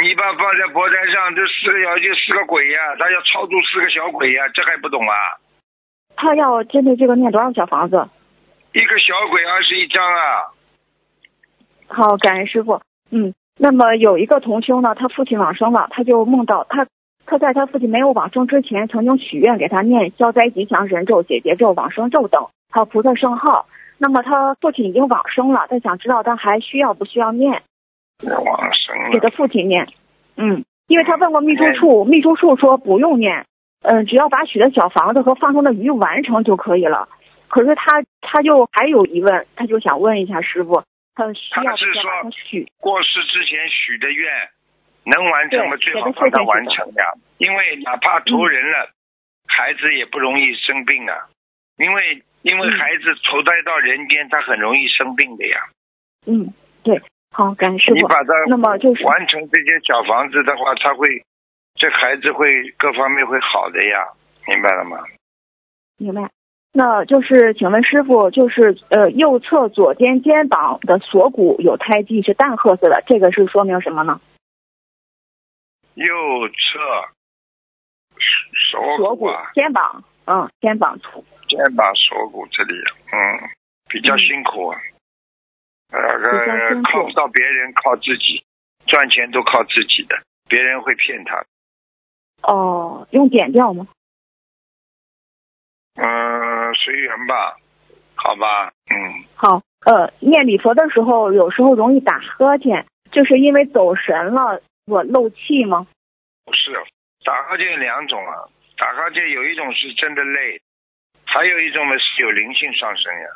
[0.00, 5.16] 泥巴放在佛台上，这四个小就四个鬼呀，他要超度四个小鬼呀，这还不懂啊？
[6.14, 8.08] 他要针对这个念多少小房子？
[8.72, 10.54] 一个小鬼二十一张啊！
[11.88, 12.80] 好，感恩师傅。
[13.10, 16.86] 嗯，那么有一个同修呢，他父亲往生了，他就梦到他，
[17.30, 23.66] 他在他父亲没有往生之前，曾经许愿给他念消灾吉祥神咒、解结咒、往生咒等，还有菩萨圣号。
[23.98, 27.62] 那么他父亲已经往生了，他想知道他还需要不需要念？
[28.24, 29.86] 往生给他父亲念。
[30.36, 33.46] 嗯，因为他问过秘书处，秘书处说不用念，
[33.82, 37.08] 嗯，只要把许的小房子和放生的鱼完成就可以了。
[37.46, 40.82] 可是他他就还有疑问，他就想问一下师傅，
[41.14, 42.02] 他需要是说
[42.48, 44.28] 许过世之前许的愿
[45.04, 45.76] 能完成的？
[45.78, 47.04] 最好把它完成呀，
[47.38, 48.90] 因为哪怕投人了，
[49.46, 51.28] 孩子也不容易生病啊。
[51.76, 55.60] 因为因为孩子投胎到人间，他很容易生病的呀。
[56.26, 56.52] 嗯，
[56.82, 57.00] 对，
[57.32, 57.92] 好，感谢。
[57.92, 61.06] 你把他那么就是完成这些小房子的话，他会
[61.76, 64.06] 这孩子会各方面会好的呀，
[64.46, 64.98] 明白了吗？
[65.96, 66.28] 明白。
[66.72, 74.20] 那就是，请问师傅，就是呃，右侧左肩肩膀的锁骨有胎记，是淡褐色的，这个是说明什么呢？
[76.00, 76.52] 右侧
[78.72, 82.74] 锁锁骨肩膀，嗯，肩膀处，肩膀锁骨这里，
[83.12, 83.50] 嗯，
[83.88, 84.74] 比较辛苦，
[85.90, 88.42] 那个靠不到别人，靠自己，
[88.86, 91.44] 赚钱都靠自己的，别人会骗他。
[92.42, 93.86] 哦，用点掉吗？
[95.96, 97.58] 嗯，随缘吧，
[98.14, 99.24] 好吧，嗯。
[99.34, 105.86] 好，呃，念礼佛的时候，有时候容易打呵欠，就是因为走神了，我漏气吗？
[106.44, 106.72] 不是，
[107.24, 108.44] 打哈欠两种啊，
[108.76, 110.60] 打哈欠有一种是真的累，
[111.24, 113.26] 还有一种呢是有灵性上升呀。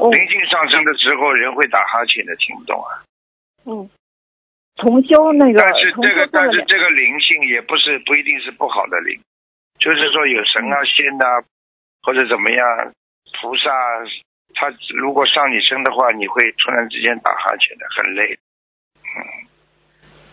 [0.00, 3.04] 灵性上升的时候，人会打哈欠的，听不懂啊？
[3.66, 3.90] 嗯。
[4.76, 9.20] 重修那个，但是这个但是这个灵性也不是不一定是不好的灵，
[9.78, 11.44] 就是说有神啊仙呐，
[12.00, 12.92] 或者怎么样，
[13.42, 13.68] 菩萨
[14.54, 18.38] 他如果上你身的话，你会突然之间打哈欠的，很累。
[19.04, 19.20] 嗯，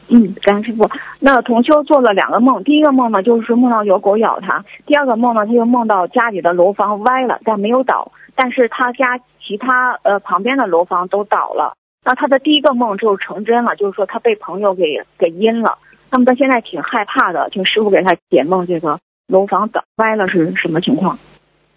[0.10, 0.90] 嗯，张师傅，
[1.20, 11.74] 那同修做了两个梦，第一个梦呢就是梦到有狗咬他，第二个梦呢他又梦到家里的楼房歪了，但没有倒，但是他家其他呃旁边的楼房都倒了。
[12.06, 15.78] 那他的第一个梦就成真了，就是说他被朋友给给阴了。
[16.10, 18.66] 那么他现在挺害怕的，请师傅给他解梦。
[18.66, 18.98] 这个
[19.28, 21.20] 楼房倒歪了是什么情况？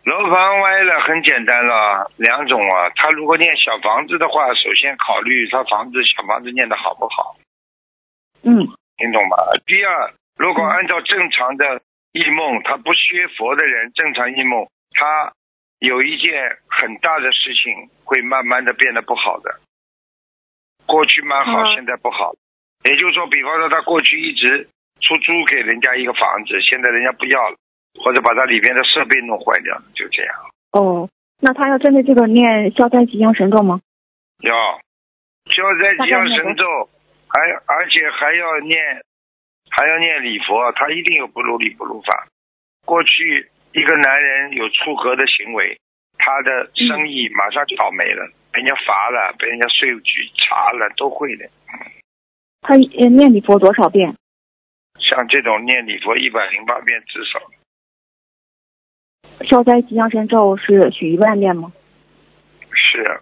[0.04, 2.88] 楼房歪了很简单了，两种啊。
[2.94, 7.34] 他如果念小房子的话，首先考虑他房子小房子念的好不好。
[8.42, 9.36] 嗯，听懂吗？
[9.66, 15.32] 第二，如果按照正常的异梦，他不学佛的人正常异梦，他
[15.78, 19.60] 有一件很大的事情会慢慢的变得不好的。
[20.86, 22.34] 过去蛮好，现在不好。
[22.84, 24.66] 也就是说，比方说他过去一直
[25.00, 27.56] 出租给人家一个房子，现在人家不要了，
[28.02, 30.34] 或者把他里边的设备弄坏掉了，就这样。
[30.72, 31.08] 哦，
[31.40, 33.80] 那他要针对这个念消灾吉祥神咒吗？
[34.42, 34.54] 要，
[35.50, 36.64] 消灾吉祥神咒，
[37.32, 39.02] 还而且还要念，
[39.70, 42.26] 还要念礼佛，他一定有不如理不如法。
[42.84, 45.78] 过去一个男人有出格的行为，
[46.18, 48.28] 他的生意马上就倒霉了。
[48.52, 51.48] 被人家罚了，被人家税务局查了，都会的。
[52.62, 54.16] 他念礼佛多少遍？
[54.98, 57.40] 像这种念礼佛一百零八遍至少。
[59.48, 61.72] 消灾吉祥神咒是许一万遍吗？
[62.72, 63.20] 是。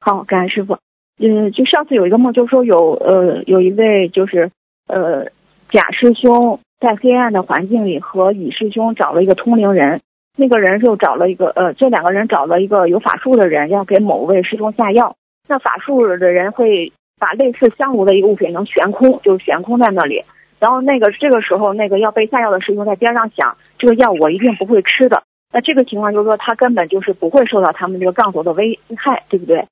[0.00, 0.78] 好，感恩师傅。
[1.18, 4.50] 嗯，就上次有一个梦，就说有呃有一位就是
[4.88, 5.26] 呃
[5.70, 10.00] 贾师兄在黑暗的环境里和乙师兄找了一个通灵人。
[10.36, 15.14] 那个人就找了一个呃，这两个人找了一个有法术的人，要给某位师兄下药。
[15.46, 20.24] 那法术的人会把类似香炉的一个物品能悬空，就是悬空在那里。
[20.58, 25.22] 然后那个这个时候，那个要被下药的师兄在边上想，这个药我一定不会吃的。
[25.52, 29.68] 那这个情况就是说，他根本就是不会受到他们这个杠头的危害，对不对？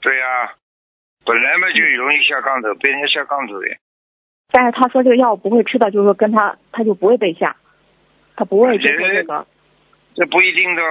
[0.00, 0.54] 对呀，
[1.24, 3.66] 本来嘛就容易下杠头，被人家下杠头的。
[4.52, 7.56] 但是他说这个药不会吃的，就是说跟他他就不会被下。
[8.36, 9.46] 他不会接受这个，
[10.14, 10.82] 这不一定的，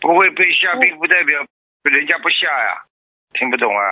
[0.00, 1.38] 不会被下，并不代表
[1.84, 2.82] 人家不下呀，
[3.32, 3.82] 听不懂啊？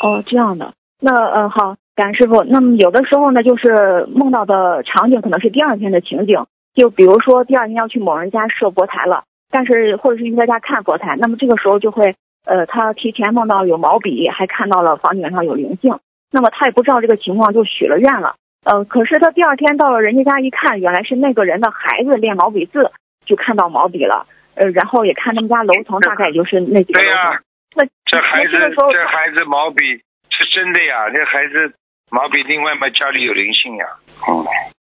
[0.00, 2.44] 哦，这样的，那嗯好，感恩师傅。
[2.44, 12.14] 那么有的时候呢，就是梦到的场景可能是第二天的情景，就比如说第二天要去某人家设佛台了，但是或者是去他家看佛台，那么这个时候就会
[12.46, 15.98] 呃，他提前梦到有毛笔，还看到了房顶上有灵性，
[16.32, 18.34] 那么他也不知道这个情况，就许了愿了。
[18.64, 22.90] 呃，可是他第二天到了人家家一看，原来是那个人的孩子练毛笔字，
[23.24, 24.26] 就看到毛笔了。
[24.54, 27.42] 呃，然后也看他们家楼层，大概也就是那几个楼层。
[27.76, 29.96] 那这孩子，这孩子毛笔
[30.28, 31.08] 是真的呀？
[31.10, 31.72] 这孩子
[32.10, 33.86] 毛笔，另外嘛，家里有灵性呀。
[34.28, 34.44] 哦。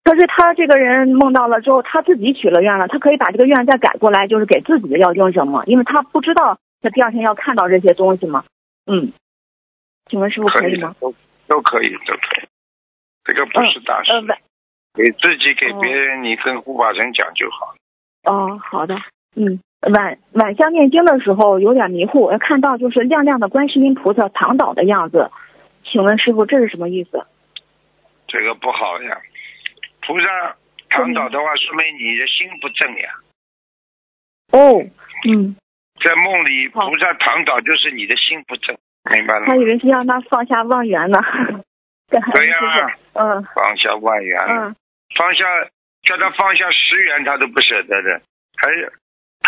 [0.05, 5.63] 可是他这个人梦到了之后，他自己许了愿了，他可以把这个愿再改过来，就是给自己的要经什么？
[5.67, 8.45] 因为他不知道他第二天要看到这些东西吗。
[8.85, 9.11] 嗯，
[10.11, 10.95] 请问师傅可以吗？
[11.01, 11.15] 都
[11.49, 12.47] 都可以，都可以。
[13.25, 14.13] 这个不是大事，
[14.93, 17.75] 给自己给别人，你跟护法神讲就好。
[18.25, 18.95] 哦，好的，
[19.35, 25.31] 嗯，晚晚香念经的时候有点迷糊，看到就是亮亮的观世音菩萨躺倒的样子，
[25.85, 27.27] 请问师傅这是什么意思？
[28.29, 29.19] 这个不好呀，
[30.03, 30.57] 菩萨
[30.91, 33.15] 躺倒的话，说明你的心不正呀。
[34.53, 34.85] 哦，
[35.27, 35.57] 嗯，
[36.05, 38.77] 在梦里菩萨躺倒就是你的心不正，
[39.17, 39.47] 明白了吗？
[39.49, 41.19] 他以为是让他放下万元呢。
[42.13, 44.77] 对呀，嗯，放下万元，嗯，
[45.17, 45.45] 放下
[46.03, 48.21] 叫他放下十元，他都不舍得的，
[48.57, 48.69] 还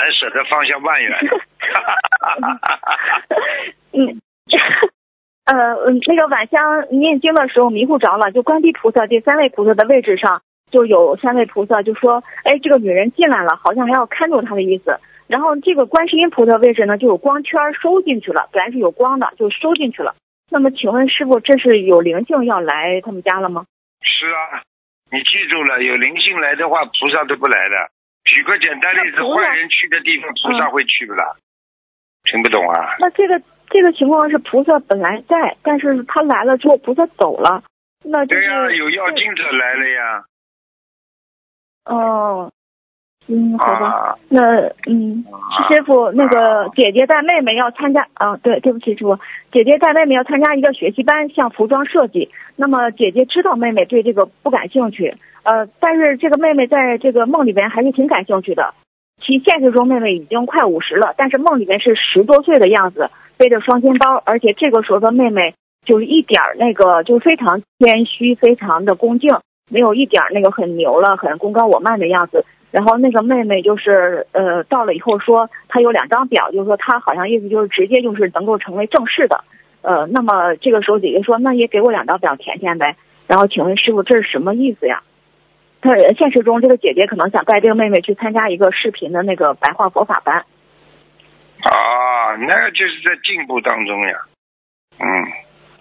[0.01, 1.13] 还舍得放下万元，
[3.93, 4.21] 嗯，
[5.45, 5.77] 呃，
[6.07, 14.99] 那个晚香念经的时候迷糊着了，就观地菩萨这三位菩萨的位置上就有三位菩萨，就说，哎，这个女人进来了，好像还要看住她的意思。
[15.27, 20.15] 然后这个观世音菩萨位置呢，就有光圈收进去了，本来是有光的，就收进去了。
[20.51, 23.67] 那么，请问师傅，这是有灵性要来他们家了吗？
[24.01, 24.63] 是啊，
[25.11, 27.91] 你记住了，有灵性来的话，菩萨都不来的。
[28.25, 31.35] 举个简单例子，坏人去的地方，菩萨会去不啦？
[32.25, 32.95] 听不懂啊？
[33.01, 37.65] 那这个这个情况是菩萨本来在，但是他来了之后菩萨走了，
[38.05, 40.25] 那就是对呀，有要经者来了呀。
[41.85, 42.53] 哦，
[43.29, 44.15] 嗯，好吧，啊。
[44.29, 44.41] 那
[44.89, 45.25] 嗯，
[45.69, 49.19] 师傅，那个姐姐带妹妹要参加啊，对，对不起，师傅，
[49.51, 52.31] 姐姐带妹妹要参加一个学习班，像服装设计。
[52.55, 58.75] 那么姐姐知道妹妹对这个不感兴趣，呃，但是这个妹妹在这个梦里边还是挺感兴趣的。
[59.21, 65.55] 其现实中妹妹已经快五十了，但是梦里边是十多岁的样子，背着双肩包，而且这个时候的妹妹
[65.85, 69.31] 就是一点儿那个就非常谦虚，非常的恭敬，
[69.71, 72.45] 没有一点那个很牛了、很功高我慢的样子。
[72.71, 79.45] 然后那个妹妹就是呃到了以后说她有两张表，就是说她好像意思就是直接就是能够成为正式的。
[79.83, 82.97] 呃，那么这个时候姐姐说那也给我两张表填填呗。
[83.27, 85.03] 然后请问师傅这是什么意思呀？
[85.81, 90.37] 她现实中这个姐姐可能想带这个妹妹去参加一个视频的那个白话佛法班。
[90.37, 94.19] 啊，那就是在进步当中呀。
[94.99, 95.07] 嗯，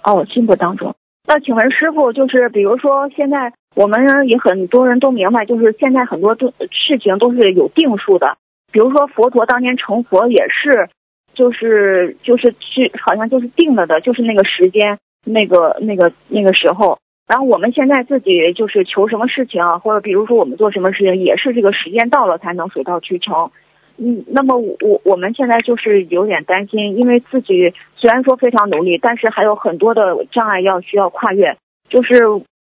[0.03, 0.95] 哦，进步当中。
[1.27, 8.37] 那请问师傅，就是比如说现在我们呢也很多人都明白，就是现在很多都事情都是有定数的。
[8.71, 10.89] 比如说佛陀当年成佛也是，
[11.33, 16.97] 就是就是是好像就是定了的，就是那个时间，那个那个那个时候。
[17.27, 23.51] 然后我们现在自己就是求什么事情，或者比如说我们做什么事情，也是这个时间到了才能水到渠成。
[23.97, 31.57] 嗯，那么我我们现在就是有点担心，因为自己虽然说非常努力，但是还有很多的障碍要需要跨越。
[31.89, 32.15] 就是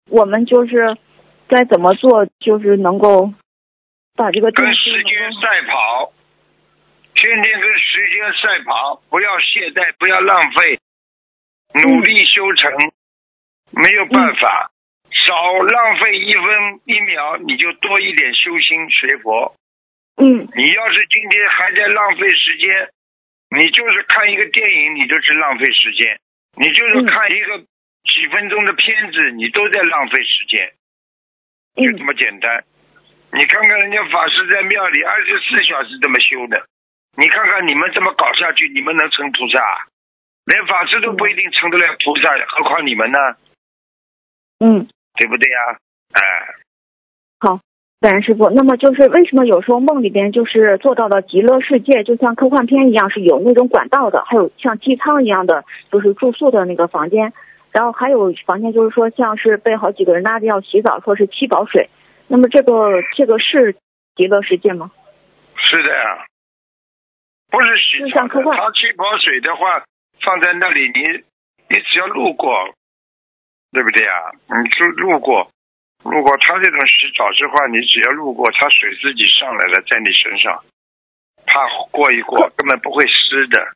[0.09, 0.97] 我们就是
[1.47, 3.33] 该怎么做，就是能够
[4.15, 6.13] 把这个跟时间赛跑，
[7.13, 10.79] 天天跟时间赛跑，不要懈怠，不要浪费，
[11.83, 12.71] 努力修成，
[13.71, 14.71] 没有办法，
[15.11, 19.55] 少浪费一分一秒，你就多一点修心学佛。
[20.17, 22.89] 嗯，你要是今天还在浪费时间，
[23.49, 26.15] 你就是看一个电影，你就是浪费时间；
[26.55, 27.65] 你就是看一个
[28.05, 30.71] 几分钟的片子，你都在浪费时间，
[31.75, 32.63] 就这么简单。
[33.33, 36.65] 你看看人家法师在庙里二十四小时这么修的，
[37.17, 39.59] 你看看你们这么搞下去，你们能成菩萨？
[40.45, 43.19] 连法师都不一定成得了菩萨，何况你们呢？
[44.59, 44.87] 嗯，
[45.17, 45.59] 对不对呀？
[46.13, 46.21] 哎，
[47.39, 47.59] 好。
[48.01, 57.33] 感恩师傅，那么就是为什么有时候梦里边就是做到了极乐世界，就像科幻片一样是有那种管道的，还有像机舱一样的，就是住宿的那个房间，
[57.75, 61.89] 然后还有房间就是说像是被好几个人拉着要洗澡，说是七宝水，
[62.27, 63.75] 那么这个这个是
[64.15, 64.91] 极乐世界吗？
[65.57, 66.25] 是的呀，
[67.51, 69.83] 不是洗澡的，它七宝水的话
[70.23, 71.01] 放在那里，你
[71.67, 72.49] 你只要路过，
[73.73, 74.31] 对不对呀？
[74.63, 75.51] 你就路过。
[76.05, 80.63] 路过他这种洗澡的话，你只要路过，他水自己上来了，在你身上，
[81.45, 81.59] 他
[81.91, 83.73] 过一过，根本不会湿的，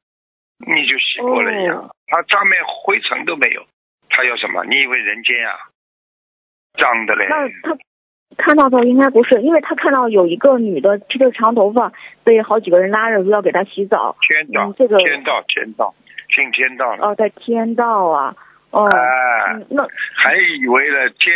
[0.59, 1.89] 你就洗过了一样。
[2.07, 3.65] 它上面灰尘都没有，
[4.09, 4.63] 他要什么？
[4.65, 5.55] 你以为人间啊？
[6.77, 7.27] 脏的嘞。
[7.29, 7.77] 那他
[8.37, 11.91] 看到的应该不是，因为他看到有一个女的披着长头发，
[12.23, 14.15] 被好几个人拉着要给他洗澡。
[14.21, 15.93] 天道，这个天道，天道，
[16.35, 17.07] 进天道了。
[17.07, 18.35] 哦，在天道啊，
[18.71, 19.83] 哦，哎，那
[20.15, 21.33] 还以为了天。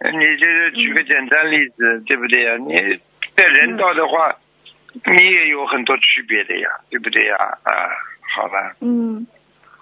[0.00, 2.56] 你就是举个简单例子，对不对呀？
[2.56, 2.72] 你
[3.34, 4.32] 在人道的话，
[4.92, 7.34] 你也有很多区别的呀，对不对呀？
[7.64, 7.90] 啊，
[8.36, 8.76] 好吧。
[8.80, 9.26] 嗯，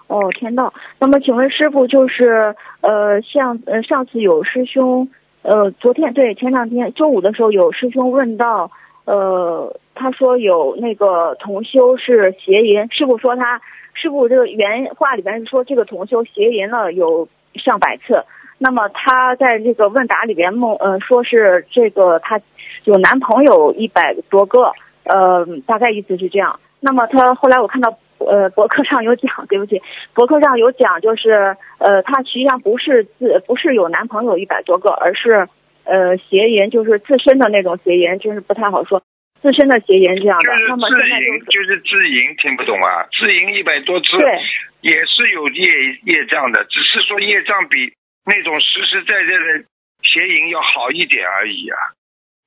[0.07, 0.73] 哦，天道。
[0.99, 5.09] 那么，请问师傅，就是呃，像呃上次有师兄，
[5.41, 8.71] 呃，昨天对前两天周五的时候有师兄问到，
[9.05, 13.61] 呃，他说有那个同修是邪淫，师傅说他
[13.93, 18.23] 师傅这个原话里边是说这个同修邪淫了有上百次。
[18.59, 22.41] 那么他在这个问答里边梦，呃，说是这个他
[22.85, 24.71] 有男朋友一百多个，
[25.03, 26.59] 呃，大概意思是这样。
[26.79, 29.81] 那么他后来我看到，呃，博客上有讲， 对不起，
[30.13, 35.47] 博客上有讲，就是呃，他实际上不是自不是有男朋友一百多个，而是
[35.83, 39.01] 呃邪淫，就是自身的那种邪淫，就是不太好说，
[39.41, 40.51] 自身的邪淫这样的。
[40.69, 43.07] 那么自淫就是自淫，听不懂啊？
[43.11, 44.39] 自淫一百多次，对，
[44.81, 45.63] 也是有业
[46.05, 47.93] 业障的，只是说业障比。
[48.29, 49.63] 那种实实在在的
[50.03, 51.79] 邪淫要好一点而已啊，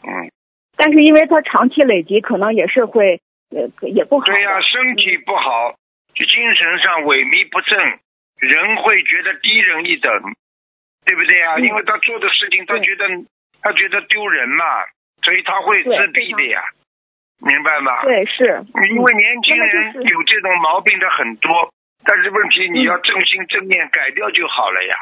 [0.06, 0.30] 嗯。
[0.76, 4.24] 但是因为他长期累积，可能也是会呃也不好。
[4.26, 5.74] 对呀，身体不好，
[6.14, 7.78] 就精神上萎靡不振，
[8.38, 10.12] 人会觉得低人一等，
[11.04, 11.58] 对不对呀？
[11.58, 13.08] 因为他做的事情，他觉得
[13.62, 14.64] 他觉得丢人嘛，
[15.22, 16.62] 所以他会自闭的呀，
[17.40, 18.02] 明白吗？
[18.02, 18.62] 对，是。
[18.88, 21.72] 因为年轻人有这种毛病的很多，
[22.04, 24.94] 但是问题你要正心正念改掉就好了呀。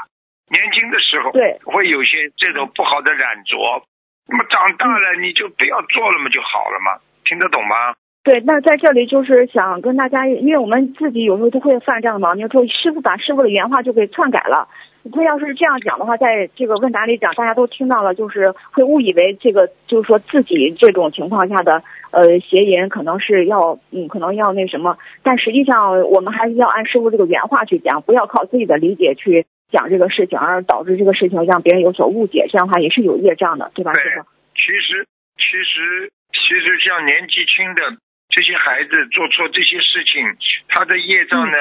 [0.51, 3.85] 年轻的时候，对，会有些这种不好的染着，
[4.27, 7.95] 那么长大了你就不要做了嘛，就好了嘛，听得懂吗？
[8.29, 14.69] 对，那在这里就是想跟大家，因为我们自己有时候都会犯这样的毛病，说师傅把师傅的原话就给篡改了。
[15.11, 33.95] 他要是这样讲的话，在这个问答里讲，大家都听到了，就是会误以为这个就是说自己这种情况下的呃邪淫可能是要嗯可能要那什么，但实际上我们还是要按师傅这个原话去讲，不要靠自己的理解去讲这个事情，而导致这个事情让别人有所误解，这样的话也是有业障的，对吧？
[33.95, 34.27] 师傅？
[34.55, 35.07] 其实
[35.39, 37.97] 其实其实像年纪轻的
[38.39, 40.23] 这些孩子做错这些事情，
[40.69, 41.59] 他的业障呢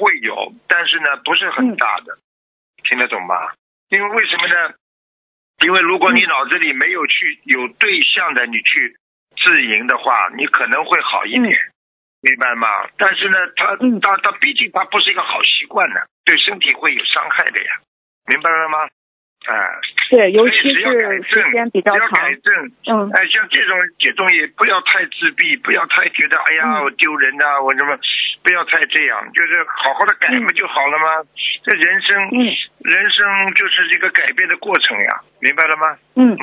[0.00, 2.18] 会有，但是呢不是很大的。
[2.82, 3.52] 听得懂吗？
[3.90, 4.74] 因为为什么呢？
[5.64, 8.96] 因为如果你脑子里没有去有对象的，你去
[9.36, 11.44] 自营的话，你可能会好一点，
[12.22, 12.90] 明白吗？
[12.98, 17.70] 但是呢，他他他毕竟他不是一个好习惯呢，对身体会有伤害的呀，
[18.26, 18.88] 明白了吗？
[19.46, 19.78] 啊，
[20.10, 22.50] 对，尤其是时间比较长，要改正，
[22.90, 27.96] 嗯，哎，像这种这种也不要太自闭，不要太觉得哎呀我丢人呐，我什么，
[28.42, 31.22] 不要太这样，就是好好的改不就好了吗？
[31.62, 32.42] 这人生，嗯，
[32.82, 33.22] 人生
[33.54, 35.96] 就是一个改变的过程呀，明白了吗？
[36.16, 36.42] 嗯嗯，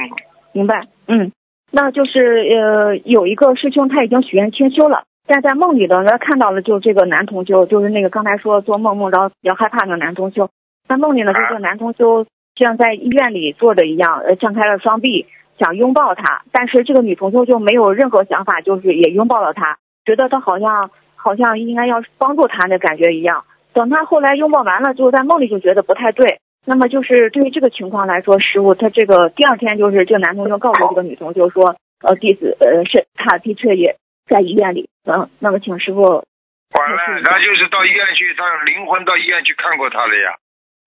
[0.53, 1.31] 明白，嗯，
[1.71, 10.49] 那就是呃有一个师兄他已经许愿清修了，但在梦里呢，他看到了就这个男同修，就是那个刚才说做梦梦着比较害怕那个男同修，
[10.87, 12.25] 在梦里呢就这个男同修。
[12.55, 15.25] 像在医院里坐着一样，呃，张开了双臂
[15.59, 23.45] 想拥抱他，但是这个女同学就没有任何想法，就是也拥抱了他，觉得他好像好像应该要帮助他的感觉一样。
[23.73, 26.39] 等他后来拥抱完了，就在梦里就觉得不太对。
[26.65, 33.97] 那么就是对于这个情况来说，师傅他这个第二天就是这个男同学告诉这个女同学说，呃，弟子呃是他的确也
[34.29, 36.01] 在医院里，嗯，那么请师傅。
[36.03, 40.37] 完了，那就是到医院去，他灵魂到医院去看过他了呀。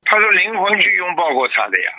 [0.06, 1.92] 他说灵魂去拥抱过他的呀。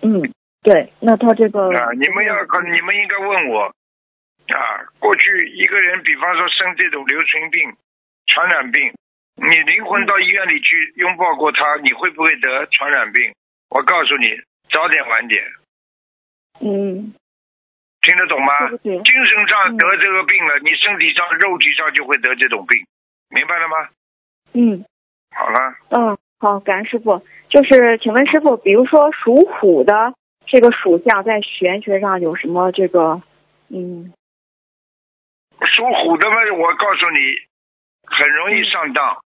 [0.00, 0.32] 嗯，
[0.62, 7.76] 对，那他这个啊，你们要你们应该问我啊，过去一个人，比方说生这种流行病、
[8.26, 8.92] 传染病，
[9.36, 13.32] 你灵魂到医院里去拥抱过他，你会不会得传染病？
[13.70, 14.26] 我告诉你，
[14.70, 15.44] 早点晚点。
[16.60, 17.14] 嗯，
[18.02, 18.68] 听得懂吗？
[18.82, 22.86] 精神上得这个病了，你身体上、肉体上就会得这种病，
[23.30, 23.88] 明白了吗？
[24.54, 24.84] 嗯，
[25.30, 25.76] 好了。
[25.90, 26.18] 嗯。
[26.42, 27.22] 好，感恩师傅。
[27.48, 30.12] 就是请问师傅，比如说属虎的
[30.44, 33.22] 这个属相，在玄学上有什么这个？
[33.70, 34.12] 嗯，
[35.70, 37.18] 属虎的嘛，我告诉你，
[38.10, 39.22] 很容易上当，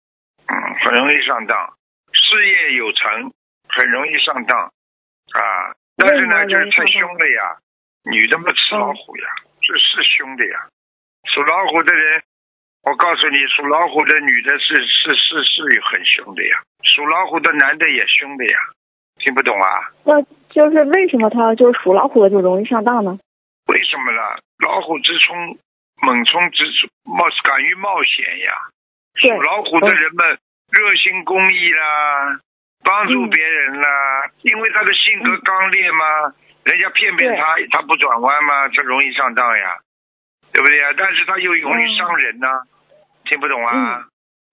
[0.46, 1.78] 嗯，很容易上当，
[2.12, 3.32] 事业有成，
[3.70, 5.72] 很容易上当啊。
[5.96, 7.58] 但是呢，就是太凶了呀，
[8.12, 9.24] 女的嘛，吃老虎呀，
[9.62, 10.68] 这是凶的呀。
[11.34, 12.22] 属老虎的人，
[12.86, 16.62] 我告诉你，属老虎的女的是是是是很凶的呀。
[16.84, 18.60] 属老虎的男的也凶的呀，
[19.18, 19.90] 听不懂啊？
[20.06, 20.22] 那
[20.54, 23.18] 就是为什么他就是属老虎的就容易上当呢？
[23.66, 24.22] 为什么呢？
[24.64, 25.58] 老虎之冲，
[26.04, 26.64] 猛冲直
[27.04, 28.54] 冒，敢于冒险呀。
[29.16, 30.38] 属老虎的人们
[30.70, 32.40] 热心公益啦，
[32.84, 36.06] 帮助别人啦，因为他的性格刚烈嘛，
[36.64, 39.80] 人家骗骗他，他不转弯嘛，这容易上当呀，
[40.54, 40.94] 对不对呀？
[40.96, 42.62] 但是他又容易伤人呐，
[43.26, 44.06] 听不懂啊？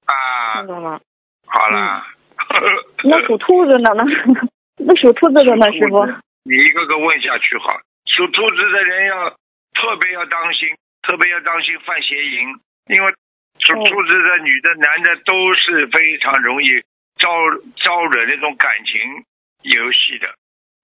[0.07, 1.01] 啊，听懂了。
[1.47, 2.05] 好了。
[3.05, 4.05] 那属兔子的呢？
[4.79, 6.05] 那属兔子的呢，师傅？
[6.45, 7.79] 你一个个问下去好。
[8.07, 10.69] 属兔子的人要特别要当心，
[11.03, 12.49] 特别要当心犯邪淫，
[12.89, 13.13] 因为
[13.61, 16.83] 属兔子的女的、男的都是非常容易
[17.17, 17.29] 招
[17.77, 19.25] 招惹那种感情
[19.63, 20.35] 游戏的，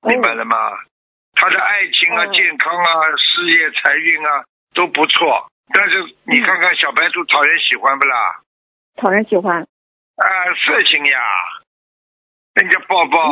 [0.08, 0.56] 明白了吗？
[1.34, 4.44] 他的爱情啊、健康啊、事业、财运啊
[4.74, 8.40] 都不错，但是你看看小白兔讨人喜欢不啦？
[8.96, 9.62] 讨人喜欢。
[9.62, 10.26] 啊，
[10.66, 11.20] 色情呀，
[12.54, 13.30] 人家抱抱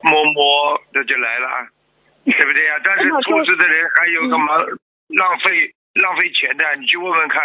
[0.00, 1.66] 摸摸这就来了，
[2.24, 2.78] 对不对呀？
[2.84, 4.64] 但是兔子的人还有个忙
[5.08, 7.42] 浪费浪费钱的，你去问问看，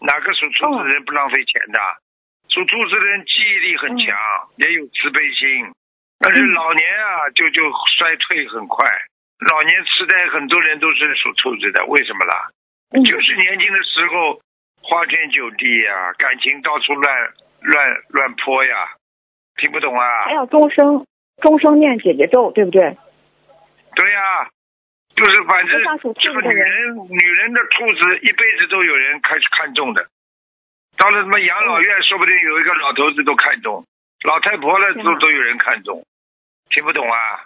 [0.00, 1.78] 哪个属兔子的人不浪费钱的？
[2.48, 4.16] 属兔子的人记忆力很强，
[4.56, 5.70] 也有慈悲心，
[6.18, 7.62] 但是老年啊就就
[7.98, 8.86] 衰退很快，
[9.50, 12.48] 老年痴呆很多人都是属兔子的，为什么啦？
[12.92, 14.40] 就是年轻的时候
[14.82, 17.32] 花天酒地呀，感情到处乱。
[17.62, 17.76] 乱
[18.08, 18.88] 乱泼呀，
[19.58, 20.24] 听不懂啊！
[20.24, 21.04] 还要终生
[21.42, 22.96] 终生念姐姐咒，对不对？
[23.94, 24.48] 对呀，
[25.14, 25.76] 就是反正
[26.14, 30.08] 这个女人女人的兔子一辈子都有人开始看中的，
[30.96, 33.84] 到了什么养老院，说不定有一个老头子都看中，
[34.24, 36.02] 老太婆了都都有人看中，
[36.70, 37.44] 听不懂啊？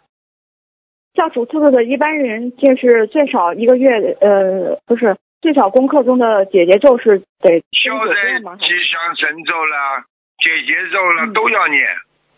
[1.15, 5.16] 叫属兔子的一般人，就是最少一个月，呃，不是。
[5.45, 10.03] 最少功课中的姐姐咒是得消灾吉祥神咒啦，
[10.39, 11.85] 姐姐咒啦都要念，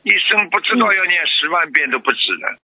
[0.02, 2.58] 一生不知道要念十万遍都不止的。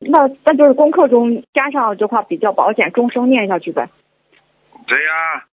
[0.00, 3.88] 那那就是功课中加上这话比较保险，终生念下去呗。
[4.86, 5.46] 对呀，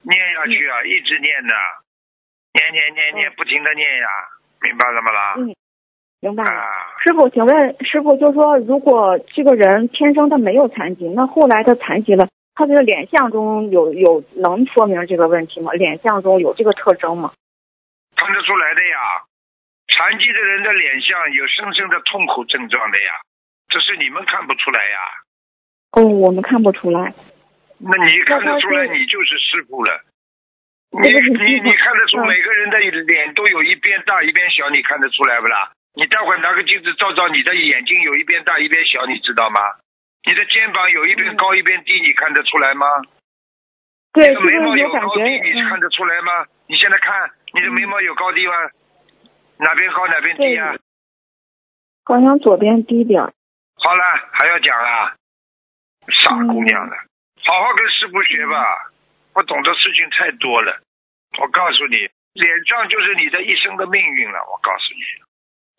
[0.00, 1.52] 念下去啊，一直念的，
[2.54, 4.08] 念念念念，不停的念呀，
[4.62, 5.34] 明白了吗啦？
[5.36, 5.54] 嗯，
[6.22, 6.50] 明白了。
[6.50, 6.64] 啊，
[7.04, 15.72] 师傅，请问师傅，就说如果这个人天生他没有残疾，那后来他残疾了，他这个脸相中有有能说明这个问题吗？
[15.72, 17.32] 脸相中有这个特征吗？
[18.16, 18.98] 看得出来的呀，
[19.92, 23.12] 残疾的人的脸相有深深的痛苦症状的呀，
[23.68, 24.98] 这是你们看不出来呀。
[25.92, 27.12] 哦，我们看不出来。
[27.78, 30.00] 那你看得出来，你就是师傅了。
[30.96, 35.72] 你你你看得出每个人的脸都有一边大一边小，你看得出来不啦？
[35.92, 39.60] 你待会儿拿个镜子照照你的眼睛，有一边大一边小，你知道吗？
[40.26, 42.86] 你的肩膀有一边高一边低，你看得出来吗？
[44.12, 45.22] 对，你的眉毛有高低，
[45.54, 46.46] 你看得出来吗？
[46.66, 48.52] 你现在看，你的眉毛有高低吗？
[49.58, 50.74] 哪边高哪边低啊？
[52.04, 53.22] 好像左边低点。
[53.22, 55.14] 好了，还要讲啊？
[56.08, 56.96] 傻姑娘了，
[57.44, 58.90] 好好跟师傅学吧，
[59.32, 60.80] 不懂的事情太多了。
[61.38, 61.96] 我告诉你，
[62.32, 64.38] 脸上就是你的一生的命运了。
[64.50, 65.02] 我告诉你，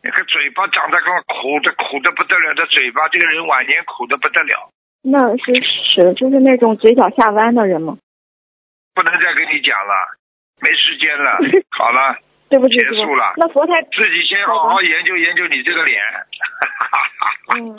[0.02, 4.70] 那个嘴巴长得跟苦的苦的不得了的嘴巴，这个人晚年苦的不得了。
[5.02, 7.98] 那是是就是那种嘴角下弯的人吗？
[8.94, 9.94] 不能再跟你讲了，
[10.60, 11.38] 没时间了。
[11.70, 12.18] 好了，
[12.48, 13.34] 对不起，结束了。
[13.36, 16.02] 那佛台自己先好好研究研究你这个脸。
[17.54, 17.76] 嗯，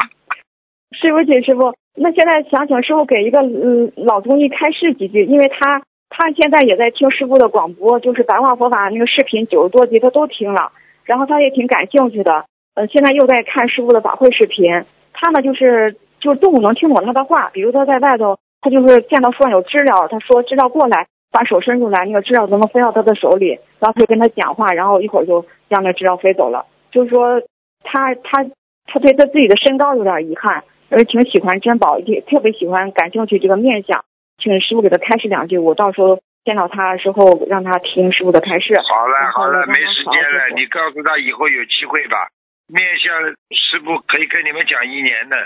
[1.01, 1.75] 对不起，师傅。
[1.95, 10.71] 那现在想请师傅给一个嗯老中医开示几句，因为他他现在也在听师傅的广播，就是白话佛法那个视频九十多集他都听了，
[11.09, 12.45] 然后他也挺感兴趣的。
[12.75, 14.69] 呃，现在又在看师傅的法会视频，
[15.11, 26.67] 他呢就是就是动物能听懂他的话，比如他在外头，他就是见到树上有知了，他说知了过来，把手伸出来，那个知了都能飞到他的手里，然后他就跟他讲话，然后一会儿就让那知了飞走了。
[26.91, 27.41] 就是说
[27.83, 28.43] 他他
[28.85, 30.63] 他对他自己的身高有点遗憾。
[30.91, 34.03] 而挺喜欢珍宝，也特别喜欢感兴趣这个面相，
[34.41, 36.17] 请师傅给他开示两句，我到时候
[36.49, 38.73] 见到他之后让他听师傅的开示。
[38.81, 42.25] 好了好了，没时间了，你告诉他以后有机会吧。
[42.65, 43.13] 面向
[43.53, 45.37] 师傅可以跟你们讲一年的。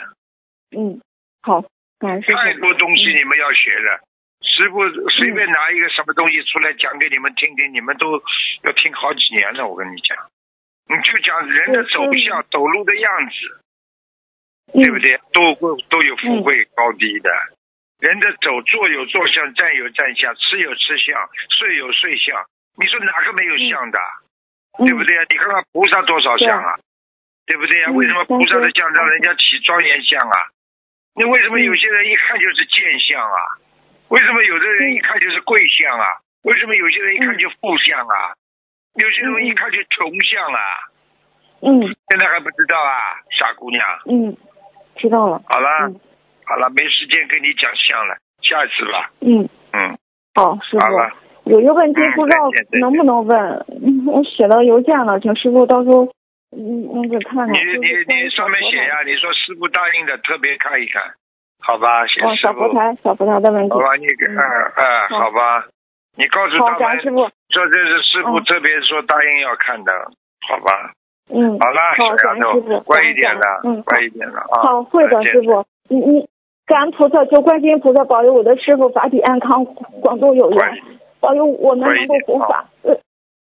[0.72, 1.02] 嗯，
[1.42, 1.62] 好，
[2.00, 2.32] 感谢。
[2.32, 4.00] 太多东西你们要学了，
[4.48, 4.80] 师傅
[5.12, 8.24] 随便拿一个什么东西出来讲给你们听听，你们都
[8.64, 9.68] 要听好几年了。
[9.68, 10.16] 我跟你讲，
[10.88, 13.60] 你就讲人的走向、走路的样子。
[14.72, 15.20] 对不对？
[15.34, 17.30] 都会都有富贵高低的，
[18.04, 21.16] 人的走坐有坐相，站有站相，吃有吃相，
[21.56, 22.36] 睡有睡相。
[22.76, 24.00] 你说哪个没有相的？
[24.76, 25.24] 对不对啊？
[25.30, 26.76] 你看看菩萨多少相啊？
[27.46, 27.92] 对不对呀？
[27.92, 30.36] 为什么菩萨的相让人家起庄严相啊？
[31.16, 33.40] 那为什么有些人一看就是贱相啊？
[34.10, 36.20] 为什么有的人一看就是贵相啊？
[36.44, 38.36] 为什么有些人一看就富相啊？
[38.96, 40.60] 有些人一看就穷相啊？
[41.62, 41.88] 嗯。
[42.10, 43.82] 现在还不知道啊，傻姑娘。
[44.12, 44.36] 嗯。
[44.98, 45.42] 知道了。
[45.48, 45.90] 好了，
[46.46, 49.12] 好了，没时间跟你讲相了，下一次吧。
[49.22, 49.50] 嗯。
[49.74, 49.98] 嗯，
[50.36, 52.50] 好，师傅，有一个问题不知道
[52.80, 53.38] 能不能问，
[54.08, 56.06] 我写到邮件了，请师傅到时候
[56.56, 57.50] 嗯那个看看。
[57.50, 61.02] 你你你上面写呀，你说师傅答应的，特别看一看，
[61.60, 62.06] 好吧？
[62.08, 63.74] 小佛台，小佛台的问题。
[63.74, 64.38] 好吧，你嗯。
[64.38, 65.32] 嗯，好。
[65.32, 65.66] 吧，
[66.16, 69.92] 你告诉他们，说这是师傅特别说答应要看的，
[70.48, 70.94] 好吧？
[71.34, 74.62] 嗯，好了，好，感恩师傅，乖一点的，嗯，乖一点的啊。
[74.62, 76.30] 好，会的，师傅，你你，
[76.74, 79.64] 感恩菩萨，求观世音菩萨保佑我的师傅法体安康，
[80.02, 80.58] 广度有缘，
[81.22, 82.98] 保佑我们能够护法，呃，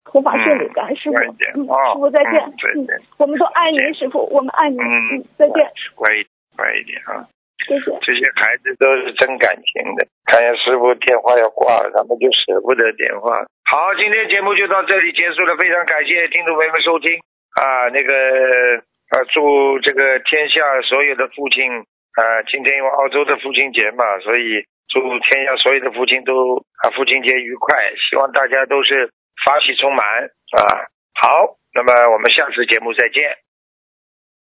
[0.04, 5.64] 护法顺利，感恩师傅，嗯，师傅再见，再见，我们都爱您，师傅，我们爱您，嗯，再见，
[5.96, 7.24] 乖一点乖一点啊，
[7.64, 7.96] 谢谢。
[8.04, 13.40] 这些孩子都是真感情的，看见师傅电话要挂了，他们就舍不得电话。
[13.64, 17.16] 好，今天节目就到这里结束了，非常感谢听众朋友们收听。
[17.56, 18.12] 啊，那个
[19.16, 27.76] 啊，祝这个天下所有的父亲啊，今天因为澳洲的父亲节嘛，所以祝天下所有的父亲都啊父亲节愉快，
[28.08, 29.10] 希望大家都是
[29.44, 30.06] 发喜充满
[30.54, 30.58] 啊。
[31.20, 33.43] 好，那么我们下次节目再见。